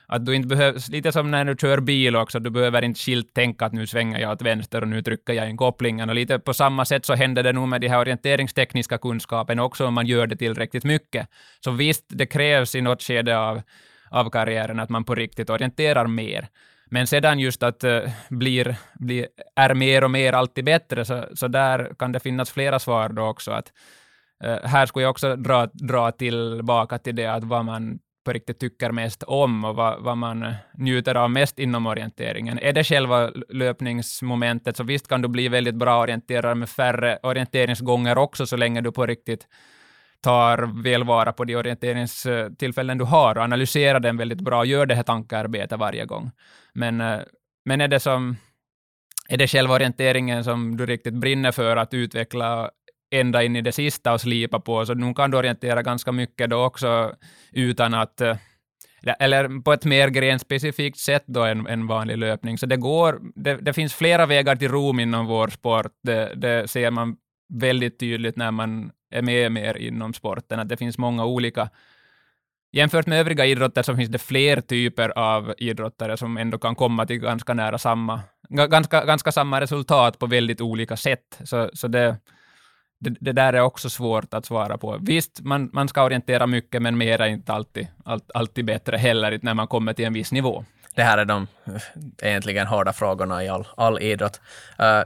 att 0.07 0.26
du 0.26 0.35
inte 0.35 0.48
behöver, 0.48 0.90
lite 0.90 1.12
som 1.12 1.30
när 1.30 1.44
du 1.44 1.57
kör 1.61 1.80
bil 1.80 2.16
också, 2.16 2.40
du 2.40 2.50
behöver 2.50 2.83
inte 2.83 3.00
skilt 3.00 3.35
tänka 3.35 3.66
att 3.66 3.72
nu 3.72 3.87
svänger 3.87 4.18
jag 4.18 4.33
åt 4.33 4.42
vänster 4.42 4.83
och 4.83 4.88
nu 4.88 5.02
trycker 5.02 5.33
jag 5.33 5.50
in 5.50 5.57
kopplingen. 5.57 6.09
Och 6.09 6.14
lite 6.14 6.38
på 6.38 6.54
samma 6.54 6.85
sätt 6.85 7.07
så 7.07 7.14
händer 7.14 7.42
det 7.42 7.52
nog 7.52 7.68
med 7.68 7.80
de 7.80 7.88
här 7.88 7.98
orienteringstekniska 7.98 8.98
kunskapen 8.98 9.59
också 9.59 9.87
om 9.87 9.94
man 9.94 10.07
gör 10.07 10.26
det 10.26 10.37
tillräckligt 10.37 10.85
mycket. 10.85 11.28
Så 11.61 11.70
visst, 11.70 12.04
det 12.09 12.26
krävs 12.26 12.74
i 12.74 12.80
något 12.80 13.02
skede 13.02 13.38
av, 13.38 13.62
av 14.11 14.30
karriären 14.30 14.80
att 14.80 14.90
man 14.90 15.04
på 15.04 15.14
riktigt 15.14 15.50
orienterar 15.50 16.07
mer. 16.07 16.48
Men 16.94 17.07
sedan 17.07 17.38
just 17.38 17.62
att 17.62 17.85
uh, 17.85 18.00
blir, 18.30 18.76
blir, 18.94 19.26
är 19.57 19.74
mer 19.74 20.04
och 20.04 20.11
mer 20.11 20.33
alltid 20.33 20.64
bättre, 20.64 21.04
så, 21.04 21.24
så 21.35 21.48
där 21.48 21.94
kan 21.98 22.12
det 22.12 22.20
finnas 22.20 22.50
flera 22.50 22.78
svar 22.78 23.09
då 23.09 23.22
också. 23.22 23.50
Att, 23.50 23.72
uh, 24.44 24.68
här 24.68 24.87
skulle 24.87 25.02
jag 25.02 25.11
också 25.11 25.37
dra, 25.37 25.66
dra 25.66 26.11
tillbaka 26.11 26.98
till 26.98 27.16
det 27.16 27.26
att 27.26 27.44
vad 27.44 27.64
man 27.64 27.98
på 28.24 28.33
riktigt 28.33 28.59
tycker 28.59 28.92
mest 28.92 29.22
om 29.22 29.64
och 29.64 29.76
vad, 29.76 30.02
vad 30.02 30.18
man 30.18 30.54
njuter 30.78 31.14
av 31.14 31.30
mest 31.30 31.59
inom 31.59 31.87
orienteringen. 31.87 32.59
Är 32.59 32.72
det 32.72 32.85
själva 32.85 33.30
löpningsmomentet, 33.48 34.76
så 34.76 34.85
visst 34.85 35.09
kan 35.09 35.22
du 35.22 35.28
bli 35.28 35.48
väldigt 35.48 35.74
bra 35.74 36.00
orienterare 36.00 36.54
med 36.54 36.68
färre 36.68 37.18
orienteringsgånger 37.22 38.18
också, 38.18 38.46
så 38.46 38.57
länge 38.57 38.80
du 38.80 38.92
på 38.92 39.07
riktigt 39.07 39.46
tar 40.24 40.82
väl 40.82 41.04
vara 41.04 41.32
på 41.32 41.44
de 41.44 41.56
orienteringstillfällen 41.56 42.98
du 42.98 43.04
har 43.04 43.38
och 43.38 43.44
analyserar 43.44 44.00
den 44.00 44.16
väldigt 44.16 44.40
bra, 44.40 44.58
och 44.58 44.66
gör 44.66 44.87
det 44.87 44.94
här 44.94 45.02
tankearbetet 45.02 45.78
varje 45.78 46.04
gång. 46.04 46.30
Men, 46.74 47.00
eh, 47.00 47.20
men 47.64 47.80
är 47.80 47.88
det 47.88 48.00
som 48.00 48.37
är 49.28 49.37
det 49.37 49.48
själva 49.48 49.74
orienteringen 49.74 50.44
som 50.44 50.76
du 50.76 50.87
riktigt 50.87 51.14
brinner 51.14 51.52
för 51.52 51.76
att 51.76 51.94
utveckla 51.94 52.70
ända 53.10 53.42
in 53.42 53.56
i 53.56 53.60
det 53.60 53.72
sista 53.72 54.12
och 54.12 54.20
slipa 54.20 54.60
på, 54.60 54.87
så 54.87 54.94
nu 54.94 55.14
kan 55.14 55.30
du 55.30 55.37
orientera 55.37 55.82
ganska 55.82 56.12
mycket 56.12 56.50
då 56.50 56.64
också 56.64 57.14
utan 57.52 57.94
att 57.94 58.20
eh, 58.20 58.37
eller 59.18 59.62
på 59.62 59.72
ett 59.72 59.84
mer 59.84 60.08
grenspecifikt 60.08 60.98
sätt 60.98 61.24
då 61.26 61.42
än, 61.44 61.66
än 61.66 61.87
vanlig 61.87 62.18
löpning. 62.18 62.58
Så 62.58 62.66
det 62.66 62.76
går, 62.76 63.20
det, 63.34 63.56
det 63.56 63.72
finns 63.72 63.94
flera 63.94 64.26
vägar 64.26 64.56
till 64.56 64.68
Rom 64.68 65.00
inom 65.00 65.26
vår 65.26 65.48
sport. 65.48 65.92
Det, 66.02 66.34
det, 66.34 66.70
ser 66.70 66.90
man 66.90 67.16
väldigt 67.48 67.98
tydligt 67.98 68.37
när 68.37 68.50
man 68.50 68.92
är 69.11 69.22
med 69.22 69.52
mer 69.52 69.76
inom 69.76 70.14
sporten, 70.14 70.61
att 70.61 70.68
det 70.68 70.76
finns 70.76 70.98
många 70.98 71.24
olika 71.24 71.70
Jämfört 72.74 73.07
med 73.07 73.20
övriga 73.20 73.46
idrotter 73.46 73.83
så 73.83 73.96
finns 73.96 74.11
det 74.11 74.18
fler 74.18 74.61
typer 74.61 75.18
av 75.18 75.54
idrottare 75.59 76.16
som 76.16 76.37
ändå 76.37 76.59
kan 76.59 76.74
komma 76.74 77.07
till 77.07 77.18
ganska 77.18 77.54
nära 77.54 77.78
samma, 77.78 78.20
ganska, 78.48 79.04
ganska 79.04 79.33
samma 79.33 79.61
resultat 79.61 80.18
på 80.18 80.26
väldigt 80.26 80.61
olika 80.61 80.96
sätt. 80.96 81.40
Så, 81.44 81.70
så 81.72 81.88
det, 81.88 82.16
det, 83.00 83.16
det, 83.20 83.33
där 83.33 83.52
är 83.52 83.61
också 83.61 83.90
svårt 83.90 84.35
att 84.35 84.46
svara 84.46 84.79
på. 84.79 84.98
Visst, 85.00 85.40
man, 85.40 85.71
man 85.73 85.88
ska 85.88 86.02
orientera 86.02 86.46
mycket, 86.46 86.83
men 86.83 86.98
mer 86.98 87.21
är 87.21 87.27
inte 87.27 87.52
alltid, 87.52 87.87
all, 88.04 88.21
alltid 88.35 88.64
bättre 88.64 88.96
heller 88.96 89.38
när 89.42 89.54
man 89.54 89.66
kommer 89.66 89.92
till 89.92 90.04
en 90.04 90.12
viss 90.12 90.33
nivå. 90.33 90.64
Det 90.94 91.02
här 91.02 91.18
är 91.18 91.25
de 91.25 91.46
eh, 91.66 92.29
egentligen 92.29 92.66
hårda 92.66 92.92
frågorna 92.92 93.44
i 93.44 93.48
all, 93.48 93.66
all 93.77 94.02
idrott. 94.02 94.40
Uh, 94.81 95.02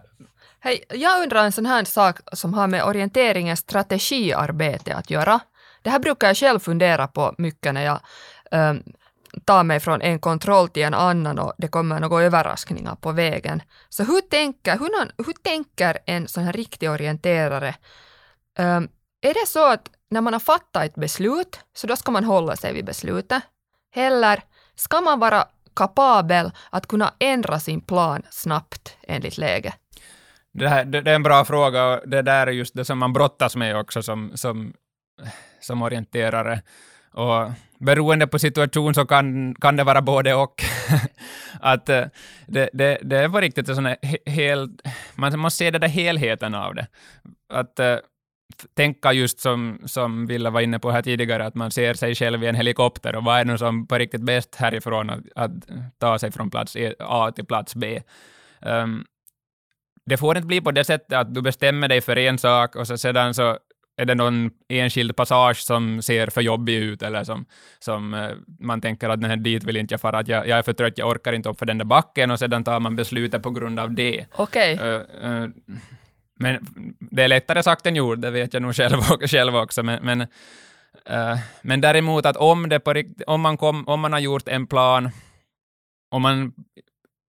Hej, 0.61 0.85
jag 0.89 1.23
undrar 1.23 1.45
en 1.45 1.53
sån 1.53 1.67
här 1.67 1.85
sak 1.85 2.19
som 2.33 2.55
har 2.55 2.67
med 2.67 2.85
orienteringens 2.85 3.61
strategiarbete 3.61 4.97
att 4.97 5.11
göra. 5.11 5.41
Det 5.83 5.91
här 5.91 5.99
brukar 5.99 6.27
jag 6.27 6.37
själv 6.37 6.59
fundera 6.59 7.09
på 7.09 7.35
mycket 7.39 7.75
när 7.75 7.85
jag 7.85 8.01
um, 8.51 8.83
tar 9.45 9.65
mig 9.65 9.81
från 9.81 10.03
en 10.03 10.19
kontroll 10.19 10.69
till 10.69 10.83
en 10.83 10.95
annan 10.95 11.39
och 11.39 11.53
det 11.59 11.69
kommer 11.69 12.01
några 12.01 12.23
överraskningar 12.23 12.95
på 12.95 13.13
vägen. 13.13 13.63
Så 13.89 14.05
hur 14.05 14.21
tänker, 14.21 14.73
hur, 14.73 14.99
någon, 14.99 15.27
hur 15.27 15.33
tänker 15.43 15.99
en 16.07 16.29
sån 16.29 16.45
här 16.45 16.53
riktig 16.53 16.91
orienterare? 16.91 17.75
Um, 18.59 18.89
är 19.21 19.35
det 19.35 19.47
så 19.47 19.73
att 19.73 19.91
när 20.11 20.21
man 20.21 20.33
har 20.33 20.41
fattat 20.41 20.85
ett 20.85 20.95
beslut, 20.95 21.61
så 21.75 21.87
då 21.87 21.97
ska 21.97 22.11
man 22.11 22.25
hålla 22.25 22.57
sig 22.57 22.73
vid 22.73 22.85
beslutet? 22.85 23.43
Eller 23.95 24.43
ska 24.75 25.01
man 25.01 25.19
vara 25.21 25.45
kapabel 25.77 26.51
att 26.71 26.87
kunna 26.87 27.15
ändra 27.19 27.61
sin 27.61 27.81
plan 27.81 28.23
snabbt 28.31 28.97
enligt 29.03 29.39
läget? 29.39 29.75
Det, 30.59 30.69
här, 30.69 30.85
det, 30.85 31.01
det, 31.01 31.11
är 31.11 31.15
en 31.15 31.23
bra 31.23 31.45
fråga 31.45 31.87
och 31.87 32.09
det 32.09 32.23
där 32.23 32.47
är 32.47 32.51
just 32.51 32.75
det 32.75 32.85
som 32.85 32.99
man 32.99 33.13
brottas 33.13 33.57
med 33.57 33.77
också 33.77 34.03
som, 34.03 34.31
som, 34.35 34.73
som 35.61 35.83
orienterare. 35.83 36.63
Och 37.13 37.51
beroende 37.79 38.27
på 38.27 38.39
situation 38.39 38.95
så 38.95 39.07
kan, 39.07 39.55
kan 39.55 39.77
det 39.77 39.85
vara 39.85 40.03
både 40.03 40.35
och. 40.35 40.63
att 41.61 41.89
eh, 41.89 42.05
det, 42.47 42.71
det, 42.73 42.99
det 43.03 43.19
är 43.19 43.29
på 43.29 43.41
riktigt 43.41 43.69
en 43.69 43.75
sån 43.75 43.95
hel, 44.27 44.71
man 45.15 45.39
måste 45.39 45.59
se 45.59 45.71
den 45.71 45.81
där 45.81 45.89
helheten 45.89 46.55
av 46.55 46.75
det. 46.75 46.87
Att 47.53 47.79
eh, 47.79 47.97
tänka 48.75 49.13
just 49.13 49.41
som, 49.41 49.81
som 49.85 50.27
Villa 50.27 50.51
var 50.51 50.61
inne 50.61 50.79
på 50.79 50.91
här 50.91 51.03
tidigare, 51.03 51.47
att 51.47 51.55
man 51.55 51.71
ser 51.71 51.95
sig 51.95 52.15
själv 52.15 52.45
i 52.45 52.47
en 52.47 52.55
helikopter 52.55 53.17
och 53.17 53.25
vad 53.25 53.41
är 53.41 53.45
det 53.45 53.59
som 53.59 53.87
på 53.87 53.99
riktigt 53.99 54.23
bäst 54.23 54.55
härifrån 54.55 55.11
att, 55.11 55.21
att 55.35 55.53
ta 55.99 56.19
sig 56.19 56.33
från 56.33 56.51
plats 56.51 56.77
A 56.99 57.33
till 57.35 57.47
plats 57.47 57.75
B. 57.75 58.03
Um, 58.61 59.05
det 60.09 60.17
får 60.17 60.37
inte 60.37 60.47
bli 60.47 60.61
på 60.61 60.71
det 60.71 60.85
sättet 60.85 61.13
att 61.13 61.35
du 61.35 61.43
bestämmer 61.43 61.89
dig 61.89 62.01
för 62.01 62.19
en 62.19 62.39
sak 62.39 62.77
och 62.77 62.87
så 62.87 62.99
sedan 62.99 63.35
så 63.35 63.59
är 63.99 64.05
det 64.05 64.15
någon 64.15 64.51
enskild 64.69 65.17
passage 65.17 65.57
som 65.57 66.03
ser 66.03 66.27
för 66.27 66.41
jobbig 66.41 66.75
ut 66.75 67.03
eller 67.03 67.25
som, 67.25 67.47
som 67.79 68.15
uh, 68.15 68.31
man 68.61 68.81
tänker 68.81 69.09
att 69.09 69.21
den 69.21 69.31
här 69.31 69.37
dit 69.37 69.65
vill 69.65 69.77
inte 69.77 69.95
jag 69.95 70.01
fara, 70.01 70.19
att 70.19 70.29
jag, 70.29 70.49
jag 70.49 70.59
är 70.59 70.63
för 70.63 70.73
trött, 70.73 70.99
jag 70.99 71.09
orkar 71.09 71.33
inte 71.33 71.49
upp 71.49 71.59
för 71.59 71.67
den 71.67 71.79
där 71.79 71.85
backen 71.85 72.31
och 72.31 72.39
sedan 72.39 72.65
tar 72.65 72.81
man 72.81 72.97
beslutet 72.97 73.43
på 73.43 73.51
grund 73.51 73.81
av 73.81 73.95
det. 73.95 74.27
Okej. 74.37 74.75
Okay. 74.75 74.89
Uh, 74.89 75.03
uh, 75.25 75.43
eh, 75.43 75.49
men 76.41 76.67
det 76.99 77.23
är 77.23 77.29
lättare 77.29 77.63
sagt 77.63 77.87
än 77.87 77.97
gjort, 77.97 78.21
det 78.21 78.31
vet 78.31 78.55
jag 78.55 78.63
nog 78.63 78.75
själv, 78.75 79.01
själv 79.21 79.57
också. 79.57 79.83
Men, 79.83 80.05
men, 80.05 80.21
uh, 80.21 81.39
men 81.63 81.81
däremot 81.81 82.27
att 82.27 82.37
om, 82.37 82.69
det 82.69 82.81
på 82.81 83.03
om, 83.27 83.41
man 83.41 83.57
kom, 83.57 83.89
om 83.89 84.01
man 84.01 84.13
har 84.13 84.21
gjort 84.21 84.49
en 84.49 84.67
plan, 84.67 85.11
om 86.11 86.23
man 86.23 86.53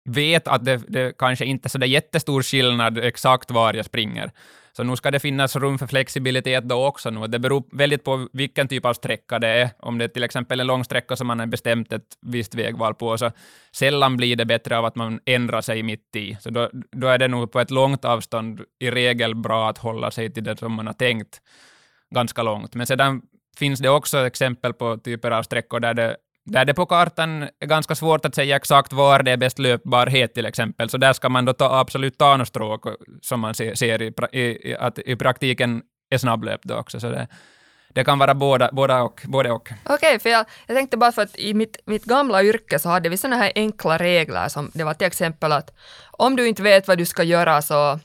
vet 0.06 0.48
att 0.48 0.64
det, 0.64 0.76
det 0.88 1.18
kanske 1.18 1.44
inte 1.44 1.66
är 1.66 1.70
så 1.70 1.78
jättestor 1.78 2.42
skillnad 2.42 2.98
exakt 2.98 3.50
var 3.50 3.74
jag 3.74 3.84
springer, 3.84 4.30
så 4.76 4.82
nu 4.82 4.96
ska 4.96 5.10
det 5.10 5.20
finnas 5.20 5.56
rum 5.56 5.78
för 5.78 5.86
flexibilitet 5.86 6.64
då 6.64 6.86
också. 6.86 7.10
Nu. 7.10 7.26
Det 7.26 7.38
beror 7.38 7.64
väldigt 7.72 8.04
på 8.04 8.28
vilken 8.32 8.68
typ 8.68 8.84
av 8.84 8.94
sträcka 8.94 9.38
det 9.38 9.48
är. 9.48 9.70
Om 9.78 9.98
det 9.98 10.04
är 10.04 10.08
till 10.08 10.24
exempel 10.24 10.60
en 10.60 10.66
lång 10.66 10.84
sträcka 10.84 11.16
som 11.16 11.26
man 11.26 11.38
har 11.38 11.46
bestämt 11.46 11.92
ett 11.92 12.16
visst 12.20 12.54
vägval 12.54 12.94
på, 12.94 13.18
så 13.18 13.30
sällan 13.72 14.16
blir 14.16 14.36
det 14.36 14.44
bättre 14.44 14.78
av 14.78 14.84
att 14.84 14.96
man 14.96 15.20
ändrar 15.26 15.60
sig 15.60 15.82
mitt 15.82 16.16
i. 16.16 16.36
Så 16.40 16.50
då, 16.50 16.70
då 16.92 17.06
är 17.06 17.18
det 17.18 17.28
nog 17.28 17.52
på 17.52 17.60
ett 17.60 17.70
långt 17.70 18.04
avstånd 18.04 18.60
i 18.80 18.90
regel 18.90 19.34
bra 19.34 19.70
att 19.70 19.78
hålla 19.78 20.10
sig 20.10 20.32
till 20.32 20.44
det 20.44 20.58
som 20.58 20.72
man 20.72 20.86
har 20.86 20.94
tänkt 20.94 21.40
ganska 22.14 22.42
långt. 22.42 22.74
Men 22.74 22.86
sedan 22.86 23.22
finns 23.58 23.80
det 23.80 23.88
också 23.88 24.26
exempel 24.26 24.72
på 24.72 24.96
typer 24.96 25.30
av 25.30 25.42
sträckor 25.42 25.80
där 25.80 25.94
det 25.94 26.16
där 26.46 26.64
det 26.64 26.74
på 26.74 26.86
kartan 26.86 27.42
är 27.42 27.66
ganska 27.66 27.94
svårt 27.94 28.24
att 28.24 28.34
säga 28.34 28.56
exakt 28.56 28.92
var 28.92 29.22
det 29.22 29.30
är 29.30 29.36
bäst 29.36 29.58
löpbarhet 29.58 30.34
till 30.34 30.46
exempel, 30.46 30.90
så 30.90 30.98
där 30.98 31.12
ska 31.12 31.28
man 31.28 31.44
då 31.44 31.52
ta, 31.52 31.78
absolut 31.78 32.18
ta 32.18 32.36
något 32.36 32.48
stråk 32.48 32.84
som 33.22 33.40
man 33.40 33.54
ser, 33.54 33.74
ser 33.74 34.02
i, 34.02 34.12
i, 34.32 34.76
att 34.78 34.98
i 34.98 35.16
praktiken 35.16 35.82
är 36.10 36.18
snabblöp 36.18 36.60
då 36.62 36.74
också. 36.74 37.00
Så 37.00 37.10
det, 37.10 37.28
det 37.88 38.04
kan 38.04 38.18
vara 38.18 38.34
båda, 38.34 38.70
båda 38.72 39.02
och. 39.02 39.22
Både 39.24 39.50
och. 39.50 39.68
Okej, 39.84 39.94
okay, 39.94 40.18
för 40.18 40.30
jag, 40.30 40.46
jag 40.66 40.76
tänkte 40.76 40.96
bara 40.96 41.12
för 41.12 41.22
att 41.22 41.36
i 41.38 41.54
mitt, 41.54 41.76
mitt 41.86 42.04
gamla 42.04 42.42
yrke 42.42 42.78
så 42.78 42.88
hade 42.88 43.08
vi 43.08 43.16
sådana 43.16 43.36
här 43.36 43.52
enkla 43.54 43.98
regler 43.98 44.48
som 44.48 44.70
det 44.74 44.84
var 44.84 44.94
till 44.94 45.06
exempel 45.06 45.52
att 45.52 45.70
om 46.10 46.36
du 46.36 46.48
inte 46.48 46.62
vet 46.62 46.88
vad 46.88 46.98
du 46.98 47.06
ska 47.06 47.22
göra 47.22 47.62
så 47.62 47.98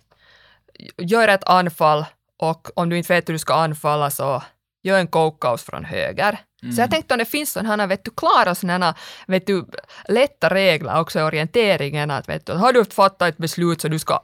gör 0.98 1.28
ett 1.28 1.44
anfall 1.44 2.06
och 2.38 2.68
om 2.76 2.90
du 2.90 2.98
inte 2.98 3.14
vet 3.14 3.30
hur 3.30 3.34
du 3.34 3.40
ska 3.40 3.54
anfalla 3.54 4.10
så 4.10 4.44
gör 4.84 5.00
en 5.00 5.08
kokaus 5.08 5.64
från 5.64 5.86
höger. 5.86 6.40
Mm. 6.64 6.76
Så 6.76 6.82
jag 6.82 6.92
tänkte 6.92 7.14
om 7.14 7.18
det 7.18 7.26
finns 7.26 7.52
sådana, 7.52 7.88
vet 7.88 8.06
du, 8.06 8.12
klara 8.12 8.56
sådana, 8.56 8.96
vet 9.28 9.48
du, 9.48 9.66
lätta 10.08 10.50
regler 10.50 11.00
också 11.00 11.20
i 11.20 11.22
orienteringen, 11.22 12.12
att 12.12 12.30
vet 12.30 12.46
du, 12.46 12.54
har 12.54 12.74
du 12.74 12.86
fattat 12.86 13.30
ett 13.30 13.38
beslut 13.38 13.82
så 13.82 13.88
du 13.88 14.00
ska 14.00 14.20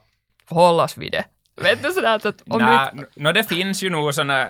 hållas 0.48 0.96
vid 0.96 1.12
det. 1.12 1.24
Vet 1.62 1.82
du 1.82 1.90
sådär 1.90 2.14
att 2.14 2.42
om 2.46 2.62
Nä, 2.62 2.90
du... 2.92 3.22
No, 3.22 3.32
det 3.32 3.44
finns 3.44 3.82
ju 3.82 3.90
nog 3.90 4.14
sådana 4.14 4.48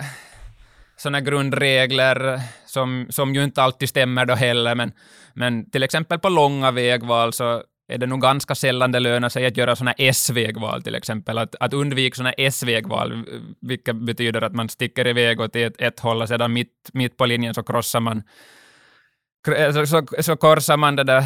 såna 0.96 1.20
grundregler 1.20 2.40
som, 2.66 3.06
som 3.10 3.34
ju 3.34 3.44
inte 3.44 3.62
alltid 3.62 3.88
stämmer 3.88 4.26
då 4.26 4.34
heller, 4.34 4.74
men, 4.74 4.92
men 5.34 5.70
till 5.70 5.82
exempel 5.82 6.18
på 6.18 6.28
långa 6.28 6.70
vägval 6.70 7.32
så 7.32 7.62
är 7.88 7.98
det 7.98 8.06
nog 8.06 8.20
ganska 8.20 8.54
sällan 8.54 8.92
det 8.92 9.00
lönar 9.00 9.28
sig 9.28 9.46
att 9.46 9.56
göra 9.56 9.76
sådana 9.76 9.92
S-vägval 9.98 10.82
till 10.82 10.94
exempel. 10.94 11.38
Att, 11.38 11.54
att 11.60 11.74
undvika 11.74 12.14
sådana 12.14 12.32
S-vägval, 12.32 13.24
vilket 13.60 13.96
betyder 13.96 14.42
att 14.42 14.54
man 14.54 14.68
sticker 14.68 15.06
iväg 15.06 15.40
åt 15.40 15.56
ett, 15.56 15.74
ett 15.78 16.00
håll 16.00 16.22
och 16.22 16.28
sedan 16.28 16.52
mitt, 16.52 16.90
mitt 16.92 17.16
på 17.16 17.26
linjen 17.26 17.54
så 17.54 17.62
krossar 17.62 18.00
man 18.00 18.22
Eh, 19.56 19.72
så, 19.72 19.86
så, 19.86 20.02
så 20.20 20.36
korsar 20.36 20.76
man 20.76 20.96
det 20.96 21.04
där 21.04 21.24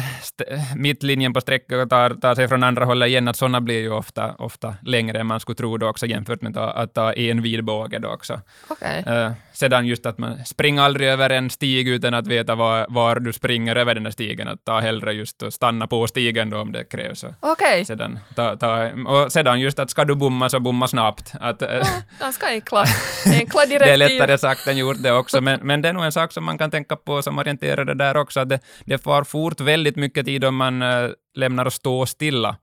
mittlinjen 0.75 1.33
på 1.33 1.41
sträckan 1.41 1.79
och 1.79 1.89
tar, 1.89 2.09
tar 2.09 2.35
sig 2.35 2.47
från 2.47 2.63
andra 2.63 2.85
hållet 2.85 3.09
igen, 3.09 3.27
att 3.27 3.37
sådana 3.37 3.61
blir 3.61 3.79
ju 3.79 3.91
ofta, 3.91 4.35
ofta 4.35 4.75
längre 4.81 5.19
än 5.19 5.27
man 5.27 5.39
skulle 5.39 5.55
tro 5.55 5.77
då 5.77 5.87
också 5.87 6.05
jämfört 6.05 6.41
med 6.41 6.57
att, 6.57 6.75
att 6.75 6.93
ta 6.93 7.13
en 7.13 7.41
vid 7.41 7.63
båge 7.63 7.99
då 7.99 8.09
också. 8.09 8.41
Okay. 8.69 9.03
Uh, 9.07 9.13
eh, 9.13 9.31
sedan 9.53 9.87
just 9.87 10.05
att 10.05 10.17
man 10.17 10.45
springer 10.45 10.81
aldrig 10.81 11.09
över 11.09 11.29
en 11.29 11.49
stig 11.49 11.87
utan 11.87 12.13
att 12.13 12.27
veta 12.27 12.55
var, 12.55 12.85
var 12.89 13.19
du 13.19 13.33
springer 13.33 13.75
över 13.75 13.95
den 13.95 14.03
där 14.03 14.11
stigen, 14.11 14.47
att 14.47 14.65
ta 14.65 14.79
hellre 14.79 15.13
just 15.13 15.41
och 15.41 15.53
stanna 15.53 15.87
på 15.87 16.07
stigen 16.07 16.49
då 16.49 16.57
om 16.57 16.71
det 16.71 16.83
krävs. 16.83 17.25
Okay. 17.41 17.85
Sedan, 17.85 18.19
ta, 18.35 18.55
ta, 18.55 18.89
och 19.07 19.31
sedan 19.31 19.59
just 19.59 19.79
att 19.79 19.89
ska 19.89 20.05
du 20.05 20.15
bomma 20.15 20.49
så 20.49 20.59
bomma 20.59 20.87
snabbt. 20.87 21.33
Att, 21.39 21.61
ja, 21.61 21.83
ganska 22.19 22.47
enkla, 22.47 22.85
enkla 23.25 23.65
direktiv. 23.65 23.79
det 23.79 23.93
är 23.93 23.97
lättare 24.09 24.37
sagt 24.37 24.67
än 24.67 24.77
gjort 24.77 25.03
det 25.03 25.11
också, 25.11 25.41
men, 25.41 25.59
men 25.63 25.81
det 25.81 25.89
är 25.89 25.93
nog 25.93 26.05
en 26.05 26.11
sak 26.11 26.31
som 26.31 26.43
man 26.43 26.57
kan 26.57 26.71
tänka 26.71 26.95
på 26.95 27.21
som 27.21 27.39
orienterare 27.39 27.93
där 27.93 28.17
också, 28.17 28.39
att 28.39 28.49
det, 28.49 28.59
det 28.85 28.97
far 28.97 29.23
fort 29.23 29.61
väldigt 29.61 29.95
mycket 29.95 30.25
tid 30.25 30.45
om 30.45 30.55
man 30.55 30.81
uh, 30.81 31.11
lämnar 31.35 31.65
att 31.65 31.73
stå 31.73 32.05
stilla. 32.05 32.55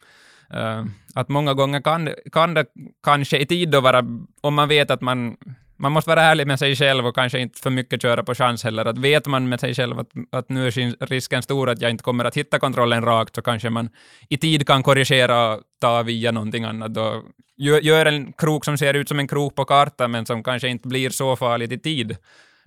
Uh, 0.54 0.84
att 1.14 1.28
många 1.28 1.54
gånger 1.54 1.80
kan, 1.80 2.08
kan 2.32 2.54
det 2.54 2.66
kanske 3.02 3.38
i 3.38 3.46
tid 3.46 3.70
då 3.70 3.80
vara, 3.80 4.04
om 4.40 4.54
man 4.54 4.68
vet 4.68 4.90
att 4.90 5.00
man 5.00 5.36
man 5.80 5.92
måste 5.92 6.10
vara 6.10 6.22
ärlig 6.22 6.46
med 6.46 6.58
sig 6.58 6.76
själv 6.76 7.06
och 7.06 7.14
kanske 7.14 7.38
inte 7.38 7.60
för 7.60 7.70
mycket 7.70 8.02
köra 8.02 8.22
på 8.22 8.34
chans 8.34 8.64
heller. 8.64 8.84
Att 8.84 8.98
vet 8.98 9.26
man 9.26 9.48
med 9.48 9.60
sig 9.60 9.74
själv 9.74 9.98
att, 9.98 10.08
att 10.32 10.48
nu 10.48 10.66
är 10.66 11.06
risken 11.06 11.42
stor 11.42 11.70
att 11.70 11.80
jag 11.80 11.90
inte 11.90 12.04
kommer 12.04 12.24
att 12.24 12.36
hitta 12.36 12.58
kontrollen 12.58 13.04
rakt, 13.04 13.34
så 13.34 13.42
kanske 13.42 13.70
man 13.70 13.88
i 14.28 14.36
tid 14.36 14.66
kan 14.66 14.82
korrigera 14.82 15.54
och 15.54 15.60
ta 15.80 16.02
via 16.02 16.32
någonting 16.32 16.64
annat. 16.64 16.94
Då 16.94 17.22
gör, 17.56 18.06
en 18.06 18.32
krok 18.32 18.64
som 18.64 18.78
ser 18.78 18.94
ut 18.94 19.08
som 19.08 19.18
en 19.18 19.28
krok 19.28 19.54
på 19.54 19.64
kartan, 19.64 20.10
men 20.10 20.26
som 20.26 20.42
kanske 20.42 20.68
inte 20.68 20.88
blir 20.88 21.10
så 21.10 21.36
farligt 21.36 21.72
i 21.72 21.78
tid 21.78 22.16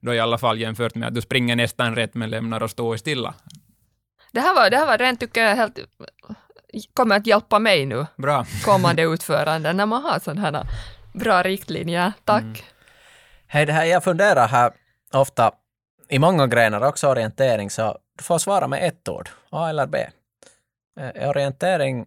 då 0.02 0.14
i 0.14 0.20
alla 0.20 0.38
fall 0.38 0.60
jämfört 0.60 0.96
med 0.96 1.08
att 1.08 1.16
du 1.16 1.22
springer 1.22 1.56
nästan 1.56 1.96
rätt 1.96 2.14
men 2.14 2.30
lämnar 2.30 2.64
och 2.64 2.72
står 2.72 2.98
stilla. 2.98 3.34
Det 4.32 4.40
här 4.40 4.56
var, 4.56 4.70
det 4.70 4.78
här 4.78 4.86
var 4.86 4.98
rent, 4.98 5.20
tycker 5.20 5.42
jag, 5.42 5.56
helt 5.56 5.80
kommer 6.94 7.16
att 7.16 7.28
hjälpa 7.28 7.60
mig 7.60 7.86
nu. 7.86 8.06
Bra. 8.18 8.46
Kommande 8.66 9.02
utförande 9.02 9.74
när 9.74 9.86
man 9.86 10.04
har 10.04 10.20
sådana 10.20 10.42
här 10.42 10.68
bra 11.14 11.44
riktlinjer. 11.44 12.12
Tack. 12.26 12.44
Mm. 12.44 12.56
Hej, 13.54 13.66
det 13.66 13.74
här, 13.74 13.86
jag 13.86 14.04
funderar 14.04 14.48
här 14.48 14.72
ofta 15.12 15.52
i 16.10 16.20
många 16.20 16.48
grenar, 16.48 16.88
också 16.88 17.08
orientering, 17.08 17.70
så 17.70 17.98
du 18.18 18.24
får 18.24 18.38
svara 18.38 18.68
med 18.68 18.88
ett 18.88 19.10
ord, 19.10 19.30
A 19.50 19.70
eller 19.70 19.88
B. 19.88 19.98
Eh, 21.00 21.24
är 21.24 21.30
orientering 21.30 22.06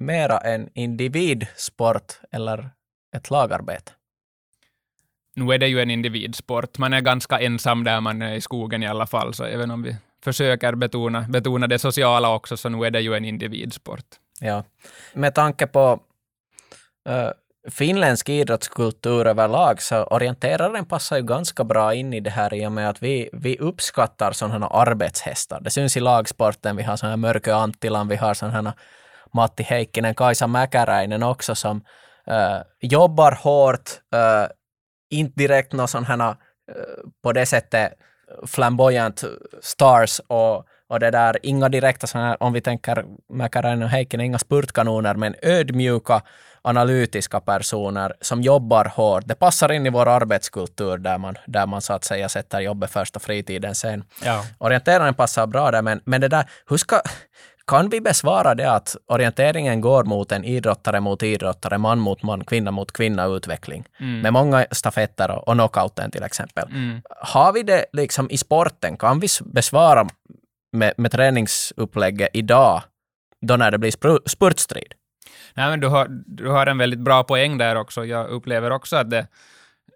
mera 0.00 0.38
en 0.38 0.68
individsport 0.74 2.20
eller 2.30 2.70
ett 3.16 3.30
lagarbete? 3.30 3.92
nu 5.36 5.54
är 5.54 5.58
det 5.58 5.68
ju 5.68 5.80
en 5.80 5.90
individsport. 5.90 6.78
Man 6.78 6.92
är 6.92 7.00
ganska 7.00 7.40
ensam 7.40 7.84
där 7.84 8.00
man 8.00 8.22
är 8.22 8.34
i 8.34 8.40
skogen 8.40 8.82
i 8.82 8.86
alla 8.86 9.06
fall, 9.06 9.34
så 9.34 9.44
även 9.44 9.70
om 9.70 9.82
vi 9.82 9.96
försöker 10.24 10.74
betona, 10.74 11.20
betona 11.28 11.66
det 11.66 11.78
sociala 11.78 12.34
också, 12.34 12.56
så 12.56 12.68
nu 12.68 12.86
är 12.86 12.90
det 12.90 13.00
ju 13.00 13.14
en 13.14 13.24
individsport. 13.24 14.06
Ja, 14.40 14.64
med 15.12 15.34
tanke 15.34 15.66
på 15.66 16.00
uh, 17.08 17.30
finländsk 17.70 18.28
idrottskultur 18.28 19.26
överlag 19.26 19.82
så 19.82 20.04
orienteraren 20.04 20.84
passar 20.84 21.16
ju 21.16 21.22
ganska 21.22 21.64
bra 21.64 21.94
in 21.94 22.14
i 22.14 22.20
det 22.20 22.30
här 22.30 22.54
i 22.54 22.66
och 22.66 22.72
med 22.72 22.88
att 22.88 23.02
vi, 23.02 23.30
vi 23.32 23.58
uppskattar 23.58 24.32
sådana 24.32 24.66
arbetshästar. 24.66 25.60
Det 25.60 25.70
syns 25.70 25.96
i 25.96 26.00
lagsporten, 26.00 26.76
vi 26.76 26.82
har 26.82 26.96
sådana 26.96 27.12
här 27.12 27.16
Mörkö 27.16 27.54
Anttilan, 27.54 28.08
vi 28.08 28.16
har 28.16 28.34
sådana 28.34 28.62
här 28.62 28.72
Matti 29.34 29.62
Heikkinen, 29.62 30.14
Kaisa 30.14 30.46
Mäkäräinen 30.46 31.22
också 31.22 31.54
som 31.54 31.76
uh, 32.30 32.62
jobbar 32.80 33.32
hårt, 33.32 33.90
uh, 34.14 34.46
inte 35.10 35.34
direkt 35.36 35.72
någon 35.72 35.88
sån 35.88 36.04
här 36.04 36.20
eh, 36.20 36.34
på 37.22 37.32
det 37.32 37.46
sättet 37.46 37.92
flamboyant 38.46 39.24
stars 39.60 40.20
och, 40.26 40.66
och 40.88 41.00
det 41.00 41.10
där, 41.10 41.38
inga 41.42 41.68
direkta 41.68 42.06
sådana 42.06 42.36
om 42.40 42.52
vi 42.52 42.60
tänker 42.60 43.04
Mäkäräinen 43.32 43.82
och 43.82 43.88
Heikkinen, 43.88 44.26
inga 44.26 44.38
spurtkanoner, 44.38 45.14
men 45.14 45.34
ödmjuka, 45.42 46.22
analytiska 46.62 47.40
personer 47.40 48.12
som 48.20 48.42
jobbar 48.42 48.84
hårt. 48.84 49.24
Det 49.26 49.34
passar 49.34 49.72
in 49.72 49.86
i 49.86 49.90
vår 49.90 50.08
arbetskultur 50.08 50.98
där 50.98 51.18
man, 51.18 51.36
där 51.46 51.66
man 51.66 51.82
så 51.82 51.92
att 51.92 52.04
säga 52.04 52.28
sätter 52.28 52.60
jobbet 52.60 52.90
först 52.90 53.16
och 53.16 53.22
fritiden 53.22 53.74
sen. 53.74 54.04
Ja. 54.24 54.44
Orienteraren 54.58 55.14
passar 55.14 55.46
bra 55.46 55.70
där, 55.70 55.82
men, 55.82 56.00
men 56.04 56.20
det 56.20 56.28
där, 56.28 56.50
hur 56.68 56.76
ska, 56.76 57.00
kan 57.66 57.88
vi 57.88 58.00
besvara 58.00 58.54
det 58.54 58.72
att 58.72 58.96
orienteringen 59.06 59.80
går 59.80 60.04
mot 60.04 60.32
en 60.32 60.44
idrottare 60.44 61.00
mot 61.00 61.22
idrottare, 61.22 61.78
man 61.78 61.98
mot 61.98 62.22
man, 62.22 62.44
kvinna 62.44 62.70
mot 62.70 62.92
kvinna 62.92 63.24
utveckling? 63.26 63.84
Mm. 64.00 64.20
Med 64.20 64.32
många 64.32 64.66
stafetter 64.70 65.30
och, 65.30 65.48
och 65.48 65.54
knockouten 65.54 66.10
till 66.10 66.22
exempel. 66.22 66.68
Mm. 66.68 67.02
Har 67.20 67.52
vi 67.52 67.62
det 67.62 67.84
liksom 67.92 68.30
i 68.30 68.38
sporten? 68.38 68.96
Kan 68.96 69.20
vi 69.20 69.28
besvara 69.44 70.08
med, 70.74 70.94
med 70.96 71.12
träningsupplägget 71.12 72.28
idag, 72.32 72.82
då 73.40 73.56
när 73.56 73.70
det 73.70 73.78
blir 73.78 73.90
spru- 73.90 74.28
spurtstrid? 74.28 74.94
Nej, 75.54 75.70
men 75.70 75.80
du, 75.80 75.86
har, 75.86 76.06
du 76.26 76.48
har 76.48 76.66
en 76.66 76.78
väldigt 76.78 77.00
bra 77.00 77.24
poäng 77.24 77.58
där 77.58 77.76
också. 77.76 78.04
Jag 78.04 78.28
upplever 78.28 78.70
också 78.70 78.96
att 78.96 79.10
det, 79.10 79.26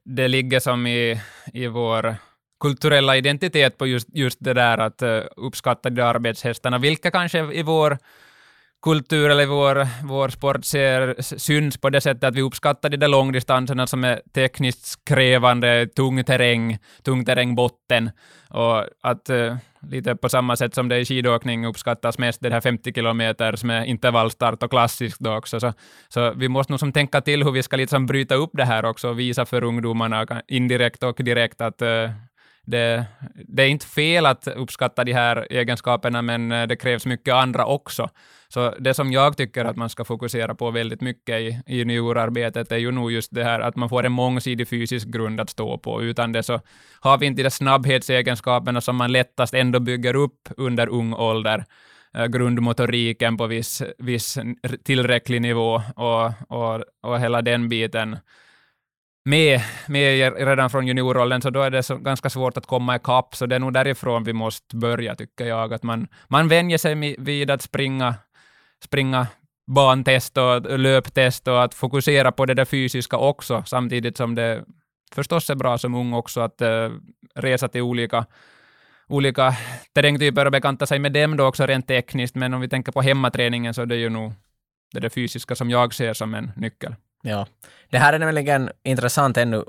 det 0.05 0.29
ligger 0.29 0.61
som 0.61 0.87
i, 0.87 1.21
i 1.53 1.67
vår 1.67 2.17
kulturella 2.61 3.17
identitet 3.17 3.79
på 3.79 3.87
just, 3.87 4.09
just 4.13 4.39
det 4.41 4.55
där 4.55 4.79
att 4.79 5.03
eh, 5.03 5.21
uppskatta 5.37 5.91
de 5.91 6.03
arbetshästarna, 6.03 6.79
vilka 6.79 7.11
kanske 7.11 7.53
i 7.53 7.63
vår 7.63 7.99
kultur 8.83 9.31
eller 9.31 9.47
vår, 9.47 9.87
vår 10.07 10.29
sport 10.29 10.65
ser, 10.65 11.15
syns 11.39 11.77
på 11.77 11.91
det 11.91 12.01
sättet 12.01 12.25
att 12.25 12.35
vi 12.35 12.43
uppskattar 12.43 12.89
de 12.89 12.97
där 12.97 13.09
långdistanserna 13.09 13.87
som 13.87 14.05
är 14.05 14.21
tekniskt 14.35 15.05
krävande, 15.05 15.87
tung 15.87 16.25
terräng, 16.25 16.79
tung 17.03 17.25
terrängbotten 17.25 18.11
och 18.51 18.85
att 19.03 19.31
uh, 19.31 19.57
lite 19.83 20.17
på 20.17 20.29
samma 20.29 20.57
sätt 20.57 20.75
som 20.75 20.89
det 20.89 20.99
i 20.99 21.05
skidåkning 21.05 21.67
uppskattas 21.67 22.19
mest 22.19 22.41
det 22.41 22.51
här 22.51 22.61
50 22.61 22.93
kilometers 22.93 23.65
med 23.65 23.89
intervallstart 23.89 24.63
och 24.63 24.71
klassiskt 24.71 25.21
då 25.21 25.37
också. 25.37 25.61
Så, 25.61 25.73
så 26.09 26.33
vi 26.33 26.49
måste 26.49 26.73
nog 26.73 26.81
som 26.81 26.93
tänka 26.93 27.21
till 27.21 27.45
hur 27.45 27.53
vi 27.53 27.63
ska 27.63 27.77
liksom 27.77 28.07
bryta 28.07 28.35
upp 28.35 28.51
det 28.53 28.65
här 28.65 28.85
också 28.85 29.09
och 29.09 29.19
visa 29.19 29.47
för 29.47 29.65
ungdomarna 29.65 30.43
indirekt 30.49 31.03
och 31.03 31.17
direkt 31.17 31.61
att 31.61 31.83
uh, 31.83 32.11
det, 32.71 33.05
det, 33.35 33.63
är 33.63 33.69
inte 33.69 33.87
fel 33.87 34.27
att 34.27 34.49
uppskatta 34.49 35.05
de 35.05 35.13
här 35.13 35.47
egenskaperna, 35.51 36.23
men 36.23 36.53
eh, 36.53 36.67
det 36.67 36.77
krävs 36.77 37.07
mycket 37.07 37.35
andra 37.35 37.67
också. 37.67 38.11
Så 38.49 38.75
det 38.79 38.95
som 38.95 39.13
jag 39.13 39.37
tycker 39.37 39.65
att 39.65 39.77
man 39.77 39.89
ska 39.89 40.05
fokusera 40.05 40.55
på 40.55 40.71
väldigt 40.71 41.01
mycket 41.01 41.41
i, 41.41 41.61
i 41.67 41.77
juniorarbetet 41.77 42.73
är 42.73 42.77
ju 42.77 42.91
nog 42.91 43.13
just 43.13 43.35
det 43.35 43.45
här 43.45 43.61
att 43.61 43.77
man 43.77 43.89
får 43.89 44.07
en 44.07 44.13
mångsidig 44.13 44.69
fysisk 44.69 45.09
grund 45.09 45.41
att 45.41 45.51
stå 45.51 45.79
på. 45.79 46.03
Utan 46.03 46.33
det 46.33 46.43
så 46.43 46.61
har 47.01 47.19
vi 47.19 47.27
inte 47.27 47.43
de 47.43 47.51
snabbhetsegenskaperna 47.51 48.81
som 48.81 48.97
man 48.97 49.13
lättast 49.13 49.55
ändå 49.55 49.81
bygger 49.81 50.17
upp 50.17 50.49
under 50.57 50.89
ung 50.89 51.15
ålder 51.15 51.65
eh, 52.15 52.27
grundmotoriken 52.27 53.37
på 53.37 53.47
viss, 53.47 53.83
viss 53.99 54.39
tillräcklig 54.85 55.43
nivå 55.43 55.83
och, 55.97 56.33
och, 56.49 56.85
och 57.03 57.21
hela 57.21 57.43
den 57.43 57.69
biten 57.69 58.17
med, 59.25 59.61
med 59.87 60.35
redan 60.37 60.71
från 60.71 60.87
juniorrollen, 60.87 61.43
så 61.43 61.51
då 61.51 61.63
är 61.63 61.71
det 61.71 61.83
så 61.83 61.97
ganska 61.97 62.31
svårt 62.31 62.57
att 62.57 62.67
komma 62.67 62.97
ikapp, 62.97 63.37
så 63.37 63.47
det 63.47 63.55
är 63.55 63.61
nog 63.61 63.73
därifrån 63.73 64.25
vi 64.25 64.33
måste 64.33 64.77
börja, 64.77 65.15
tycker 65.15 65.47
jag. 65.47 65.73
Att 65.73 65.83
man, 65.83 66.09
man 66.29 66.49
vänjer 66.49 66.79
sig 66.79 67.17
vid 67.19 67.51
att 67.51 67.63
springa, 67.63 68.15
springa 68.85 69.27
bantest 69.67 70.39
och 70.39 70.79
löptest 70.79 71.49
och 71.49 71.65
att 71.65 71.75
fokusera 71.75 72.33
på 72.33 72.47
det 72.47 72.55
där 72.55 72.65
fysiska 72.65 73.17
också, 73.17 73.63
samtidigt 73.67 74.17
som 74.17 74.35
det 74.35 74.65
förstås 75.15 75.51
är 75.51 75.55
bra 75.55 75.79
som 75.79 75.95
ung 75.95 76.13
också 76.13 76.41
att 76.41 76.63
uh, 76.63 76.91
resa 77.35 77.69
till 77.69 77.83
olika 77.83 78.27
olika 79.09 79.55
terrängtyper 79.93 80.47
och 80.47 80.53
bekanta 80.53 80.87
sig 80.87 80.99
med 80.99 81.13
dem 81.13 81.37
då 81.37 81.47
också 81.47 81.67
rent 81.67 81.87
tekniskt, 81.87 82.35
men 82.35 82.55
om 82.55 82.61
vi 82.61 82.69
tänker 82.69 82.93
på 82.93 83.03
hemmaträningen 83.03 83.75
så 83.75 83.83
är 83.83 83.87
det 83.87 83.97
ju 83.97 84.09
nog 84.09 84.33
det, 84.93 85.01
det 85.01 85.11
fysiska 85.11 85.55
som 85.55 85.71
jag 85.71 85.95
ser 85.95 86.15
som 86.15 86.35
en 86.35 86.53
nyckel. 86.57 86.95
Ja, 87.23 87.47
det 87.91 87.99
här 87.99 88.13
är 88.13 88.19
nämligen 88.19 88.71
intressant 88.85 89.37
ännu 89.37 89.65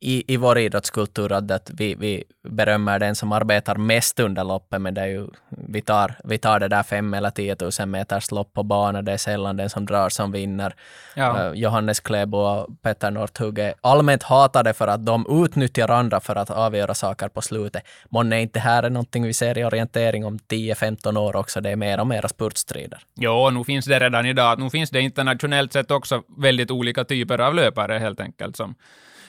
i, 0.00 0.34
i 0.34 0.36
vår 0.36 0.58
idrottskultur 0.58 1.32
att 1.32 1.70
vi, 1.74 1.94
vi 1.94 2.24
berömmer 2.48 2.98
den 2.98 3.14
som 3.14 3.32
arbetar 3.32 3.76
mest 3.76 4.20
under 4.20 4.44
loppet, 4.44 4.80
men 4.80 4.94
det 4.94 5.00
är 5.00 5.06
ju, 5.06 5.26
vi, 5.48 5.80
tar, 5.80 6.14
vi 6.24 6.38
tar 6.38 6.60
det 6.60 6.68
där 6.68 6.82
fem 6.82 7.14
eller 7.14 7.30
tio 7.30 7.56
tusen 7.56 7.90
meters 7.90 8.30
lopp 8.30 8.52
på 8.52 8.62
banan, 8.62 9.04
det 9.04 9.12
är 9.12 9.16
sällan 9.16 9.56
den 9.56 9.70
som 9.70 9.86
drar 9.86 10.08
som 10.08 10.32
vinner. 10.32 10.74
Ja. 11.14 11.50
Uh, 11.50 11.58
Johannes 11.58 12.00
Kläbo 12.00 12.38
och 12.38 12.82
Petter 12.82 13.10
Northug 13.10 13.58
är 13.58 13.74
allmänt 13.80 14.22
hatade 14.22 14.74
för 14.74 14.88
att 14.88 15.06
de 15.06 15.44
utnyttjar 15.44 15.88
andra 15.90 16.20
för 16.20 16.36
att 16.36 16.50
avgöra 16.50 16.94
saker 16.94 17.28
på 17.28 17.42
slutet. 17.42 17.82
Månne 18.08 18.40
inte 18.40 18.60
här 18.60 18.82
är 18.82 18.90
någonting 18.90 19.24
vi 19.24 19.32
ser 19.32 19.58
i 19.58 19.64
orientering 19.64 20.24
om 20.24 20.38
10-15 20.38 21.18
år 21.18 21.36
också, 21.36 21.60
det 21.60 21.70
är 21.70 21.76
mer 21.76 22.00
och 22.00 22.06
mer 22.06 22.26
spurtstrider. 22.28 22.98
Jo, 23.14 23.50
nu 23.50 23.64
finns 23.64 23.86
det 23.86 23.98
redan 23.98 24.26
idag. 24.26 24.58
Nu 24.58 24.70
finns 24.70 24.90
det 24.90 25.00
internationellt 25.00 25.72
sett 25.72 25.90
också 25.90 26.22
väldigt 26.48 26.70
olika 26.70 27.04
typer 27.04 27.40
av 27.40 27.54
löpare 27.54 27.98
helt 27.98 28.20
enkelt. 28.20 28.56
Som 28.56 28.74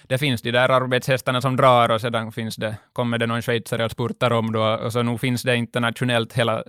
det 0.09 0.17
finns 0.17 0.41
de 0.41 0.51
där 0.51 0.69
arbetshästarna 0.69 1.41
som 1.41 1.55
drar 1.55 1.91
och 1.91 2.01
sedan 2.01 2.31
finns 2.31 2.55
det, 2.55 2.75
kommer 2.93 3.17
det 3.17 3.27
någon 3.27 3.41
schweizare 3.41 3.85
och 3.85 3.91
spurtar 3.91 4.31
om 4.31 4.51
då, 4.51 4.63
och 4.63 4.93
så 4.93 5.03
nog 5.03 5.19
finns 5.19 5.43
det 5.43 5.55
internationellt 5.55 6.33
hela, 6.33 6.63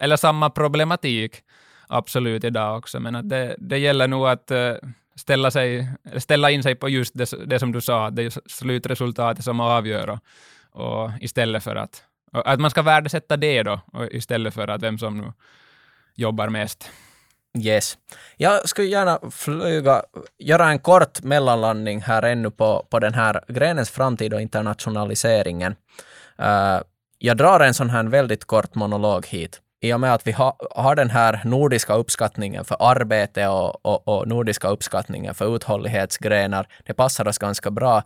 eller 0.00 0.16
samma 0.16 0.50
problematik 0.50 1.42
absolut 1.88 2.44
idag 2.44 2.78
också, 2.78 3.00
men 3.00 3.16
att 3.16 3.28
det, 3.28 3.56
det 3.58 3.78
gäller 3.78 4.08
nog 4.08 4.28
att 4.28 4.50
eh, 4.50 4.74
ställa, 5.16 5.50
sig, 5.50 5.88
ställa 6.18 6.50
in 6.50 6.62
sig 6.62 6.74
på 6.74 6.88
just 6.88 7.18
det, 7.18 7.34
det 7.46 7.58
som 7.58 7.72
du 7.72 7.80
sa, 7.80 8.10
det 8.10 8.22
är 8.22 8.32
slutresultatet 8.48 9.44
som 9.44 9.60
avgör 9.60 10.10
och, 10.10 10.20
och 10.70 11.10
istället 11.20 11.64
för 11.64 11.76
att, 11.76 12.04
att 12.32 12.60
man 12.60 12.70
ska 12.70 12.82
värdesätta 12.82 13.36
det 13.36 13.62
då, 13.62 13.80
och 13.92 14.06
istället 14.12 14.54
för 14.54 14.68
att 14.68 14.82
vem 14.82 14.98
som 14.98 15.18
nu 15.18 15.32
jobbar 16.14 16.48
mest. 16.48 16.90
Yes. 17.58 17.98
Jag 18.36 18.68
skulle 18.68 18.88
gärna 18.88 19.20
flyga, 19.30 20.02
göra 20.38 20.68
en 20.68 20.78
kort 20.78 21.22
mellanlandning 21.22 22.00
här 22.00 22.22
ännu 22.22 22.50
på, 22.50 22.86
på 22.90 22.98
den 23.00 23.14
här 23.14 23.44
grenens 23.48 23.90
framtid 23.90 24.34
och 24.34 24.40
internationaliseringen. 24.40 25.74
Uh, 26.40 26.80
jag 27.18 27.36
drar 27.36 27.60
en 27.60 27.74
sån 27.74 27.90
här 27.90 28.04
väldigt 28.04 28.44
kort 28.44 28.74
monolog 28.74 29.26
hit. 29.26 29.60
I 29.80 29.92
och 29.92 30.00
med 30.00 30.14
att 30.14 30.26
vi 30.26 30.32
ha, 30.32 30.56
har 30.70 30.94
den 30.94 31.10
här 31.10 31.40
nordiska 31.44 31.94
uppskattningen 31.94 32.64
för 32.64 32.76
arbete 32.80 33.48
och, 33.48 33.86
och, 33.86 34.08
och 34.08 34.28
nordiska 34.28 34.68
uppskattningen 34.68 35.34
för 35.34 35.56
uthållighetsgrenar, 35.56 36.66
det 36.86 36.94
passar 36.94 37.28
oss 37.28 37.38
ganska 37.38 37.70
bra. 37.70 38.02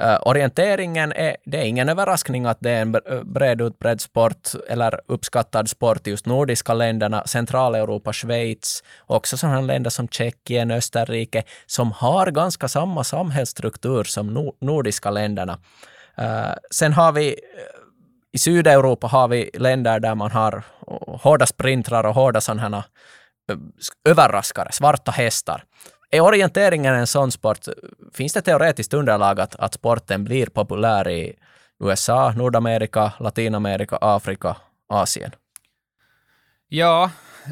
Uh, 0.00 0.18
orienteringen 0.22 1.12
är, 1.12 1.36
det 1.44 1.58
är 1.58 1.64
ingen 1.64 1.88
överraskning 1.88 2.46
att 2.46 2.58
det 2.60 2.70
är 2.70 2.82
en 2.82 2.96
bred 3.32 3.60
utbredd 3.60 4.00
sport 4.00 4.48
eller 4.68 5.00
uppskattad 5.08 5.68
sport 5.68 6.06
i 6.06 6.10
just 6.10 6.26
nordiska 6.26 6.74
länderna, 6.74 7.22
Centraleuropa, 7.26 8.12
Schweiz, 8.12 8.82
också 9.06 9.36
sådana 9.36 9.60
länder 9.60 9.90
som 9.90 10.08
Tjeckien, 10.08 10.70
Österrike, 10.70 11.42
som 11.66 11.92
har 11.92 12.30
ganska 12.30 12.68
samma 12.68 13.04
samhällsstruktur 13.04 14.04
som 14.04 14.34
no 14.34 14.54
nordiska 14.60 15.10
länderna. 15.10 15.58
Uh, 16.20 16.54
sen 16.70 16.92
har 16.92 17.12
vi 17.12 17.28
eh, 17.28 17.34
i 18.32 18.38
Sydeuropa 18.38 19.06
har 19.06 19.28
vi 19.28 19.50
länder 19.54 20.00
där 20.00 20.14
man 20.14 20.30
har 20.30 20.62
hårda 21.22 21.46
sprintrar 21.46 22.04
och 22.04 22.14
hårda 22.14 22.40
sådana 22.40 22.84
överraskare, 24.08 24.72
svarta 24.72 25.10
hästar. 25.10 25.64
Är 26.10 26.20
orienteringen 26.20 26.94
en 26.94 27.06
sån 27.06 27.32
sport? 27.32 27.58
Finns 28.14 28.32
det 28.32 28.42
teoretiskt 28.42 28.94
underlag 28.94 29.40
att, 29.40 29.54
att 29.56 29.74
sporten 29.74 30.24
blir 30.24 30.46
populär 30.46 31.08
i 31.08 31.32
USA, 31.84 32.32
Nordamerika, 32.36 33.12
Latinamerika, 33.20 33.98
Afrika, 34.00 34.56
Asien? 34.88 35.30
Ja, 36.68 37.10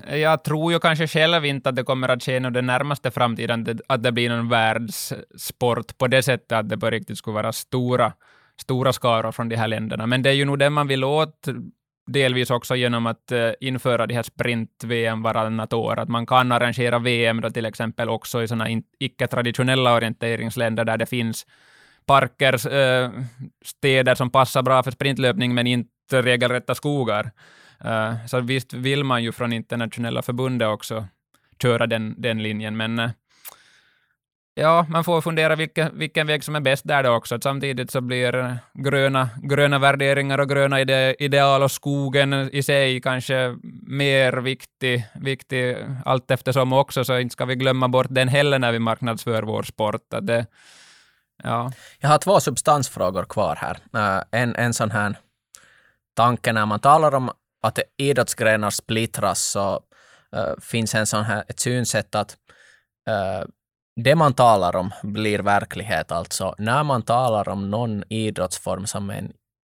jag 0.09 0.45
tror 0.45 0.73
ju 0.73 0.79
kanske 0.79 1.09
själv 1.09 1.45
inte 1.45 1.69
att 1.69 1.77
det 1.77 1.83
kommer 1.85 2.09
att 2.09 2.23
ske 2.23 2.37
inom 2.37 2.53
den 2.53 2.67
närmaste 2.67 3.11
framtiden, 3.11 3.81
att 3.87 4.03
det 4.03 4.13
blir 4.13 4.29
någon 4.29 4.49
världssport 4.49 5.99
på 5.99 6.07
det 6.07 6.23
sättet 6.23 6.53
att 6.53 6.69
det 6.69 6.79
på 6.79 6.91
riktigt 6.91 7.19
skulle 7.19 7.35
vara 7.35 7.53
stora, 7.53 8.13
stora 8.61 8.93
skaror 8.93 9.33
från 9.33 9.49
de 9.49 9.57
här 9.57 9.69
länderna. 9.69 10.07
Men 10.07 10.23
det 10.23 10.31
är 10.31 10.35
ju 10.35 10.45
nog 10.45 10.59
det 10.59 10.71
man 10.71 10.89
vill 10.89 11.05
åt, 11.05 11.49
delvis 12.07 12.51
också 12.51 12.77
genom 12.77 13.07
att 13.07 13.33
eh, 13.33 13.51
införa 13.61 14.07
de 14.07 14.15
här 14.15 14.23
sprint-VM 14.23 15.23
varannat 15.23 15.73
år, 15.73 15.99
att 15.99 16.09
man 16.09 16.27
kan 16.27 16.53
arrangera 16.53 16.99
VM 16.99 17.41
då 17.41 17.51
till 17.51 17.67
exempel 17.67 18.09
också 18.09 18.43
i 18.43 18.49
sådana 18.49 18.67
icke-traditionella 18.99 19.95
orienteringsländer 19.95 20.85
där 20.85 20.97
det 20.97 21.07
finns 21.07 21.47
parker, 22.07 22.73
eh, 22.73 23.11
städer 23.65 24.15
som 24.15 24.31
passar 24.31 24.63
bra 24.63 24.83
för 24.83 24.91
sprintlöpning 24.91 25.55
men 25.55 25.67
inte 25.67 26.23
regelrätta 26.23 26.75
skogar. 26.75 27.31
Eh, 27.85 28.27
så 28.27 28.41
visst 28.41 28.73
vill 28.73 29.05
man 29.05 29.23
ju 29.23 29.33
från 29.33 29.53
internationella 29.53 30.23
förbundet 30.23 30.69
också 30.69 31.07
köra 31.63 31.87
den, 31.87 32.15
den 32.19 32.43
linjen, 32.43 32.77
men 32.77 33.11
ja, 34.57 34.87
man 34.89 35.05
får 35.05 35.21
fundera 35.21 35.57
vilken, 35.57 35.99
vilken 35.99 36.27
väg 36.27 36.45
som 36.45 36.57
är 36.57 36.61
bäst 36.61 36.85
där 36.87 37.03
då 37.03 37.11
också. 37.11 37.39
Samtidigt 37.41 37.91
så 37.91 38.01
blir 38.01 38.37
eh, 38.37 38.55
gröna, 38.75 39.29
gröna 39.43 39.79
värderingar 39.79 40.39
och 40.39 40.49
gröna 40.49 40.81
ide, 40.81 41.17
ideal 41.19 41.63
och 41.63 41.71
skogen 41.71 42.33
i 42.53 42.63
sig 42.63 43.01
kanske 43.01 43.57
mer 43.87 44.33
viktig, 44.33 45.07
viktig 45.15 45.77
allt 46.05 46.31
eftersom 46.31 46.73
också, 46.73 47.05
så 47.05 47.19
inte 47.19 47.33
ska 47.33 47.45
vi 47.45 47.55
glömma 47.55 47.89
bort 47.89 48.07
den 48.11 48.29
heller 48.29 48.59
när 48.59 48.73
vi 48.73 48.79
marknadsför 48.79 49.43
vår 49.43 49.63
sport. 49.63 50.15
Att 50.15 50.27
det, 50.27 50.47
ja. 51.43 51.73
Jag 51.99 52.09
har 52.09 52.19
två 52.19 52.41
substansfrågor 52.41 53.25
kvar 53.25 53.57
här. 53.57 53.79
Eh, 53.95 54.41
en, 54.41 54.57
en 54.57 54.75
sån 54.75 54.91
här 54.91 55.17
tanke 56.17 56.53
när 56.53 56.67
man 56.67 56.81
talar 56.81 57.15
om 57.15 57.31
att 57.63 57.79
idrottsgrenar 57.97 58.71
splittras 58.71 59.43
så 59.43 59.81
uh, 60.37 60.61
finns 60.61 60.95
en 60.95 61.07
sån 61.07 61.25
här, 61.25 61.45
ett 61.49 61.61
synsätt 61.61 62.15
att 62.15 62.37
uh, 63.11 63.49
det 63.97 64.15
man 64.15 64.35
talar 64.35 64.77
om 64.77 64.91
blir 65.03 65.39
verklighet. 65.39 66.13
Alltså 66.13 66.55
när 66.59 66.85
man 66.85 67.03
talar 67.03 67.49
om 67.49 67.71
någon 67.71 68.05
idrottsform 68.09 68.87
som 68.87 69.11
en 69.11 69.33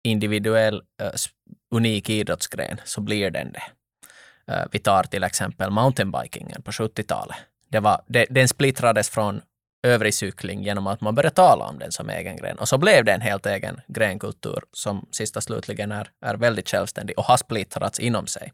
individuell, 0.05 0.83
uh, 1.03 1.11
unik 1.75 2.11
idrottsgren 2.11 2.81
så 2.85 3.01
blir 3.01 3.31
den 3.31 3.53
det. 3.53 3.63
Uh, 4.53 4.67
vi 4.73 4.79
tar 4.79 5.03
till 5.03 5.25
exempel 5.25 5.71
mountainbikingen 5.71 6.63
på 6.63 6.71
70-talet. 6.71 7.37
Det 7.71 7.81
var, 7.81 8.01
det, 8.07 8.27
den 8.31 8.49
splittrades 8.49 9.11
från 9.11 9.41
övrig 9.83 10.15
cykling 10.15 10.63
genom 10.63 10.87
att 10.87 11.01
man 11.01 11.15
började 11.15 11.35
tala 11.35 11.65
om 11.65 11.79
den 11.79 11.93
som 11.93 12.11
egen 12.11 12.37
gren. 12.37 12.59
Och 12.59 12.69
så 12.69 12.79
blev 12.79 13.05
det 13.05 13.13
en 13.13 13.21
helt 13.21 13.47
egen 13.47 13.81
grenkultur 13.87 14.63
som 14.73 15.07
sista 15.11 15.41
slutligen 15.41 15.93
är, 15.93 16.11
är 16.21 16.35
väldigt 16.35 16.69
självständig 16.69 17.19
och 17.19 17.25
har 17.25 17.37
splittrats 17.37 17.99
inom 17.99 18.27
sig. 18.27 18.53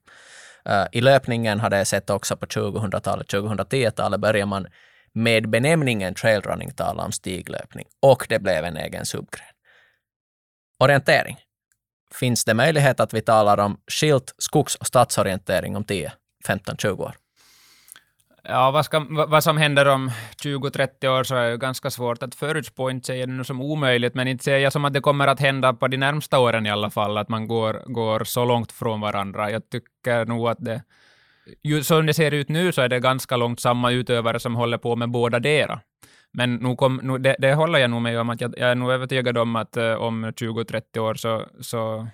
Uh, 0.68 0.86
I 0.92 1.00
löpningen 1.00 1.60
har 1.60 1.70
det 1.70 1.84
sett 1.84 2.10
också 2.10 2.36
på 2.36 2.46
2000-talet, 2.46 3.32
2010-talet 3.32 4.20
började 4.20 4.46
man 4.46 4.66
med 5.14 5.48
benämningen 5.48 6.14
trailrunning 6.14 6.70
tala 6.70 7.04
om 7.04 7.12
stiglöpning 7.12 7.86
och 8.02 8.26
det 8.28 8.38
blev 8.38 8.64
en 8.64 8.76
egen 8.76 9.06
subgren. 9.06 9.46
Orientering. 10.78 11.36
Finns 12.14 12.44
det 12.44 12.54
möjlighet 12.54 13.00
att 13.00 13.14
vi 13.14 13.20
talar 13.20 13.60
om 13.60 13.80
skilt 13.86 14.34
skogs 14.38 14.74
och 14.74 14.86
stadsorientering 14.86 15.76
om 15.76 15.84
10, 15.84 16.12
15, 16.46 16.76
20 16.76 17.02
år? 17.02 17.14
Ja, 18.48 18.70
vad, 18.70 18.84
ska, 18.84 19.06
vad 19.08 19.44
som 19.44 19.56
händer 19.56 19.88
om 19.88 20.10
20-30 20.42 21.08
år 21.08 21.24
så 21.24 21.34
är 21.34 21.50
det 21.50 21.56
ganska 21.56 21.90
svårt 21.90 22.22
att 22.22 22.34
förutspå. 22.34 22.90
Inte 22.90 23.06
säger 23.06 23.26
det 23.26 23.44
som 23.44 23.62
omöjligt, 23.62 24.14
men 24.14 24.28
inte 24.28 24.44
säger 24.44 24.58
jag 24.58 24.72
som 24.72 24.84
att 24.84 24.92
det 24.92 25.00
kommer 25.00 25.26
att 25.26 25.40
hända 25.40 25.74
på 25.74 25.88
de 25.88 25.96
närmsta 25.96 26.38
åren 26.38 26.66
i 26.66 26.70
alla 26.70 26.90
fall, 26.90 27.18
att 27.18 27.28
man 27.28 27.48
går, 27.48 27.82
går 27.86 28.24
så 28.24 28.44
långt 28.44 28.72
från 28.72 29.00
varandra. 29.00 29.50
Jag 29.50 29.70
tycker 29.70 30.24
nog 30.24 30.48
att 30.48 30.58
det, 30.60 30.82
som 31.82 32.06
det 32.06 32.14
ser 32.14 32.30
ut 32.30 32.48
nu 32.48 32.72
så 32.72 32.82
är 32.82 32.88
det 32.88 33.00
ganska 33.00 33.36
långt 33.36 33.60
samma 33.60 33.90
utövare 33.90 34.40
som 34.40 34.54
håller 34.54 34.78
på 34.78 34.96
med 34.96 35.10
båda 35.10 35.38
dera. 35.40 35.80
Men 36.32 36.54
nu 36.54 36.76
kom, 36.76 37.00
nu, 37.02 37.18
det, 37.18 37.36
det 37.38 37.54
håller 37.54 37.78
jag 37.78 37.90
nog 37.90 38.02
med 38.02 38.20
om, 38.20 38.30
att 38.30 38.40
jag, 38.40 38.54
jag 38.58 38.70
är 38.70 38.74
nog 38.74 38.90
övertygad 38.90 39.38
om 39.38 39.56
att 39.56 39.76
uh, 39.76 39.94
om 39.94 40.24
20-30 40.24 40.98
år 40.98 41.14
så, 41.14 41.46
så 41.60 42.08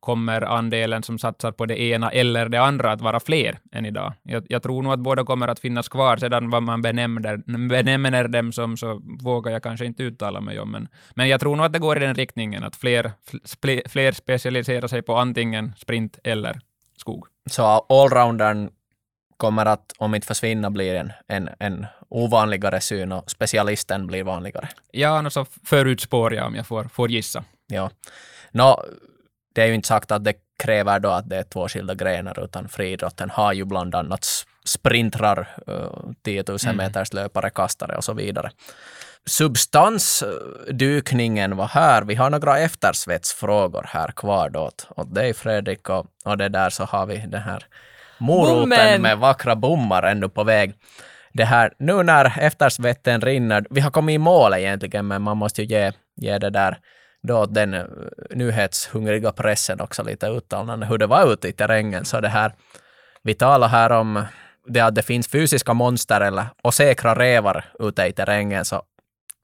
kommer 0.00 0.42
andelen 0.42 1.02
som 1.02 1.18
satsar 1.18 1.52
på 1.52 1.66
det 1.66 1.80
ena 1.80 2.10
eller 2.10 2.48
det 2.48 2.60
andra 2.60 2.92
att 2.92 3.00
vara 3.00 3.20
fler 3.20 3.58
än 3.72 3.86
idag. 3.86 4.12
Jag, 4.22 4.46
jag 4.48 4.62
tror 4.62 4.82
nog 4.82 4.92
att 4.92 5.00
båda 5.00 5.24
kommer 5.24 5.48
att 5.48 5.60
finnas 5.60 5.88
kvar, 5.88 6.16
sedan 6.16 6.50
vad 6.50 6.62
man 6.62 6.82
benämner, 6.82 7.68
benämner 7.68 8.28
dem 8.28 8.52
som 8.52 8.76
så 8.76 9.02
vågar 9.22 9.52
jag 9.52 9.62
kanske 9.62 9.86
inte 9.86 10.02
uttala 10.02 10.40
mig 10.40 10.60
om. 10.60 10.70
Men, 10.70 10.88
men 11.14 11.28
jag 11.28 11.40
tror 11.40 11.56
nog 11.56 11.66
att 11.66 11.72
det 11.72 11.78
går 11.78 11.96
i 11.96 12.00
den 12.00 12.14
riktningen, 12.14 12.64
att 12.64 12.76
fler, 12.76 13.12
fler 13.88 14.12
specialiserar 14.12 14.86
sig 14.86 15.02
på 15.02 15.16
antingen 15.16 15.72
sprint 15.76 16.18
eller 16.24 16.60
skog. 16.96 17.26
Så 17.46 17.64
allroundern 17.88 18.70
kommer 19.36 19.66
att, 19.66 19.92
om 19.98 20.14
inte 20.14 20.26
försvinna, 20.26 20.70
bli 20.70 20.96
en, 20.96 21.12
en, 21.26 21.48
en 21.58 21.86
ovanligare 22.08 22.80
syn 22.80 23.12
och 23.12 23.30
specialisten 23.30 24.06
blir 24.06 24.24
vanligare. 24.24 24.68
Ja, 24.90 25.22
no, 25.22 25.30
så 25.30 25.46
förutspår 25.64 26.34
jag 26.34 26.46
om 26.46 26.54
jag 26.54 26.66
får, 26.66 26.84
får 26.84 27.10
gissa. 27.10 27.44
Ja. 27.66 27.90
Nå, 28.50 28.84
det 29.54 29.62
är 29.62 29.66
ju 29.66 29.74
inte 29.74 29.88
sagt 29.88 30.10
att 30.10 30.24
det 30.24 30.34
kräver 30.58 31.00
då 31.00 31.08
att 31.08 31.28
det 31.28 31.36
är 31.36 31.42
två 31.42 31.68
skilda 31.68 31.94
grenar, 31.94 32.44
utan 32.44 32.68
friidrotten 32.68 33.30
har 33.30 33.52
ju 33.52 33.64
bland 33.64 33.94
annat 33.94 34.26
sprintrar, 34.64 35.48
10 36.22 36.44
000 36.48 36.58
mm. 36.64 36.76
meters 36.76 37.12
löpare, 37.12 37.50
kastare 37.50 37.96
och 37.96 38.04
så 38.04 38.12
vidare. 38.12 38.50
Substansdykningen 39.30 41.56
var 41.56 41.66
här. 41.66 42.02
Vi 42.02 42.14
har 42.14 42.30
några 42.30 42.58
eftersvetsfrågor 42.58 43.86
här 43.88 44.08
kvar 44.08 44.50
då 44.50 44.60
åt, 44.60 44.88
dig 45.14 45.34
Fredrik 45.34 45.88
och, 45.88 46.06
och 46.24 46.38
det 46.38 46.48
där 46.48 46.70
så 46.70 46.84
har 46.84 47.06
vi 47.06 47.16
den 47.16 47.42
här 47.42 47.64
moroten 48.18 48.60
Bommen. 48.60 49.02
med 49.02 49.18
vackra 49.18 49.56
bommar 49.56 50.02
ännu 50.02 50.28
på 50.28 50.44
väg. 50.44 50.74
Det 51.32 51.44
här, 51.44 51.72
nu 51.78 52.02
när 52.02 52.38
eftersvetten 52.38 53.20
rinner, 53.20 53.66
vi 53.70 53.80
har 53.80 53.90
kommit 53.90 54.14
i 54.14 54.18
mål 54.18 54.54
egentligen, 54.54 55.06
men 55.06 55.22
man 55.22 55.36
måste 55.36 55.62
ju 55.62 55.68
ge, 55.68 55.92
ge 56.16 56.38
det 56.38 56.50
där 56.50 56.78
då 57.22 57.46
den 57.46 57.74
eh, 57.74 57.84
nyhetshungriga 58.30 59.32
pressen 59.32 59.80
också 59.80 60.02
lite 60.02 60.26
uttalande 60.26 60.86
hur 60.86 60.98
det 60.98 61.06
var 61.06 61.32
ute 61.32 61.48
i 61.48 61.52
terrängen. 61.52 62.04
Så 62.04 62.20
det 62.20 62.28
här, 62.28 62.52
vi 63.22 63.34
talar 63.34 63.68
här 63.68 63.92
om 63.92 64.24
det 64.68 64.80
att 64.80 64.94
det 64.94 65.02
finns 65.02 65.28
fysiska 65.28 65.74
monster 65.74 66.20
eller, 66.20 66.46
och 66.62 66.74
säkra 66.74 67.14
revar 67.14 67.64
ute 67.78 68.06
i 68.06 68.12
terrängen. 68.12 68.64
Så 68.64 68.82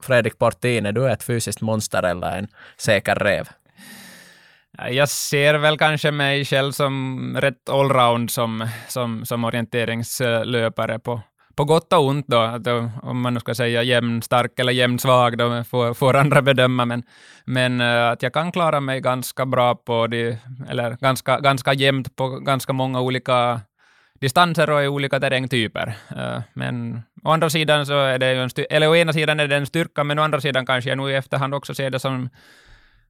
Fredrik 0.03 0.39
Portin, 0.39 0.85
är 0.85 0.91
du 0.91 1.11
ett 1.11 1.23
fysiskt 1.23 1.61
monster 1.61 2.03
eller 2.03 2.37
en 2.37 2.47
säker 2.77 3.15
rev? 3.15 3.47
Jag 4.89 5.09
ser 5.09 5.53
väl 5.53 5.77
kanske 5.77 6.11
mig 6.11 6.45
själv 6.45 6.71
som 6.71 7.37
rätt 7.41 7.69
allround 7.69 8.31
som, 8.31 8.67
som, 8.87 9.25
som 9.25 9.43
orienteringslöpare 9.43 10.99
på, 10.99 11.21
på 11.55 11.63
gott 11.65 11.93
och 11.93 12.05
ont 12.05 12.27
då, 12.27 12.37
att 12.37 12.63
då, 12.63 12.91
om 13.01 13.21
man 13.21 13.33
nu 13.33 13.39
ska 13.39 13.55
säga 13.55 13.83
jämn 13.83 14.21
stark 14.21 14.59
eller 14.59 14.73
jämn 14.73 14.99
svag, 14.99 15.37
då 15.37 15.63
får, 15.63 15.93
får 15.93 16.15
andra 16.15 16.41
bedöma, 16.41 16.85
men, 16.85 17.03
men 17.45 17.81
eh, 17.81 18.09
att 18.09 18.23
jag 18.23 18.33
kan 18.33 18.51
klara 18.51 18.79
mig 18.79 19.01
ganska 19.01 19.45
bra 19.45 19.75
på 19.75 20.07
de, 20.07 20.37
eller 20.69 20.97
ganska, 21.01 21.39
ganska 21.39 21.73
jämnt 21.73 22.15
på 22.15 22.29
ganska 22.29 22.73
många 22.73 23.01
olika 23.01 23.61
distanser 24.19 24.69
och 24.69 24.83
i 24.83 24.87
olika 24.87 25.19
terrängtyper. 25.19 25.95
Eh, 26.17 26.41
men 26.53 27.01
å 27.23 27.31
andra 27.31 27.49
sidan 27.49 27.85
så 27.85 27.99
är 27.99 28.19
det 28.19 28.33
ju 28.33 28.41
en 28.41 28.49
eller 28.69 28.89
å 28.89 28.95
ena 28.95 29.13
sidan 29.13 29.39
är 29.39 29.47
det 29.47 29.55
en 29.55 29.65
styrka, 29.65 30.03
men 30.03 30.19
å 30.19 30.23
andra 30.23 30.41
sidan 30.41 30.65
kanske 30.65 30.89
jag 30.89 30.97
nu 30.97 31.11
i 31.11 31.15
efterhand 31.15 31.53
också 31.53 31.75
ser 31.75 31.89
det 31.89 31.99
som 31.99 32.29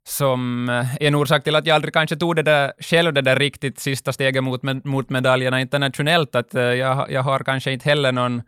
som 0.03 0.70
eh, 0.70 0.95
en 0.99 1.16
orsak 1.16 1.43
till 1.43 1.55
att 1.55 1.66
jag 1.66 1.76
aldrig 1.76 1.93
kanske 1.93 2.16
tog 2.16 2.36
det 2.36 2.43
där 2.43 2.74
själv, 2.80 3.14
det 3.14 3.22
där 3.22 3.36
riktigt 3.36 3.80
sista 3.80 4.14
steget 4.14 4.43
mot, 4.43 4.64
mot 4.84 5.09
medaljerna 5.09 5.61
internationellt, 5.61 6.36
att 6.36 6.55
eh, 6.55 6.64
jag, 6.64 7.11
jag 7.11 7.22
har 7.22 7.39
kanske 7.39 7.72
inte 7.72 7.89
heller 7.89 8.11
någon, 8.11 8.41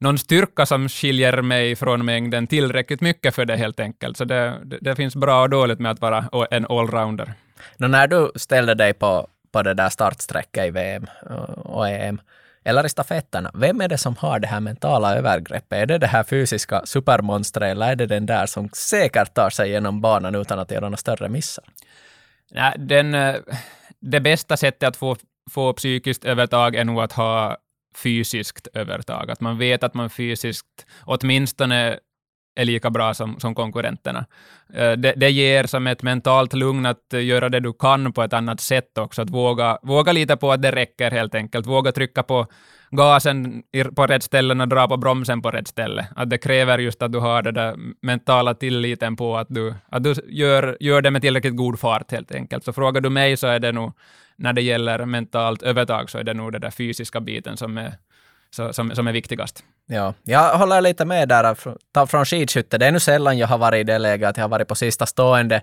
någon 0.00 0.18
styrka 0.18 0.66
som 0.66 0.88
skiljer 0.88 1.42
mig 1.42 1.76
från 1.76 2.04
mängden 2.04 2.46
tillräckligt 2.46 3.00
mycket 3.00 3.34
för 3.34 3.44
det 3.44 3.56
helt 3.56 3.80
enkelt. 3.80 4.16
Så 4.16 4.24
det, 4.24 4.54
det, 4.64 4.78
det 4.80 4.96
finns 4.96 5.16
bra 5.16 5.42
och 5.42 5.50
dåligt 5.50 5.78
med 5.78 5.92
att 5.92 6.00
vara 6.00 6.46
en 6.50 6.66
allrounder. 6.66 7.32
när 7.76 8.06
du 8.06 8.30
ställde 8.36 8.74
dig 8.74 8.92
på, 8.92 9.28
på 9.52 9.62
det 9.62 9.74
där 9.74 9.88
startsträcket 9.88 10.66
i 10.66 10.70
VM 10.70 11.06
och 11.56 11.88
EM, 11.88 12.20
eller 12.64 12.86
i 12.86 12.88
stafetterna. 12.88 13.50
Vem 13.54 13.80
är 13.80 13.88
det 13.88 13.98
som 13.98 14.16
har 14.16 14.38
det 14.38 14.46
här 14.46 14.60
mentala 14.60 15.14
övergreppet? 15.16 15.78
Är 15.78 15.86
det 15.86 15.98
det 15.98 16.06
här 16.06 16.22
fysiska 16.24 16.82
supermonstret 16.86 17.70
eller 17.70 17.90
är 17.90 17.96
det 17.96 18.06
den 18.06 18.26
där 18.26 18.46
som 18.46 18.68
säkert 18.72 19.34
tar 19.34 19.50
sig 19.50 19.70
genom 19.70 20.00
banan 20.00 20.34
utan 20.34 20.58
att 20.58 20.70
göra 20.70 20.80
några 20.80 20.96
större 20.96 21.28
missar? 21.28 21.64
Nej, 22.50 22.74
den, 22.78 23.14
eh, 23.14 23.36
det 24.00 24.20
bästa 24.20 24.56
sättet 24.56 24.88
att 24.88 24.96
få, 24.96 25.16
få 25.50 25.72
psykiskt 25.72 26.24
övertag 26.24 26.76
är 26.76 26.84
nog 26.84 27.00
att 27.00 27.12
ha 27.12 27.56
fysiskt 27.96 28.68
övertag. 28.74 29.30
Att 29.30 29.40
man 29.40 29.58
vet 29.58 29.84
att 29.84 29.94
man 29.94 30.10
fysiskt 30.10 30.86
åtminstone 31.04 31.98
är 32.54 32.64
lika 32.64 32.90
bra 32.90 33.14
som, 33.14 33.40
som 33.40 33.54
konkurrenterna. 33.54 34.26
Eh, 34.74 34.92
det, 34.92 35.14
det 35.16 35.30
ger 35.30 35.64
som 35.64 35.86
ett 35.86 36.02
mentalt 36.02 36.52
lugn 36.52 36.86
att 36.86 37.12
göra 37.12 37.48
det 37.48 37.60
du 37.60 37.72
kan 37.72 38.12
på 38.12 38.22
ett 38.22 38.32
annat 38.32 38.60
sätt 38.60 38.98
också, 38.98 39.22
att 39.22 39.30
våga, 39.30 39.78
våga 39.82 40.12
lita 40.12 40.36
på 40.36 40.52
att 40.52 40.62
det 40.62 40.72
räcker 40.72 41.10
helt 41.10 41.34
enkelt, 41.34 41.66
våga 41.66 41.92
trycka 41.92 42.22
på 42.22 42.46
gasen 42.90 43.62
på 43.96 44.06
rätt 44.06 44.22
ställen 44.22 44.60
och 44.60 44.68
dra 44.68 44.88
på 44.88 44.96
bromsen 44.96 45.42
på 45.42 45.50
rätt 45.50 45.68
ställe. 45.68 46.06
Att 46.16 46.30
det 46.30 46.38
kräver 46.38 46.78
just 46.78 47.02
att 47.02 47.12
du 47.12 47.18
har 47.18 47.42
den 47.42 47.54
där 47.54 47.76
mentala 48.02 48.54
tilliten 48.54 49.16
på 49.16 49.36
att 49.36 49.46
du, 49.50 49.74
att 49.88 50.04
du 50.04 50.14
gör, 50.28 50.76
gör 50.80 51.02
det 51.02 51.10
med 51.10 51.22
tillräckligt 51.22 51.56
god 51.56 51.80
fart 51.80 52.12
helt 52.12 52.34
enkelt. 52.34 52.64
Så 52.64 52.72
frågar 52.72 53.00
du 53.00 53.10
mig 53.10 53.36
så 53.36 53.46
är 53.46 53.58
det 53.58 53.72
nog, 53.72 53.92
när 54.36 54.52
det 54.52 54.62
gäller 54.62 55.06
mentalt 55.06 55.62
övertag, 55.62 56.10
så 56.10 56.18
är 56.18 56.24
det 56.24 56.34
nog 56.34 56.52
den 56.52 56.60
där 56.60 56.70
fysiska 56.70 57.20
biten 57.20 57.56
som 57.56 57.78
är, 57.78 57.92
så, 58.56 58.72
som, 58.72 58.94
som 58.94 59.06
är 59.06 59.12
viktigast. 59.12 59.64
Ja, 59.86 60.14
jag 60.22 60.58
håller 60.58 60.80
lite 60.80 61.04
med 61.04 61.28
där 61.28 61.54
från, 61.54 62.08
från 62.08 62.24
skidskytte. 62.24 62.78
Det 62.78 62.86
är 62.86 62.92
nu 62.92 63.00
sällan 63.00 63.38
jag 63.38 63.48
har 63.48 63.58
varit 63.58 63.80
i 63.80 63.84
det 63.84 63.98
läget 63.98 64.28
att 64.28 64.36
jag 64.36 64.44
har 64.44 64.48
varit 64.48 64.68
på 64.68 64.74
sista 64.74 65.06
stående 65.06 65.62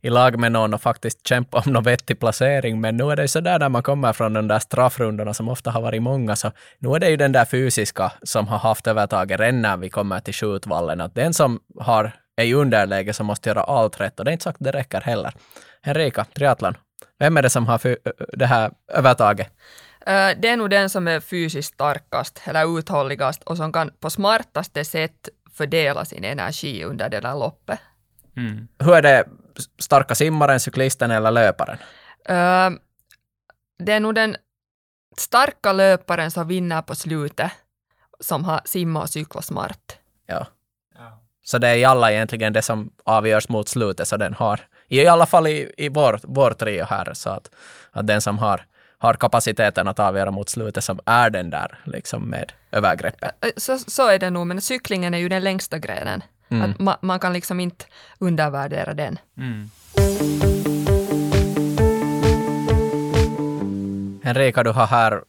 i 0.00 0.10
lag 0.10 0.38
med 0.38 0.52
någon 0.52 0.74
och 0.74 0.82
faktiskt 0.82 1.26
kämpat 1.26 1.66
om 1.66 1.72
någon 1.72 1.82
vettig 1.82 2.20
placering. 2.20 2.80
Men 2.80 2.96
nu 2.96 3.10
är 3.10 3.16
det 3.16 3.28
så 3.28 3.40
där 3.40 3.58
när 3.58 3.68
man 3.68 3.82
kommer 3.82 4.12
från 4.12 4.32
de 4.32 4.48
där 4.48 4.58
straffrundorna 4.58 5.34
som 5.34 5.48
ofta 5.48 5.70
har 5.70 5.80
varit 5.80 6.02
många, 6.02 6.36
så 6.36 6.52
nu 6.78 6.88
är 6.88 6.98
det 6.98 7.10
ju 7.10 7.16
den 7.16 7.32
där 7.32 7.44
fysiska 7.44 8.12
som 8.22 8.48
har 8.48 8.58
haft 8.58 8.86
övertaget 8.86 9.40
redan 9.40 9.62
när 9.62 9.76
vi 9.76 9.90
kommer 9.90 10.20
till 10.20 10.34
skjutvallen. 10.34 11.00
Att 11.00 11.14
den 11.14 11.34
som 11.34 11.60
har, 11.80 12.12
är 12.36 12.44
i 12.44 12.54
underläge 12.54 13.12
som 13.12 13.26
måste 13.26 13.48
göra 13.48 13.62
allt 13.62 14.00
rätt 14.00 14.18
och 14.18 14.24
det 14.24 14.30
är 14.30 14.32
inte 14.32 14.44
sagt 14.44 14.56
att 14.60 14.64
det 14.64 14.72
räcker 14.72 15.00
heller. 15.00 15.32
Henrika, 15.82 16.24
triathlon. 16.24 16.74
Vem 17.18 17.36
är 17.36 17.42
det 17.42 17.50
som 17.50 17.66
har 17.66 17.96
det 18.36 18.46
här 18.46 18.70
övertaget? 18.92 19.48
Det 20.06 20.48
är 20.48 20.56
nog 20.56 20.70
den 20.70 20.90
som 20.90 21.08
är 21.08 21.20
fysiskt 21.20 21.74
starkast 21.74 22.42
eller 22.44 22.78
uthålligast 22.78 23.42
och 23.42 23.56
som 23.56 23.72
kan 23.72 23.90
på 24.00 24.10
smartaste 24.10 24.84
sätt 24.84 25.28
fördela 25.52 26.04
sin 26.04 26.24
energi 26.24 26.84
under 26.84 27.08
det 27.08 27.20
där 27.20 27.34
loppet. 27.34 27.78
Mm. 28.36 28.68
Hur 28.78 28.94
är 28.94 29.02
det 29.02 29.24
starka 29.78 30.14
simmaren, 30.14 30.60
cyklisten 30.60 31.10
eller 31.10 31.30
löparen? 31.30 31.78
Uh, 32.30 32.78
det 33.78 33.92
är 33.92 34.00
nog 34.00 34.14
den 34.14 34.36
starka 35.16 35.72
löparen 35.72 36.30
som 36.30 36.48
vinner 36.48 36.82
på 36.82 36.94
slutet 36.94 37.52
som 38.20 38.44
har 38.44 38.60
simmat 38.64 39.02
och 39.02 39.10
cyklat 39.10 39.44
smart. 39.44 39.98
Ja. 40.26 40.46
ja. 40.94 41.22
Så 41.42 41.58
det 41.58 41.68
är 41.68 41.76
i 41.76 41.84
alla 41.84 42.12
egentligen 42.12 42.52
det 42.52 42.62
som 42.62 42.90
avgörs 43.04 43.48
mot 43.48 43.68
slutet, 43.68 44.08
så 44.08 44.16
den 44.16 44.34
har, 44.34 44.60
i 44.88 45.06
alla 45.06 45.26
fall 45.26 45.46
i, 45.46 45.72
i 45.76 45.88
vår, 45.88 46.20
vår 46.22 46.50
trio 46.50 46.84
här, 46.84 47.14
så 47.14 47.30
att, 47.30 47.50
att 47.90 48.06
den 48.06 48.20
som 48.20 48.38
har 48.38 48.66
har 48.98 49.14
kapaciteten 49.14 49.88
att 49.88 49.98
avgöra 49.98 50.30
mot 50.30 50.48
slutet 50.48 50.84
som 50.84 51.00
är 51.06 51.30
den 51.30 51.50
där 51.50 51.78
liksom 51.84 52.22
med 52.30 52.52
övergreppet. 52.72 53.34
Så, 53.56 53.78
så 53.78 54.08
är 54.08 54.18
det 54.18 54.30
nog, 54.30 54.46
men 54.46 54.60
cyklingen 54.60 55.14
är 55.14 55.18
ju 55.18 55.28
den 55.28 55.44
längsta 55.44 55.78
grenen. 55.78 56.22
Mm. 56.48 56.70
Att 56.70 56.78
ma, 56.78 56.96
man 57.00 57.20
kan 57.20 57.32
liksom 57.32 57.60
inte 57.60 57.84
undervärdera 58.18 58.94
den. 58.94 59.18
Mm. 59.36 59.70
Henrika, 64.24 64.62
du 64.62 64.70
har 64.70 64.86
här 64.86 65.22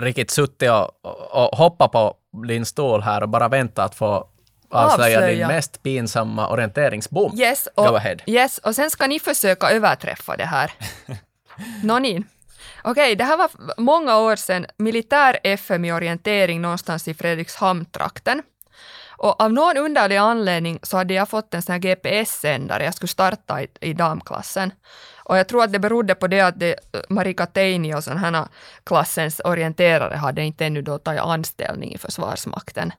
riktigt 0.00 0.30
suttit 0.30 0.70
och, 0.70 0.90
och, 1.30 1.58
hoppat 1.58 1.92
på 1.92 2.14
din 2.46 2.66
stol 2.66 3.02
här 3.02 3.22
och 3.22 3.28
bara 3.28 3.48
väntat 3.48 3.84
att 3.84 3.94
få 3.94 4.28
avslöja 4.70 5.26
din 5.26 5.46
mest 5.46 5.82
pinsamma 5.82 6.48
orienteringsbom. 6.48 7.38
Yes, 7.38 7.68
och, 7.74 8.00
yes, 8.26 8.58
och 8.58 8.74
sen 8.74 8.90
ska 8.90 9.06
ni 9.06 9.20
försöka 9.20 9.70
överträffa 9.70 10.36
det 10.36 10.44
här. 10.44 10.72
Nå 11.82 11.98
ni. 11.98 12.24
Okej, 12.88 13.16
det 13.16 13.24
här 13.24 13.36
var 13.36 13.50
många 13.76 14.18
år 14.18 14.36
sedan 14.36 14.66
militär 14.78 15.38
FM 15.42 15.84
i 15.84 15.92
orientering 15.92 16.60
någonstans 16.60 17.08
i 17.08 17.14
Fredrikshamn-trakten. 17.14 18.42
Och 19.18 19.40
av 19.40 19.52
någon 19.52 19.76
underlig 19.76 20.16
anledning 20.16 20.78
så 20.82 20.96
hade 20.96 21.14
jag 21.14 21.28
fått 21.28 21.54
en 21.54 21.62
sån 21.62 21.72
här 21.72 21.80
GPS-sändare. 21.80 22.84
Jag 22.84 22.94
skulle 22.94 23.08
starta 23.08 23.62
i, 23.62 23.68
i 23.80 23.92
damklassen. 23.92 24.72
Och 25.16 25.38
jag 25.38 25.48
tror 25.48 25.64
att 25.64 25.72
det 25.72 25.78
berodde 25.78 26.14
på 26.14 26.26
det 26.26 26.40
att 26.40 26.60
det, 26.60 26.76
Marika 27.08 27.46
Teini 27.46 27.94
och 27.94 28.04
sån 28.04 28.18
här 28.18 28.46
klassens 28.84 29.40
orienterare 29.44 30.16
hade 30.16 30.42
inte 30.42 30.66
ännu 30.66 30.82
då 30.82 30.98
tagit 30.98 31.20
anställning 31.20 31.94
i 31.94 31.98
Försvarsmakten. 31.98 32.92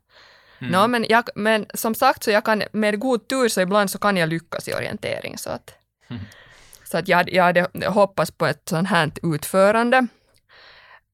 Nå, 0.60 0.88
men, 0.88 1.06
jag, 1.10 1.30
men 1.36 1.66
som 1.74 1.96
sagt, 1.96 2.24
så 2.24 2.32
jag 2.32 2.46
kan, 2.46 2.64
med 2.72 3.00
god 3.00 3.28
tur 3.28 3.50
så 3.50 3.62
ibland 3.62 3.92
så 3.92 4.00
kan 4.00 4.18
jag 4.18 4.30
lyckas 4.30 4.68
i 4.68 4.74
orientering. 4.74 5.38
Så 5.38 5.50
att, 5.50 5.74
så 6.90 6.98
att 6.98 7.08
jag, 7.08 7.34
jag 7.34 7.44
hade 7.44 7.88
hoppats 7.88 8.32
på 8.32 8.46
ett 8.46 8.70
sånt 8.70 8.88
här 8.88 9.12
utförande. 9.24 10.08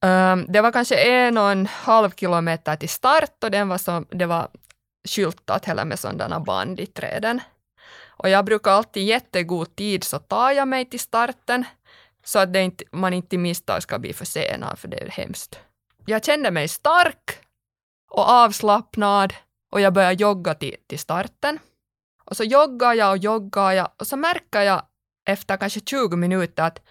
Um, 0.04 0.46
det 0.48 0.60
var 0.60 0.72
kanske 0.72 0.96
en 0.96 1.38
och 1.38 1.50
en 1.50 1.66
halv 1.66 2.10
kilometer 2.10 2.76
till 2.76 2.88
start 2.88 3.44
och 3.44 3.50
den 3.50 3.68
var 3.68 3.78
som, 3.78 4.06
det 4.10 4.26
var 4.26 4.48
skyltat 5.08 5.64
hela 5.64 5.84
med 5.84 5.98
sådana 5.98 6.40
band 6.40 6.80
i 6.80 6.86
träden. 6.86 7.40
Och 8.06 8.28
jag 8.28 8.44
brukar 8.44 8.70
alltid 8.70 9.02
i 9.02 9.06
jättegod 9.06 9.76
tid 9.76 10.04
så 10.04 10.18
tar 10.18 10.50
jag 10.50 10.68
mig 10.68 10.84
till 10.84 11.00
starten 11.00 11.64
så 12.24 12.38
att 12.38 12.52
det 12.52 12.62
inte, 12.62 12.84
man 12.90 13.12
inte 13.12 13.36
i 13.36 13.38
misstag 13.38 13.82
ska 13.82 13.98
bli 13.98 14.12
försenad 14.12 14.78
för 14.78 14.88
det 14.88 15.02
är 15.02 15.10
hemskt. 15.10 15.58
Jag 16.06 16.24
kände 16.24 16.50
mig 16.50 16.68
stark 16.68 17.38
och 18.10 18.28
avslappnad 18.28 19.34
och 19.72 19.80
jag 19.80 19.92
började 19.92 20.22
jogga 20.22 20.54
till, 20.54 20.76
till 20.86 20.98
starten. 20.98 21.58
Och 22.24 22.36
så 22.36 22.44
joggar 22.44 22.94
jag 22.94 23.10
och 23.10 23.18
joggar 23.18 23.72
jag 23.72 23.90
och 23.96 24.06
så 24.06 24.16
märker 24.16 24.60
jag 24.60 24.82
efter 25.24 25.56
kanske 25.56 25.80
20 25.80 26.16
minuter 26.16 26.62
att, 26.62 26.82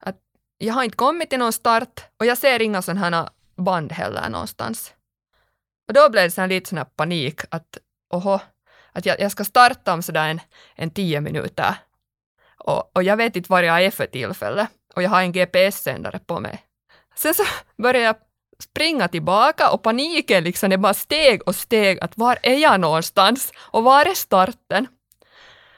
att 0.00 0.16
jag 0.58 0.74
har 0.74 0.84
inte 0.84 0.96
kommit 0.96 1.30
till 1.30 1.38
någon 1.38 1.52
start 1.52 2.04
och 2.18 2.26
jag 2.26 2.38
ser 2.38 2.62
inga 2.62 2.82
sådana 2.82 3.00
här 3.00 3.28
band 3.56 3.92
heller 3.92 4.28
någonstans. 4.28 4.94
Och 5.88 5.94
då 5.94 6.10
blev 6.10 6.24
det 6.24 6.30
sån 6.30 6.42
här 6.42 6.48
lite 6.48 6.68
sån 6.68 6.78
här 6.78 6.84
panik 6.84 7.40
att 7.50 7.78
oho, 8.10 8.38
att 8.92 9.06
jag, 9.06 9.20
jag 9.20 9.32
ska 9.32 9.44
starta 9.44 9.94
om 9.94 10.02
sådär 10.02 10.28
en, 10.28 10.40
en 10.74 10.90
tio 10.90 11.20
minuter. 11.20 11.74
Och, 12.58 12.96
och 12.96 13.02
jag 13.02 13.16
vet 13.16 13.36
inte 13.36 13.52
var 13.52 13.62
jag 13.62 13.84
är 13.84 13.90
för 13.90 14.06
tillfället 14.06 14.68
och 14.94 15.02
jag 15.02 15.10
har 15.10 15.20
en 15.20 15.32
GPS-sändare 15.32 16.18
på 16.18 16.40
mig. 16.40 16.64
Sen 17.14 17.34
så 17.34 17.42
började 17.82 18.04
jag 18.04 18.16
springa 18.58 19.08
tillbaka 19.08 19.70
och 19.70 19.82
paniken 19.82 20.44
liksom, 20.44 20.70
det 20.70 20.78
bara 20.78 20.94
steg 20.94 21.42
och 21.46 21.56
steg 21.56 22.00
att 22.00 22.18
var 22.18 22.38
är 22.42 22.56
jag 22.56 22.80
någonstans 22.80 23.52
och 23.56 23.84
var 23.84 24.06
är 24.06 24.14
starten? 24.14 24.86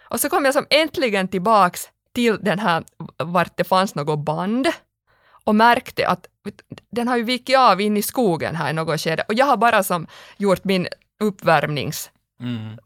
Och 0.08 0.20
så 0.20 0.28
kom 0.28 0.44
jag 0.44 0.54
som 0.54 0.66
äntligen 0.70 1.28
tillbaks 1.28 1.88
till 2.14 2.38
den 2.42 2.58
här 2.58 2.84
vart 3.16 3.56
det 3.56 3.64
fanns 3.64 3.94
något 3.94 4.18
band 4.18 4.68
och 5.44 5.54
märkte 5.54 6.08
att 6.08 6.26
den 6.90 7.08
har 7.08 7.16
ju 7.16 7.22
vikit 7.22 7.58
av 7.58 7.80
in 7.80 7.96
i 7.96 8.02
skogen 8.02 8.56
här 8.56 8.70
i 8.70 8.72
något 8.72 9.00
skede 9.00 9.24
och 9.28 9.34
jag 9.34 9.46
har 9.46 9.56
bara 9.56 9.82
som 9.82 10.06
gjort 10.36 10.64
min 10.64 10.88
uppvärmnings 11.20 12.10
Mm. 12.42 12.76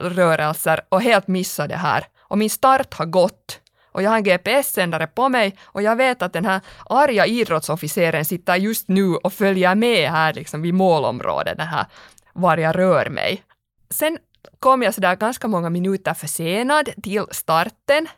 rörelser 0.00 0.80
och 0.88 1.02
helt 1.02 1.28
missat 1.28 1.68
det 1.68 1.76
här. 1.76 2.04
Och 2.20 2.38
min 2.38 2.50
start 2.50 2.94
har 2.94 3.06
gått. 3.06 3.60
Och 3.92 4.02
jag 4.02 4.10
har 4.10 4.16
en 4.16 4.22
GPS-sändare 4.22 5.06
på 5.06 5.28
mig 5.28 5.56
och 5.62 5.82
jag 5.82 5.96
vet 5.96 6.22
att 6.22 6.32
den 6.32 6.44
här 6.44 6.60
arga 6.86 7.26
idrottsofficeren 7.26 8.24
sitter 8.24 8.56
just 8.56 8.88
nu 8.88 9.14
och 9.16 9.32
följer 9.32 9.74
med 9.74 10.10
här 10.10 10.34
liksom 10.34 10.62
vid 10.62 10.74
målområdet, 10.74 11.58
den 11.58 11.66
här, 11.66 11.86
var 12.32 12.56
jag 12.56 12.76
rör 12.78 13.08
mig. 13.08 13.42
Sen 13.90 14.18
kom 14.58 14.82
jag 14.82 14.94
sådär 14.94 15.16
ganska 15.16 15.48
många 15.48 15.70
minuter 15.70 16.14
försenad 16.14 16.88
till 17.02 17.24
starten 17.30 18.08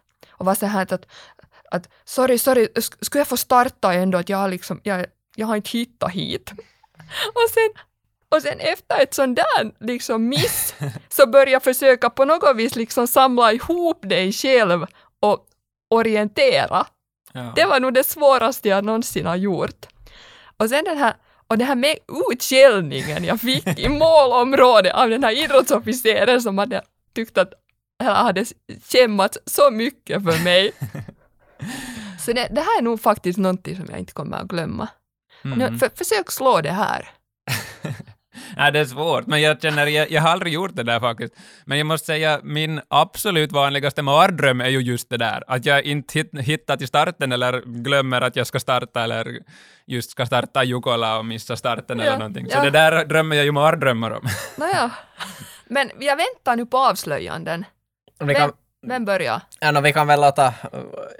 och 0.42 0.46
var 0.46 0.54
så 0.54 0.66
här 0.66 0.82
att, 0.94 1.06
att 1.70 1.88
sorry, 2.04 2.38
sorry, 2.38 2.66
sk- 2.66 2.96
skulle 3.00 3.20
jag 3.20 3.28
få 3.28 3.36
starta 3.36 3.92
ändå? 3.94 4.18
Att 4.18 4.28
jag 4.28 4.50
liksom, 4.50 4.80
jag, 4.82 5.06
jag 5.36 5.46
har 5.46 5.56
inte 5.56 5.70
hittat 5.70 6.10
hit. 6.10 6.50
Och 7.34 7.50
sen 7.50 7.68
och 8.28 8.42
sen 8.42 8.60
efter 8.60 9.02
ett 9.02 9.14
sånt 9.14 9.36
där 9.36 9.86
liksom 9.86 10.28
miss 10.28 10.74
så 11.08 11.26
började 11.26 11.50
jag 11.50 11.62
försöka 11.62 12.10
på 12.10 12.24
något 12.24 12.56
vis 12.56 12.76
liksom 12.76 13.06
samla 13.06 13.52
ihop 13.52 13.98
dig 14.02 14.32
själv 14.32 14.86
och 15.20 15.46
orientera. 15.90 16.86
Ja. 17.32 17.52
Det 17.56 17.64
var 17.64 17.80
nog 17.80 17.94
det 17.94 18.04
svåraste 18.04 18.68
jag 18.68 18.84
någonsin 18.84 19.26
har 19.26 19.36
gjort. 19.36 19.86
Och 20.56 20.68
sen 20.68 20.84
den 20.84 20.98
här, 20.98 21.14
och 21.48 21.58
den 21.58 21.66
här 21.66 21.74
med 21.74 21.96
utskällningen 22.30 23.24
jag 23.24 23.40
fick 23.40 23.78
i 23.78 23.88
målområdet 23.98 24.94
av 24.94 25.10
den 25.10 25.24
här 25.24 25.44
idrottsofficeren 25.44 26.42
som 26.42 26.58
hade 26.58 26.82
tyckt 27.14 27.38
att 27.38 27.52
hade 28.02 28.44
kämmat 28.88 29.36
så 29.46 29.70
mycket 29.70 30.24
för 30.24 30.44
mig. 30.44 30.72
Så 32.18 32.32
det, 32.32 32.48
det 32.50 32.60
här 32.60 32.78
är 32.78 32.82
nog 32.82 33.00
faktiskt 33.00 33.38
någonting 33.38 33.76
som 33.76 33.86
jag 33.90 33.98
inte 33.98 34.12
kommer 34.12 34.36
att 34.36 34.48
glömma. 34.48 34.88
Mm. 35.44 35.58
Nu, 35.58 35.78
för, 35.78 35.90
försök 35.94 36.30
slå 36.30 36.60
det 36.60 36.70
här. 36.70 37.08
Nej, 38.56 38.72
det 38.72 38.78
är 38.78 38.84
svårt, 38.84 39.26
men 39.26 39.40
jag 39.40 39.62
känner, 39.62 39.86
jag, 39.86 40.10
jag 40.10 40.22
har 40.22 40.28
aldrig 40.28 40.52
gjort 40.52 40.70
det 40.74 40.82
där 40.82 41.00
faktiskt. 41.00 41.34
Men 41.64 41.78
jag 41.78 41.86
måste 41.86 42.06
säga, 42.06 42.40
min 42.42 42.80
absolut 42.88 43.52
vanligaste 43.52 44.02
mardröm 44.02 44.60
är 44.60 44.68
ju 44.68 44.80
just 44.80 45.10
det 45.10 45.16
där, 45.16 45.44
att 45.46 45.66
jag 45.66 45.82
inte 45.82 46.18
hit, 46.18 46.30
hittar 46.40 46.76
till 46.76 46.88
starten 46.88 47.32
eller 47.32 47.62
glömmer 47.66 48.20
att 48.20 48.36
jag 48.36 48.46
ska 48.46 48.60
starta 48.60 49.02
eller 49.02 49.38
just 49.86 50.10
ska 50.10 50.26
starta 50.26 50.64
Jukola 50.64 51.18
och 51.18 51.24
missa 51.24 51.56
starten 51.56 51.98
Ja, 51.98 52.04
eller 52.04 52.18
någonting. 52.18 52.50
Så 52.50 52.58
ja. 52.58 52.64
det 52.64 52.70
där 52.70 53.04
drömmer 53.04 53.36
jag 53.36 53.44
ju 53.44 53.52
mardrömmar 53.52 54.10
om. 54.10 54.28
Nåja. 54.56 54.90
Men 55.66 55.90
jag 55.98 56.16
väntar 56.16 56.56
nu 56.56 56.66
på 56.66 56.78
avslöjanden. 56.78 57.64
Vi 58.26 58.34
kan, 58.34 58.52
Vem, 58.82 58.88
vem 58.88 59.04
börjar? 59.04 59.40
ja, 59.60 59.70
no, 59.70 59.80
vi 59.80 59.92
kan 59.92 60.06
väl 60.06 60.20
låta 60.20 60.46
uh, 60.46 60.52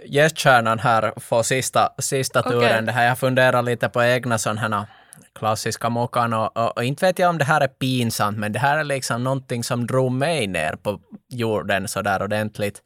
gästkärnan 0.04 0.78
här 0.78 1.12
få 1.16 1.42
sista, 1.42 1.92
sista 1.98 2.42
turen. 2.42 2.86
Det 2.86 2.92
här, 2.92 3.06
jag 3.06 3.18
funderar 3.18 3.62
lite 3.62 3.88
på 3.88 4.02
egna 4.02 4.38
sådana 4.38 4.86
klassiska 5.32 5.88
mokan 5.88 6.32
och, 6.32 6.56
och, 6.56 6.76
och 6.76 6.84
inte 6.84 7.06
vet 7.06 7.18
jag 7.18 7.30
om 7.30 7.38
det 7.38 7.44
här 7.44 7.60
är 7.60 7.68
pinsamt, 7.68 8.38
men 8.38 8.52
det 8.52 8.58
här 8.58 8.78
är 8.78 8.84
liksom 8.84 9.24
någonting 9.24 9.64
som 9.64 9.86
drog 9.86 10.12
mig 10.12 10.46
ner 10.46 10.76
på 10.76 11.00
jorden 11.28 11.88
sådär 11.88 12.22
ordentligt. 12.22 12.82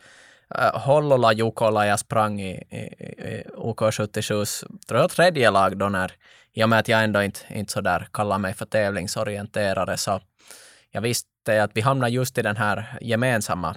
Uh, 0.59 0.79
Hollola 0.79 1.33
Jukola, 1.33 1.87
jag 1.87 1.99
sprang 1.99 2.41
i, 2.41 2.53
i, 2.71 2.77
i 2.77 3.45
OK77, 3.57 4.65
tror 4.89 5.01
jag 5.01 5.11
tredje 5.11 5.51
lag 5.51 5.79
då 5.79 5.89
när, 5.89 6.13
i 6.53 6.65
och 6.65 6.69
med 6.69 6.79
att 6.79 6.89
jag 6.89 7.05
ändå 7.05 7.23
inte, 7.23 7.41
inte 7.49 7.73
sådär 7.73 8.09
kallar 8.13 8.39
mig 8.39 8.55
för 8.55 8.67
tävlingsorienterare, 8.67 9.97
så 9.97 10.21
jag 10.91 11.01
visste 11.01 11.63
att 11.63 11.71
vi 11.75 11.81
hamnade 11.81 12.13
just 12.13 12.39
i 12.39 12.43
den 12.43 12.57
här 12.57 12.99
gemensamma 13.01 13.71
uh, 13.71 13.77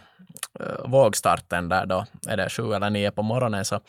vågstarten 0.92 1.70
där 1.70 1.86
då, 1.86 2.06
är 2.28 2.38
det 2.38 2.50
sju 2.50 2.74
eller 2.74 2.90
nio 2.90 3.12
på 3.12 3.22
morgonen, 3.22 3.66
så 3.66 3.80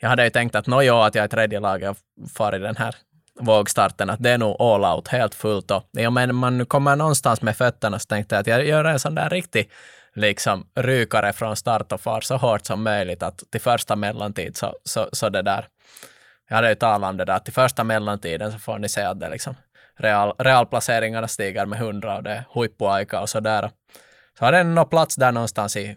jag 0.00 0.08
hade 0.08 0.24
ju 0.24 0.30
tänkt 0.30 0.54
att 0.54 0.66
nåja, 0.66 1.04
att 1.04 1.14
jag 1.14 1.24
är 1.24 1.28
tredje 1.28 1.60
laget 1.60 1.90
och 1.90 2.30
far 2.30 2.54
i 2.54 2.58
den 2.58 2.76
här 2.76 2.94
vågstarten, 3.40 4.10
att 4.10 4.22
det 4.22 4.30
är 4.30 4.38
nog 4.38 4.62
all 4.62 4.84
out, 4.84 5.08
helt 5.08 5.34
fullt. 5.34 5.70
Och 5.70 5.88
ja, 5.90 6.10
men 6.10 6.34
man 6.34 6.66
kommer 6.66 6.96
någonstans 6.96 7.42
med 7.42 7.56
fötterna 7.56 7.98
så 7.98 8.06
tänkte 8.06 8.34
jag 8.34 8.40
att 8.40 8.46
jag 8.46 8.66
gör 8.66 8.84
en 8.84 8.98
sån 8.98 9.14
där 9.14 9.30
riktig 9.30 9.70
liksom 10.14 10.66
rykare 10.74 11.32
från 11.32 11.56
start 11.56 11.92
och 11.92 12.00
far 12.00 12.20
så 12.20 12.36
hårt 12.36 12.66
som 12.66 12.82
möjligt 12.82 13.22
att 13.22 13.42
till 13.50 13.60
första 13.60 13.96
mellantid 13.96 14.56
så, 14.56 14.74
så, 14.84 15.08
så 15.12 15.28
det 15.28 15.42
där, 15.42 15.66
jag 16.48 16.56
hade 16.56 16.68
ju 16.68 16.74
talat 16.74 17.10
om 17.10 17.16
det 17.16 17.24
där, 17.24 17.34
att 17.34 17.44
till 17.44 17.54
första 17.54 17.84
mellantiden 17.84 18.52
så 18.52 18.58
får 18.58 18.78
ni 18.78 18.88
se 18.88 19.02
att 19.02 19.20
det 19.20 19.28
liksom 19.28 19.54
real, 19.96 20.34
realplaceringarna 20.38 21.28
stiger 21.28 21.66
med 21.66 21.78
hundra 21.78 22.16
och 22.16 22.22
det 22.22 22.30
är 22.30 22.44
huippuaika 22.54 23.20
och 23.20 23.28
sådär. 23.28 23.70
Så 24.38 24.44
har 24.44 24.52
den 24.52 24.74
någon 24.74 24.88
plats 24.88 25.16
där 25.16 25.32
någonstans 25.32 25.76
i 25.76 25.96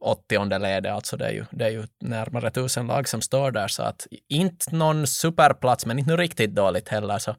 åttionde 0.00 0.58
ledet, 0.58 0.92
alltså 0.92 1.16
det 1.16 1.26
är, 1.26 1.32
ju, 1.32 1.44
det 1.50 1.64
är 1.64 1.70
ju 1.70 1.86
närmare 2.00 2.50
tusen 2.50 2.86
lag 2.86 3.08
som 3.08 3.20
står 3.20 3.50
där, 3.50 3.68
så 3.68 3.82
att 3.82 4.06
inte 4.28 4.76
någon 4.76 5.06
superplats, 5.06 5.86
men 5.86 5.98
inte 5.98 6.10
nu 6.10 6.16
riktigt 6.16 6.54
dåligt 6.54 6.88
heller, 6.88 7.18
så 7.18 7.34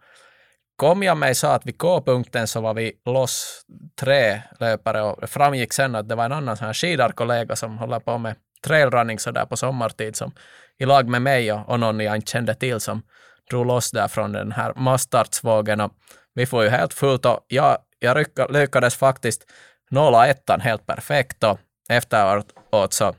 kom 0.76 1.04
jag 1.04 1.18
mig 1.18 1.36
så 1.36 1.48
att 1.48 1.66
vid 1.66 1.78
K-punkten 1.78 2.48
så 2.48 2.62
var 2.62 2.74
vi 2.74 2.94
loss 3.06 3.66
tre 4.00 4.42
löpare 4.60 5.02
och 5.02 5.22
det 5.22 5.28
framgick 5.28 5.74
sen 5.74 5.96
att 5.96 6.10
det 6.10 6.16
var 6.16 6.26
en 6.26 6.32
annan 6.32 6.58
sån 6.58 6.66
här 6.66 6.74
skidarkollega 6.74 7.56
som 7.56 7.78
håller 7.78 8.00
på 8.00 8.18
med 8.18 8.36
trailrunning 8.66 9.20
så 9.20 9.32
där 9.32 9.46
på 9.46 9.58
sommartid 9.58 10.16
som 10.16 10.32
i 10.80 10.86
lag 10.86 11.10
med 11.10 11.22
mig 11.22 11.54
och, 11.54 11.70
och 11.70 11.80
någon 11.80 12.00
jag 12.00 12.16
inte 12.16 12.32
kände 12.32 12.56
till 12.56 12.80
som 12.80 13.02
drog 13.50 13.66
loss 13.66 13.92
där 13.92 14.08
från 14.08 14.32
den 14.32 14.52
här 14.52 14.74
mastartsvågen 14.76 15.82
och 15.82 15.92
vi 16.34 16.46
får 16.46 16.64
ju 16.64 16.70
helt 16.70 16.94
fullt 16.94 17.26
och 17.26 17.46
jag, 17.48 17.78
jag 18.00 18.26
lyckades 18.50 18.96
faktiskt 18.96 19.46
nolla 19.94 20.28
ettan 20.28 20.62
helt 20.62 20.86
perfekt 20.86 21.44
och 21.44 21.60
efteråt 21.90 22.94
så 22.94 23.16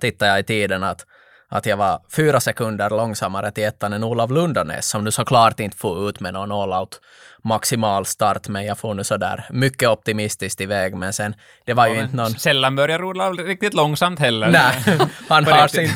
tittade 0.00 0.30
jag 0.30 0.40
i 0.40 0.44
tiden 0.44 0.82
att, 0.82 1.06
att 1.48 1.66
jag 1.66 1.76
var 1.76 2.00
fyra 2.16 2.40
sekunder 2.40 2.90
långsammare 2.90 3.50
till 3.50 3.64
ettan 3.64 3.92
än 3.92 4.04
Olav 4.04 4.32
Lundanäs 4.32 4.88
som 4.88 5.04
nu 5.04 5.10
såklart 5.10 5.60
inte 5.60 5.76
får 5.76 6.08
ut 6.08 6.20
med 6.20 6.34
någon 6.34 6.52
all-out 6.52 7.00
maximal 7.44 8.06
start, 8.06 8.48
men 8.48 8.64
jag 8.64 8.78
får 8.78 8.94
nu 8.94 9.04
sådär 9.04 9.46
mycket 9.50 9.88
optimistiskt 9.88 10.60
iväg. 10.60 10.94
Men 10.94 11.12
sen, 11.12 11.34
det 11.64 11.72
var 11.74 11.86
Ja, 11.86 11.94
ju 11.94 12.00
inte 12.00 12.16
någon... 12.16 12.30
Sällan 12.30 12.76
börjar 12.76 13.04
Olav 13.04 13.34
riktigt 13.34 13.74
långsamt 13.74 14.18
heller. 14.20 14.48
Nej, 14.48 14.98
han 15.28 15.44
har, 15.44 15.68
sin, 15.68 15.90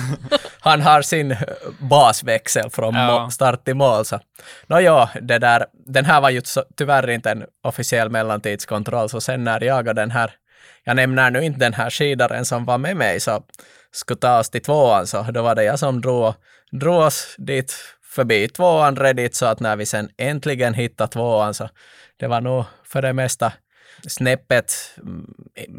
han 0.61 0.81
har 0.81 1.03
sin 1.03 1.37
basväxel 1.79 2.71
från 2.71 2.95
Ja. 2.95 3.31
start 3.31 3.65
till 3.65 3.75
mål. 3.75 4.05
Så. 4.05 4.21
Nå 4.67 4.81
ja, 4.81 5.11
det 5.23 5.39
där, 5.39 5.67
den 5.87 6.05
här 6.05 6.21
var 6.21 6.31
ju 6.31 6.43
tyvärr 6.77 7.11
inte 7.11 7.31
en 7.31 7.45
officiell 7.65 8.11
mellantidskontroll, 8.11 9.09
så 9.09 9.21
sen 9.21 9.45
när 9.45 9.65
jag 9.65 9.89
och 9.89 9.95
den 9.95 10.11
här, 10.11 10.31
jag 10.85 10.97
nämner 10.97 11.31
nu 11.31 11.45
inte 11.45 11.59
den 11.61 11.75
här 11.75 11.91
skidaren 11.91 12.45
som 12.45 12.65
var 12.65 12.79
med 12.79 12.97
mig, 12.97 13.21
så 13.21 13.43
skulle 13.93 14.19
ta 14.19 14.39
oss 14.39 14.51
till 14.51 14.63
tvåan, 14.63 15.07
så 15.07 15.23
då 15.23 15.43
var 15.43 15.55
det 15.55 15.65
jag 15.65 15.79
som 15.79 16.01
drog, 16.01 16.35
drog 16.73 17.01
oss 17.01 17.35
dit 17.39 17.75
förbi 18.03 18.49
tvåan 18.49 18.97
redigt, 18.97 19.35
så 19.35 19.47
att 19.47 19.61
när 19.61 19.77
vi 19.77 19.87
sen 19.87 20.09
äntligen 20.19 20.75
hittade 20.75 21.13
tvåan, 21.13 21.55
så 21.55 21.69
det 22.17 22.27
var 22.27 22.41
nog 22.41 22.65
för 22.85 23.03
det 23.03 23.13
mesta 23.13 23.53
snäppet 24.09 24.73
mm, 24.99 25.35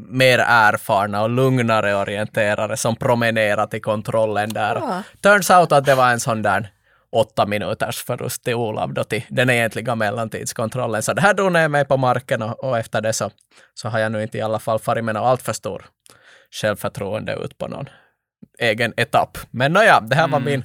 mer 0.08 0.40
erfarna 0.40 1.22
och 1.22 1.30
lugnare 1.30 1.96
orienterare 1.96 2.78
som 2.78 2.96
promenerade 2.96 3.72
till 3.72 3.82
kontrollen 3.82 4.54
där. 4.54 4.76
Ja. 4.76 5.04
Turns 5.22 5.50
out 5.50 5.72
att 5.72 5.86
det 5.86 5.96
var 5.96 6.12
en 6.12 6.20
sån 6.20 6.42
där 6.42 6.72
åtta 7.12 7.46
minuters 7.46 8.04
förlust 8.04 8.44
till 8.44 8.56
Olav 8.56 8.94
då 8.94 9.04
till 9.04 9.24
den 9.30 9.50
egentliga 9.50 9.96
mellantidskontrollen. 9.96 11.04
Så 11.04 11.14
det 11.14 11.22
här 11.22 11.34
drog 11.34 11.52
ner 11.52 11.68
mig 11.68 11.86
på 11.86 11.98
marken 11.98 12.42
och, 12.42 12.64
och 12.64 12.78
efter 12.78 13.02
det 13.02 13.14
så, 13.14 13.32
så 13.74 13.90
har 13.90 14.00
jag 14.00 14.12
nu 14.12 14.24
inte 14.24 14.38
i 14.38 14.42
alla 14.42 14.60
fall 14.60 14.80
farit 14.80 15.04
med 15.04 15.16
något 15.16 15.26
allt 15.26 15.42
för 15.42 15.54
stor 15.54 15.86
självförtroende 16.62 17.34
ut 17.34 17.58
på 17.58 17.68
någon 17.68 17.90
egen 18.60 18.94
etapp. 18.98 19.38
Men 19.52 19.74
nåja, 19.74 20.00
det 20.00 20.16
här 20.16 20.28
var 20.28 20.40
min 20.40 20.64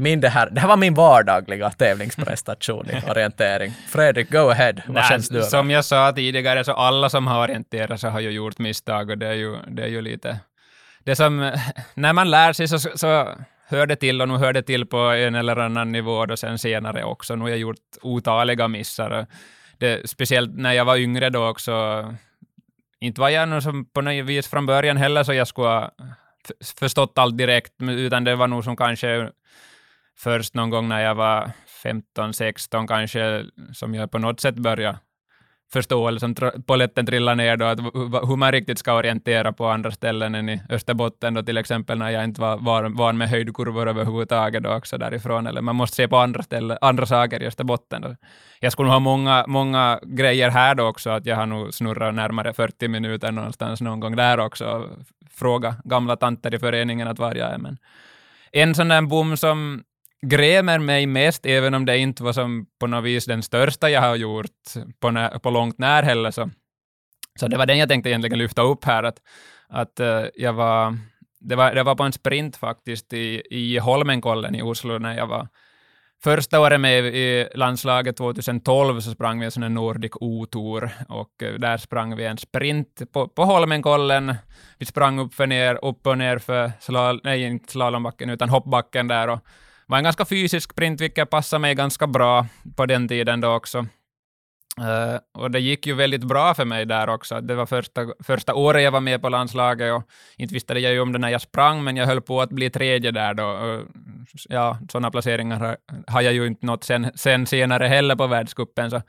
min 0.00 0.20
det, 0.20 0.28
här, 0.28 0.50
det 0.50 0.60
här 0.60 0.68
var 0.68 0.76
min 0.76 0.94
vardagliga 0.94 1.70
tävlingsprestation 1.70 2.90
i 2.90 3.10
orientering. 3.10 3.72
Fredrik, 3.88 4.30
go 4.30 4.48
ahead. 4.50 4.72
Vad 4.86 4.94
Nej, 4.94 5.04
känns 5.08 5.28
du 5.28 5.42
som 5.42 5.70
jag 5.70 5.84
sa 5.84 6.12
tidigare, 6.12 6.64
så 6.64 6.72
alla 6.72 7.10
som 7.10 7.26
har 7.26 7.42
orienterat 7.42 8.00
sig 8.00 8.10
har 8.10 8.20
ju 8.20 8.30
gjort 8.30 8.58
misstag 8.58 9.10
och 9.10 9.18
det 9.18 9.26
är 9.26 9.34
ju, 9.34 9.56
det 9.68 9.82
är 9.82 9.88
ju 9.88 10.00
lite... 10.00 10.38
Det 11.04 11.16
som, 11.16 11.52
när 11.94 12.12
man 12.12 12.30
lär 12.30 12.52
sig 12.52 12.68
så, 12.68 12.78
så 12.78 13.28
hör 13.66 13.86
det 13.86 13.96
till 13.96 14.22
och 14.22 14.28
nu 14.28 14.36
hör 14.36 14.52
det 14.52 14.62
till 14.62 14.86
på 14.86 14.98
en 14.98 15.34
eller 15.34 15.56
annan 15.56 15.92
nivå 15.92 16.26
då 16.26 16.36
sen 16.36 16.58
senare 16.58 17.04
också. 17.04 17.36
Nu 17.36 17.42
har 17.42 17.48
jag 17.48 17.58
gjort 17.58 17.76
otaliga 18.02 18.68
missar. 18.68 19.26
Det, 19.78 20.10
speciellt 20.10 20.56
när 20.56 20.72
jag 20.72 20.84
var 20.84 20.96
yngre 20.96 21.30
då 21.30 21.48
också. 21.48 22.04
Inte 23.00 23.20
var 23.20 23.28
jag 23.28 23.48
nog 23.48 23.62
som 23.62 23.84
på 23.84 24.00
något 24.00 24.24
vis 24.24 24.48
från 24.48 24.66
början 24.66 24.96
heller 24.96 25.22
så 25.24 25.32
jag 25.32 25.48
skulle 25.48 25.90
förstått 26.80 27.18
allt 27.18 27.38
direkt, 27.38 27.72
utan 27.82 28.24
det 28.24 28.36
var 28.36 28.48
nog 28.48 28.64
som 28.64 28.76
kanske 28.76 29.30
först 30.18 30.54
någon 30.54 30.70
gång 30.70 30.88
när 30.88 31.00
jag 31.00 31.14
var 31.14 31.50
15, 31.82 32.34
16 32.34 32.86
kanske, 32.86 33.44
som 33.72 33.94
jag 33.94 34.10
på 34.10 34.18
något 34.18 34.40
sätt 34.40 34.54
började 34.54 34.98
förståelsen 35.72 36.34
poletten 36.66 37.06
trillar 37.06 37.32
polletten 37.32 37.36
ner 37.36 37.56
då, 37.56 37.64
att 37.64 37.80
hur 38.28 38.36
man 38.36 38.52
riktigt 38.52 38.78
ska 38.78 38.94
orientera 38.94 39.52
på 39.52 39.66
andra 39.66 39.90
ställen 39.90 40.34
än 40.34 40.48
i 40.48 40.62
Österbotten 40.68 41.34
då 41.34 41.42
till 41.42 41.56
exempel, 41.56 41.98
när 41.98 42.10
jag 42.10 42.24
inte 42.24 42.40
var 42.40 42.56
van, 42.58 42.94
van 42.94 43.18
med 43.18 43.28
höjdkurvor 43.28 43.88
överhuvudtaget 43.88 44.62
då 44.62 44.74
också 44.74 44.98
därifrån, 44.98 45.46
eller 45.46 45.60
man 45.60 45.76
måste 45.76 45.96
se 45.96 46.08
på 46.08 46.16
andra 46.16 46.42
ställen, 46.42 46.78
andra 46.80 47.06
saker 47.06 47.42
i 47.42 47.46
Österbotten. 47.46 48.02
Då. 48.02 48.16
Jag 48.60 48.72
skulle 48.72 48.90
ha 48.90 48.98
många, 48.98 49.44
många 49.46 50.00
grejer 50.02 50.50
här 50.50 50.74
då 50.74 50.86
också, 50.86 51.10
att 51.10 51.26
jag 51.26 51.36
har 51.36 51.46
nog 51.46 51.74
snurrat 51.74 52.14
närmare 52.14 52.52
40 52.52 52.88
minuter 52.88 53.32
någonstans 53.32 53.80
någon 53.80 54.00
gång 54.00 54.16
där 54.16 54.40
också, 54.40 54.64
och 54.64 54.86
fråga 55.34 55.74
gamla 55.84 56.16
tanter 56.16 56.54
i 56.54 56.58
föreningen 56.58 57.08
att 57.08 57.18
var 57.18 57.34
jag 57.34 57.50
är, 57.50 57.58
men 57.58 57.78
en 58.52 58.74
sån 58.74 58.88
där 58.88 59.02
bom 59.02 59.36
som 59.36 59.82
grämer 60.26 60.78
mig 60.78 61.06
mest, 61.06 61.46
även 61.46 61.74
om 61.74 61.86
det 61.86 61.98
inte 61.98 62.22
var 62.22 62.32
som 62.32 62.66
på 62.80 62.86
något 62.86 63.04
vis 63.04 63.24
den 63.24 63.42
största 63.42 63.90
jag 63.90 64.00
har 64.00 64.16
gjort 64.16 64.46
på, 65.00 65.10
när, 65.10 65.38
på 65.38 65.50
långt 65.50 65.78
när 65.78 66.02
heller, 66.02 66.30
så, 66.30 66.50
så 67.40 67.48
det 67.48 67.56
var 67.56 67.66
den 67.66 67.78
jag 67.78 67.88
tänkte 67.88 68.10
egentligen 68.10 68.38
lyfta 68.38 68.62
upp 68.62 68.84
här, 68.84 69.02
att, 69.02 69.18
att 69.68 70.00
uh, 70.00 70.24
jag 70.34 70.52
var, 70.52 70.98
det 71.40 71.56
var, 71.56 71.74
det 71.74 71.82
var 71.82 71.94
på 71.94 72.02
en 72.02 72.12
sprint 72.12 72.56
faktiskt 72.56 73.12
i, 73.12 73.42
i 73.50 73.78
Holmenkollen 73.78 74.54
i 74.54 74.62
Oslo 74.62 74.98
när 74.98 75.16
jag 75.16 75.26
var 75.26 75.48
Första 76.22 76.60
året 76.60 76.80
med 76.80 77.04
i 77.04 77.48
landslaget 77.54 78.16
2012 78.16 79.00
så 79.00 79.10
sprang 79.10 79.38
vi 79.38 79.44
en 79.44 79.50
sån 79.50 79.62
här 79.62 79.70
Nordic 79.70 80.12
O-tour 80.20 80.90
och 81.08 81.42
eh, 81.42 81.54
där 81.54 81.76
sprang 81.76 82.16
vi 82.16 82.24
en 82.24 82.38
sprint 82.38 83.02
på, 83.12 83.28
på 83.28 83.44
Holmenkollen. 83.44 84.34
Vi 84.78 84.86
sprang 84.86 85.18
upp, 85.18 85.34
för 85.34 85.46
ner, 85.46 85.84
upp 85.84 86.06
och 86.06 86.18
ner 86.18 86.38
för 86.38 86.72
slal, 86.80 87.20
nej, 87.24 87.42
inte 87.42 87.72
slalombacken 87.72 88.30
utan 88.30 88.48
hoppbacken 88.48 89.08
där 89.08 89.28
och 89.28 89.40
var 89.90 89.98
en 89.98 90.04
ganska 90.04 90.24
fysisk 90.24 90.74
print, 90.74 91.00
vilket 91.00 91.30
passade 91.30 91.60
mig 91.60 91.74
ganska 91.74 92.06
bra 92.06 92.46
på 92.76 92.86
den 92.86 93.08
tiden 93.08 93.40
då 93.40 93.54
också. 93.54 93.78
Uh, 94.80 95.42
och 95.42 95.50
det 95.50 95.60
gick 95.60 95.86
ju 95.86 95.94
väldigt 95.94 96.24
bra 96.24 96.54
för 96.54 96.64
mig 96.64 96.86
där 96.86 97.08
också. 97.08 97.40
Det 97.40 97.54
var 97.54 97.66
första, 97.66 98.06
första 98.24 98.54
året 98.54 98.82
jag 98.82 98.90
var 98.90 99.00
med 99.00 99.22
på 99.22 99.28
landslaget 99.28 99.92
och 99.92 100.02
inte 100.36 100.54
visste 100.54 100.74
jag 100.74 100.92
ju 100.92 101.00
om 101.00 101.12
det 101.12 101.18
när 101.18 101.28
jag 101.28 101.40
sprang, 101.40 101.84
men 101.84 101.96
jag 101.96 102.06
höll 102.06 102.20
på 102.20 102.40
att 102.40 102.50
bli 102.50 102.70
tredje 102.70 103.10
där 103.10 103.34
då. 103.34 103.44
Och, 103.44 103.86
ja, 104.48 104.78
sådana 104.92 105.10
placeringar 105.10 105.60
har, 105.60 105.76
har 106.06 106.20
jag 106.20 106.34
ju 106.34 106.46
inte 106.46 106.66
nått 106.66 106.84
sen, 106.84 107.10
sen 107.14 107.46
senare 107.46 107.86
heller 107.86 108.16
på 108.16 108.26
världscupen, 108.26 108.90
så, 108.90 109.02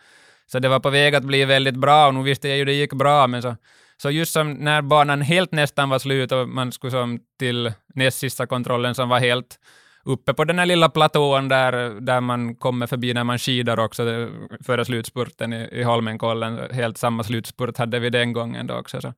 så 0.51 0.59
det 0.59 0.69
var 0.69 0.79
på 0.79 0.89
väg 0.89 1.15
att 1.15 1.23
bli 1.23 1.45
väldigt 1.45 1.75
bra 1.75 2.07
och 2.07 2.13
nu 2.13 2.23
visste 2.23 2.49
jag 2.49 2.57
ju 2.57 2.65
det 2.65 2.73
gick 2.73 2.93
bra, 2.93 3.27
men 3.27 3.41
så, 3.41 3.55
så 3.97 4.11
just 4.11 4.33
som 4.33 4.53
när 4.53 4.81
banan 4.81 5.21
helt 5.21 5.51
nästan 5.51 5.89
var 5.89 5.99
slut 5.99 6.31
och 6.31 6.49
man 6.49 6.71
skulle 6.71 6.91
som 6.91 7.19
till 7.39 7.73
näst 7.95 8.17
sista 8.17 8.45
kontrollen 8.47 8.95
som 8.95 9.09
var 9.09 9.19
helt 9.19 9.59
uppe 10.05 10.33
på 10.33 10.43
den 10.43 10.59
här 10.59 10.65
lilla 10.65 10.89
platån 10.89 11.47
där, 11.47 12.01
där 12.01 12.21
man 12.21 12.55
kommer 12.55 12.87
förbi 12.87 13.13
när 13.13 13.23
man 13.23 13.39
skidar 13.39 13.79
också 13.79 14.29
före 14.65 14.85
slutspurten 14.85 15.53
i, 15.53 15.69
i 15.71 15.83
Holmenkollen. 15.83 16.59
Helt 16.71 16.97
samma 16.97 17.23
slutspurt 17.23 17.77
hade 17.77 17.99
vi 17.99 18.09
den 18.09 18.33
gången 18.33 18.67
då 18.67 18.75
också. 18.75 19.01
Så. 19.01 19.13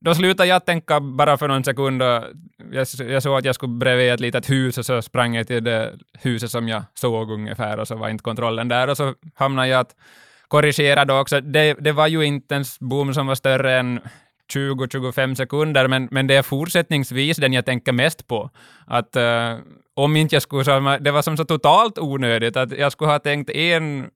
Då 0.00 0.14
slutade 0.14 0.48
jag 0.48 0.64
tänka 0.64 1.00
bara 1.00 1.36
för 1.36 1.48
någon 1.48 1.64
sekund 1.64 2.02
och 2.02 2.24
jag, 2.72 2.86
jag 3.08 3.22
såg 3.22 3.38
att 3.38 3.44
jag 3.44 3.54
skulle 3.54 3.72
bredvid 3.72 4.12
ett 4.12 4.20
litet 4.20 4.50
hus 4.50 4.78
och 4.78 4.86
så 4.86 5.02
sprang 5.02 5.34
jag 5.34 5.46
till 5.46 5.64
det 5.64 5.98
huset 6.12 6.50
som 6.50 6.68
jag 6.68 6.82
såg 6.94 7.30
ungefär 7.30 7.80
och 7.80 7.88
så 7.88 7.96
var 7.96 8.08
inte 8.08 8.22
kontrollen 8.22 8.68
där 8.68 8.90
och 8.90 8.96
så 8.96 9.14
hamnade 9.34 9.68
jag 9.68 9.80
att 9.80 9.96
korrigera 10.48 11.04
då 11.04 11.20
också. 11.20 11.40
Det, 11.40 11.74
det 11.80 11.92
var 11.92 12.06
ju 12.06 12.22
inte 12.22 12.56
en 12.56 12.64
boom 12.80 13.14
som 13.14 13.26
var 13.26 13.34
större 13.34 13.78
än 13.78 14.00
20-25 14.52 15.34
sekunder, 15.34 15.88
men, 15.88 16.08
men 16.10 16.26
det 16.26 16.34
är 16.34 16.42
fortsättningsvis 16.42 17.36
den 17.36 17.52
jag 17.52 17.64
tänker 17.64 17.92
mest 17.92 18.26
på. 18.26 18.50
Att 18.86 19.16
uh, 19.16 19.58
om 19.94 20.16
inte 20.16 20.34
jag 20.34 20.42
skulle, 20.42 20.64
så, 20.64 20.98
det 21.00 21.10
var 21.10 21.22
som 21.22 21.36
så 21.36 21.44
totalt 21.44 21.98
onödigt 21.98 22.56
att 22.56 22.72
jag 22.72 22.92
skulle 22.92 23.10
ha 23.10 23.18
tänkt 23.18 23.50
en 23.50 24.10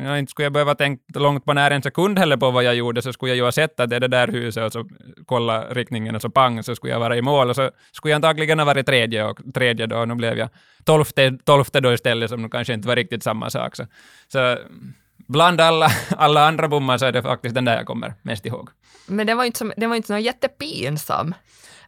Ja, 0.00 0.18
inte 0.18 0.30
skulle 0.30 0.46
jag 0.46 0.52
behöva 0.52 0.74
tänka 0.74 1.18
långt 1.18 1.44
på 1.44 1.52
när 1.52 1.70
en 1.70 1.82
sekund 1.82 2.18
heller 2.18 2.36
på 2.36 2.50
vad 2.50 2.64
jag 2.64 2.74
gjorde, 2.74 3.02
så 3.02 3.12
skulle 3.12 3.30
jag 3.30 3.36
ju 3.36 3.42
ha 3.42 3.52
sett 3.52 3.80
att 3.80 3.90
det 3.90 3.96
är 3.96 4.00
det 4.00 4.08
där 4.08 4.28
huset 4.28 4.64
och 4.64 4.72
så 4.72 4.88
kolla 5.26 5.64
riktningen 5.64 6.14
och 6.14 6.22
så 6.22 6.30
pang, 6.30 6.62
så 6.62 6.74
skulle 6.74 6.92
jag 6.92 7.00
vara 7.00 7.16
i 7.16 7.22
mål 7.22 7.50
och 7.50 7.56
så 7.56 7.70
skulle 7.92 8.10
jag 8.12 8.16
antagligen 8.16 8.58
ha 8.58 8.66
varit 8.66 8.86
tredje 8.86 9.24
och 9.24 9.40
tredje 9.54 9.86
då, 9.86 9.96
och 9.96 10.08
nu 10.08 10.14
blev 10.14 10.38
jag 10.38 10.48
tolfte, 10.84 11.38
tolfte 11.44 11.80
då 11.80 11.92
istället, 11.92 12.30
som 12.30 12.50
kanske 12.50 12.74
inte 12.74 12.88
var 12.88 12.96
riktigt 12.96 13.22
samma 13.22 13.50
sak. 13.50 13.76
Så, 13.76 13.86
så 14.28 14.58
bland 15.28 15.60
alla, 15.60 15.88
alla 16.16 16.48
andra 16.48 16.68
bommar 16.68 16.98
så 16.98 17.06
är 17.06 17.12
det 17.12 17.22
faktiskt 17.22 17.54
den 17.54 17.64
där 17.64 17.76
jag 17.76 17.86
kommer 17.86 18.14
mest 18.22 18.46
ihåg. 18.46 18.68
Men 19.06 19.26
den 19.26 19.36
var 19.36 19.44
ju 19.44 19.46
inte, 19.46 19.58
som, 19.58 19.72
var 19.76 19.96
inte 19.96 20.08
så 20.08 20.18
jättepinsam. 20.18 21.34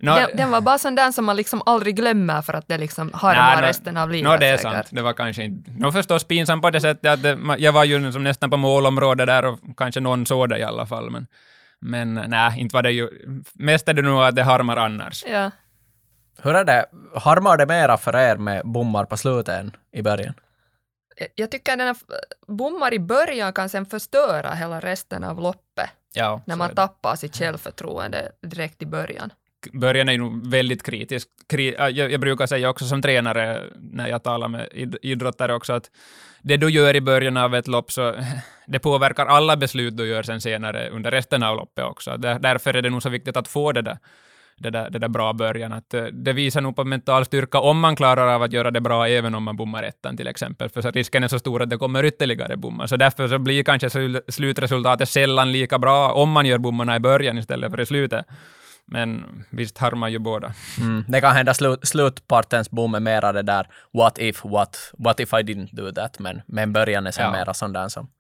Nå- 0.01 0.15
den, 0.17 0.37
den 0.37 0.51
var 0.51 0.61
bara 0.61 0.79
sån 0.79 0.95
där 0.95 1.13
som 1.13 1.25
man 1.25 1.37
liksom 1.37 1.63
aldrig 1.67 1.97
glömmer 1.97 2.43
för 2.43 2.53
att 2.55 2.69
det 2.69 2.79
liksom 2.79 3.07
Nej, 3.07 3.17
harmar 3.17 3.61
nå- 3.61 3.67
resten 3.67 3.97
av 3.97 4.11
livet. 4.11 4.31
Nå, 4.31 4.37
det 4.37 4.47
är 4.47 4.57
säkert. 4.57 4.73
sant. 4.73 4.87
Det 4.91 5.03
var 5.03 5.13
kanske 5.13 5.45
inte... 5.45 5.71
Nå 5.71 5.93
förstås 5.93 6.25
pinsamt 6.25 6.63
på 6.63 6.71
det 6.71 6.81
sättet 6.81 7.11
att 7.13 7.23
det, 7.23 7.39
jag 7.59 7.73
var 7.73 7.85
ju 7.85 8.13
som 8.13 8.25
nästan 8.25 8.51
på 8.51 8.57
målområdet 8.57 9.27
där 9.27 9.45
och 9.45 9.59
kanske 9.77 10.01
någon 10.01 10.27
såg 10.27 10.49
det 10.49 10.59
i 10.59 10.63
alla 10.63 10.87
fall, 10.87 11.11
men, 11.11 11.27
men 11.81 12.15
nej, 12.15 12.61
inte 12.61 12.75
var 12.75 12.83
det 12.83 12.91
ju... 12.91 13.09
Mest 13.55 13.89
är 13.89 13.95
det 13.95 14.03
nog 14.03 14.23
att 14.23 14.37
det 14.37 14.43
harmar 14.43 14.77
annars. 14.77 15.25
Ja. 15.27 15.51
Hur 16.43 16.55
är 16.55 16.65
det? 16.65 16.87
Harmar 17.15 17.57
det 17.57 17.67
mera 17.67 17.97
för 17.97 18.17
er 18.17 18.37
med 18.37 18.63
bommar 18.65 19.05
på 19.05 19.17
slutet 19.17 19.61
än 19.61 19.77
i 19.93 20.03
början? 20.03 20.35
Jag 21.35 21.51
tycker 21.51 21.73
att 21.73 21.79
den 21.79 21.87
här 21.87 21.97
bommar 22.47 22.95
i 22.95 22.99
början 22.99 23.53
kan 23.53 23.69
sen 23.69 23.87
förstöra 23.87 24.55
hela 24.55 24.81
resten 24.81 25.25
av 25.25 25.41
loppet 25.41 25.91
Ja, 26.13 26.41
när 26.47 26.57
man 26.57 26.75
tappar 26.75 27.17
sitt 27.17 27.37
självförtroende 27.37 28.33
direkt 28.43 28.83
i 28.83 28.87
början 28.87 29.33
början 29.73 30.09
är 30.09 30.13
ju 30.13 30.19
nog 30.19 30.51
väldigt 30.51 30.83
kritisk. 30.83 31.29
Kri, 31.49 31.75
äh, 31.79 31.89
jag, 31.89 32.13
jag 32.13 32.21
brukar 32.21 32.47
säga 32.47 32.71
också 32.71 32.85
som 32.85 33.03
tränare 33.03 33.63
när 33.77 34.09
jag 34.09 34.23
talar 34.23 34.49
med 34.49 34.69
id, 34.73 34.97
idrottare 35.03 35.55
också 35.55 35.73
att 35.73 35.91
det 36.43 36.57
du 36.57 36.71
gör 36.71 36.97
i 36.97 37.01
början 37.01 37.37
av 37.37 37.55
ett 37.55 37.69
lopp 37.69 37.93
så 37.93 38.15
det 38.67 38.79
påverkar 38.79 39.27
alla 39.27 39.57
beslut 39.57 39.97
du 39.97 40.07
gör 40.07 40.23
sen 40.23 40.41
senare 40.41 40.91
under 40.91 41.11
resten 41.11 41.43
av 41.43 41.57
loppet 41.57 41.85
också. 41.85 42.17
Där, 42.17 42.39
därför 42.39 42.75
är 42.75 42.83
det 42.83 42.91
nog 42.91 43.03
så 43.03 43.09
viktigt 43.09 43.37
att 43.37 43.49
få 43.49 43.73
det 43.73 43.83
där, 43.83 43.99
det 44.59 44.71
där, 44.71 44.91
det 44.91 44.99
där 44.99 45.09
bra 45.09 45.33
början. 45.33 45.73
Att, 45.73 45.95
eh, 45.95 46.05
det 46.05 46.33
visar 46.33 46.61
nog 46.61 46.77
på 46.77 46.85
mental 46.85 47.25
styrka 47.25 47.61
om 47.61 47.81
man 47.81 47.97
klarar 47.97 48.35
av 48.35 48.43
att 48.43 48.53
göra 48.53 48.71
det 48.71 48.81
bra 48.81 49.09
även 49.09 49.35
om 49.35 49.43
man 49.43 49.57
bommar 49.57 49.83
ettan 49.83 50.17
till 50.17 50.27
exempel. 50.27 50.69
För 50.69 50.83
så 50.83 50.91
risken 50.91 51.25
är 51.25 51.29
så 51.29 51.39
stor 51.39 51.63
att 51.63 51.71
det 51.71 51.77
kommer 51.77 52.05
ytterligare 52.05 52.57
bommar. 52.57 52.87
Så 52.87 52.97
därför 52.97 53.29
så 53.29 53.39
blir 53.39 53.65
kanske 53.65 53.91
slutresultatet 54.29 55.09
sällan 55.09 55.53
lika 55.53 55.79
bra 55.79 56.13
om 56.13 56.31
man 56.31 56.47
gör 56.47 56.59
bommarna 56.59 56.97
i 56.97 57.01
början 57.01 57.39
istället 57.39 57.71
för 57.71 57.81
i 57.81 57.87
slutet. 57.87 58.27
Men 58.89 59.45
visst 59.51 59.79
harmar 59.79 60.09
ju 60.09 60.19
båda. 60.19 60.53
Mm. 60.79 61.05
Det 61.09 61.21
kan 61.21 61.37
hända 61.37 61.55
slut, 61.55 61.81
slutpartens 61.89 62.71
boom 62.71 62.95
är 62.95 63.01
mera 63.01 63.33
det 63.33 63.43
där 63.43 63.69
what 63.93 64.19
if, 64.19 64.45
what, 64.45 64.93
what 64.99 65.21
if 65.21 65.33
I 65.33 65.37
didn't 65.37 65.69
do 65.73 65.93
that, 65.93 66.19
men, 66.19 66.43
men 66.47 66.73
början 66.73 67.07
är 67.07 67.11
sen 67.11 67.25
Ja. 67.25 67.33
mera 67.33 67.55
sån 67.55 67.73
där 67.73 67.89
som, 67.89 68.11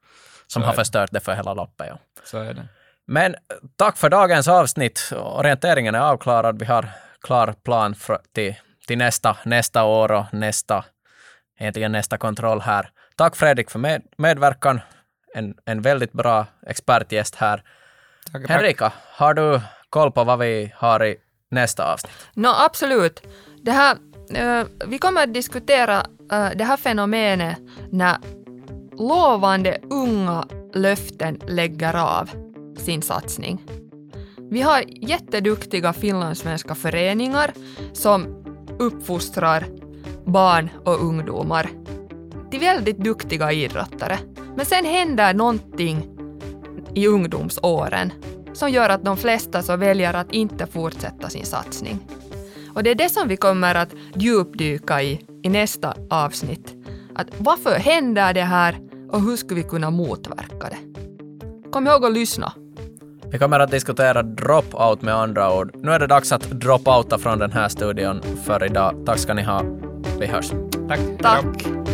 som 0.46 0.62
Så 0.62 0.66
har 0.66 0.74
förstört 0.74 1.10
det 1.12 1.20
för 1.20 1.34
hela 1.34 1.54
loppet. 1.54 1.86
Ja. 1.90 1.98
Så 2.24 2.38
är 2.38 2.54
det. 2.54 2.68
Men 3.06 3.34
tack 3.76 3.96
för 3.96 4.10
dagens 4.10 4.48
avsnitt. 4.48 5.12
Orienteringen 5.16 5.94
är 5.94 6.00
avklarad. 6.00 6.58
Vi 6.58 6.64
har 6.64 6.88
klar 7.20 7.54
plan 7.64 7.94
för, 7.94 8.18
till, 8.34 8.54
till 8.86 8.98
nästa, 8.98 9.36
nästa 9.44 9.84
år 9.84 10.12
och 10.12 10.24
nästa, 10.34 10.84
egentligen 11.58 11.92
nästa 11.92 12.18
kontroll 12.18 12.60
här. 12.60 12.90
Tack 13.16 13.36
Fredrik 13.36 13.70
för 13.70 13.78
med, 13.78 14.02
medverkan. 14.18 14.80
En, 15.34 15.54
en 15.64 15.82
väldigt 15.82 16.12
bra 16.12 16.46
expertgäst 16.66 17.34
här. 17.34 17.62
Tack, 18.32 18.42
tack. 18.42 18.50
Henrika, 18.50 18.92
har 19.12 19.34
du 19.34 19.60
koll 19.90 20.12
på 20.12 20.24
vad 20.24 20.38
vi 20.38 20.72
har 20.76 21.04
i 21.04 21.16
nästa 21.50 21.92
avsnitt? 21.92 22.12
Nå, 22.34 22.54
absolut. 22.66 23.22
Det 23.62 23.72
här, 23.72 23.96
eh, 24.34 24.66
vi 24.86 24.98
kommer 24.98 25.22
att 25.22 25.34
diskutera 25.34 25.98
eh, 26.32 26.48
det 26.54 26.64
här 26.64 26.76
fenomenet 26.76 27.58
när 27.90 28.16
lovande 28.98 29.78
unga 29.90 30.44
löften 30.74 31.40
lägger 31.46 31.96
av 31.96 32.30
sin 32.78 33.02
satsning. 33.02 33.62
Vi 34.50 34.62
har 34.62 34.84
jätteduktiga 34.86 35.92
finlandssvenska 35.92 36.74
föreningar 36.74 37.52
som 37.92 38.44
uppfostrar 38.78 39.66
barn 40.26 40.70
och 40.84 41.04
ungdomar 41.04 41.70
till 42.50 42.60
väldigt 42.60 42.98
duktiga 42.98 43.52
idrottare. 43.52 44.18
Men 44.56 44.66
sen 44.66 44.84
händer 44.84 45.34
någonting 45.34 46.06
i 46.94 47.06
ungdomsåren 47.06 48.12
som 48.56 48.70
gör 48.70 48.88
att 48.88 49.04
de 49.04 49.16
flesta 49.16 49.62
så 49.62 49.76
väljer 49.76 50.14
att 50.14 50.32
inte 50.32 50.66
fortsätta 50.66 51.28
sin 51.28 51.44
satsning. 51.44 51.98
Och 52.74 52.82
det 52.82 52.90
är 52.90 52.94
det 52.94 53.08
som 53.08 53.28
vi 53.28 53.36
kommer 53.36 53.74
att 53.74 53.94
djupdyka 54.14 55.02
i 55.02 55.20
i 55.42 55.48
nästa 55.48 55.94
avsnitt. 56.10 56.74
Att 57.14 57.26
varför 57.38 57.78
händer 57.78 58.34
det 58.34 58.42
här 58.42 58.78
och 59.10 59.22
hur 59.22 59.36
skulle 59.36 59.62
vi 59.62 59.68
kunna 59.68 59.90
motverka 59.90 60.68
det? 60.68 60.76
Kom 61.70 61.86
ihåg 61.86 62.04
att 62.04 62.12
lyssna. 62.12 62.52
Vi 63.30 63.38
kommer 63.38 63.60
att 63.60 63.70
diskutera 63.70 64.22
drop-out 64.22 65.02
med 65.02 65.14
andra 65.14 65.58
ord. 65.58 65.70
Nu 65.74 65.90
är 65.90 65.98
det 65.98 66.06
dags 66.06 66.32
att 66.32 66.46
drop-outa 66.50 67.18
från 67.18 67.38
den 67.38 67.52
här 67.52 67.68
studion 67.68 68.20
för 68.44 68.64
idag. 68.64 69.02
Tack 69.06 69.18
ska 69.18 69.34
ni 69.34 69.42
ha. 69.42 69.62
Vi 70.18 70.26
hörs. 70.26 70.50
Tack. 70.88 71.00
Tack! 71.22 71.85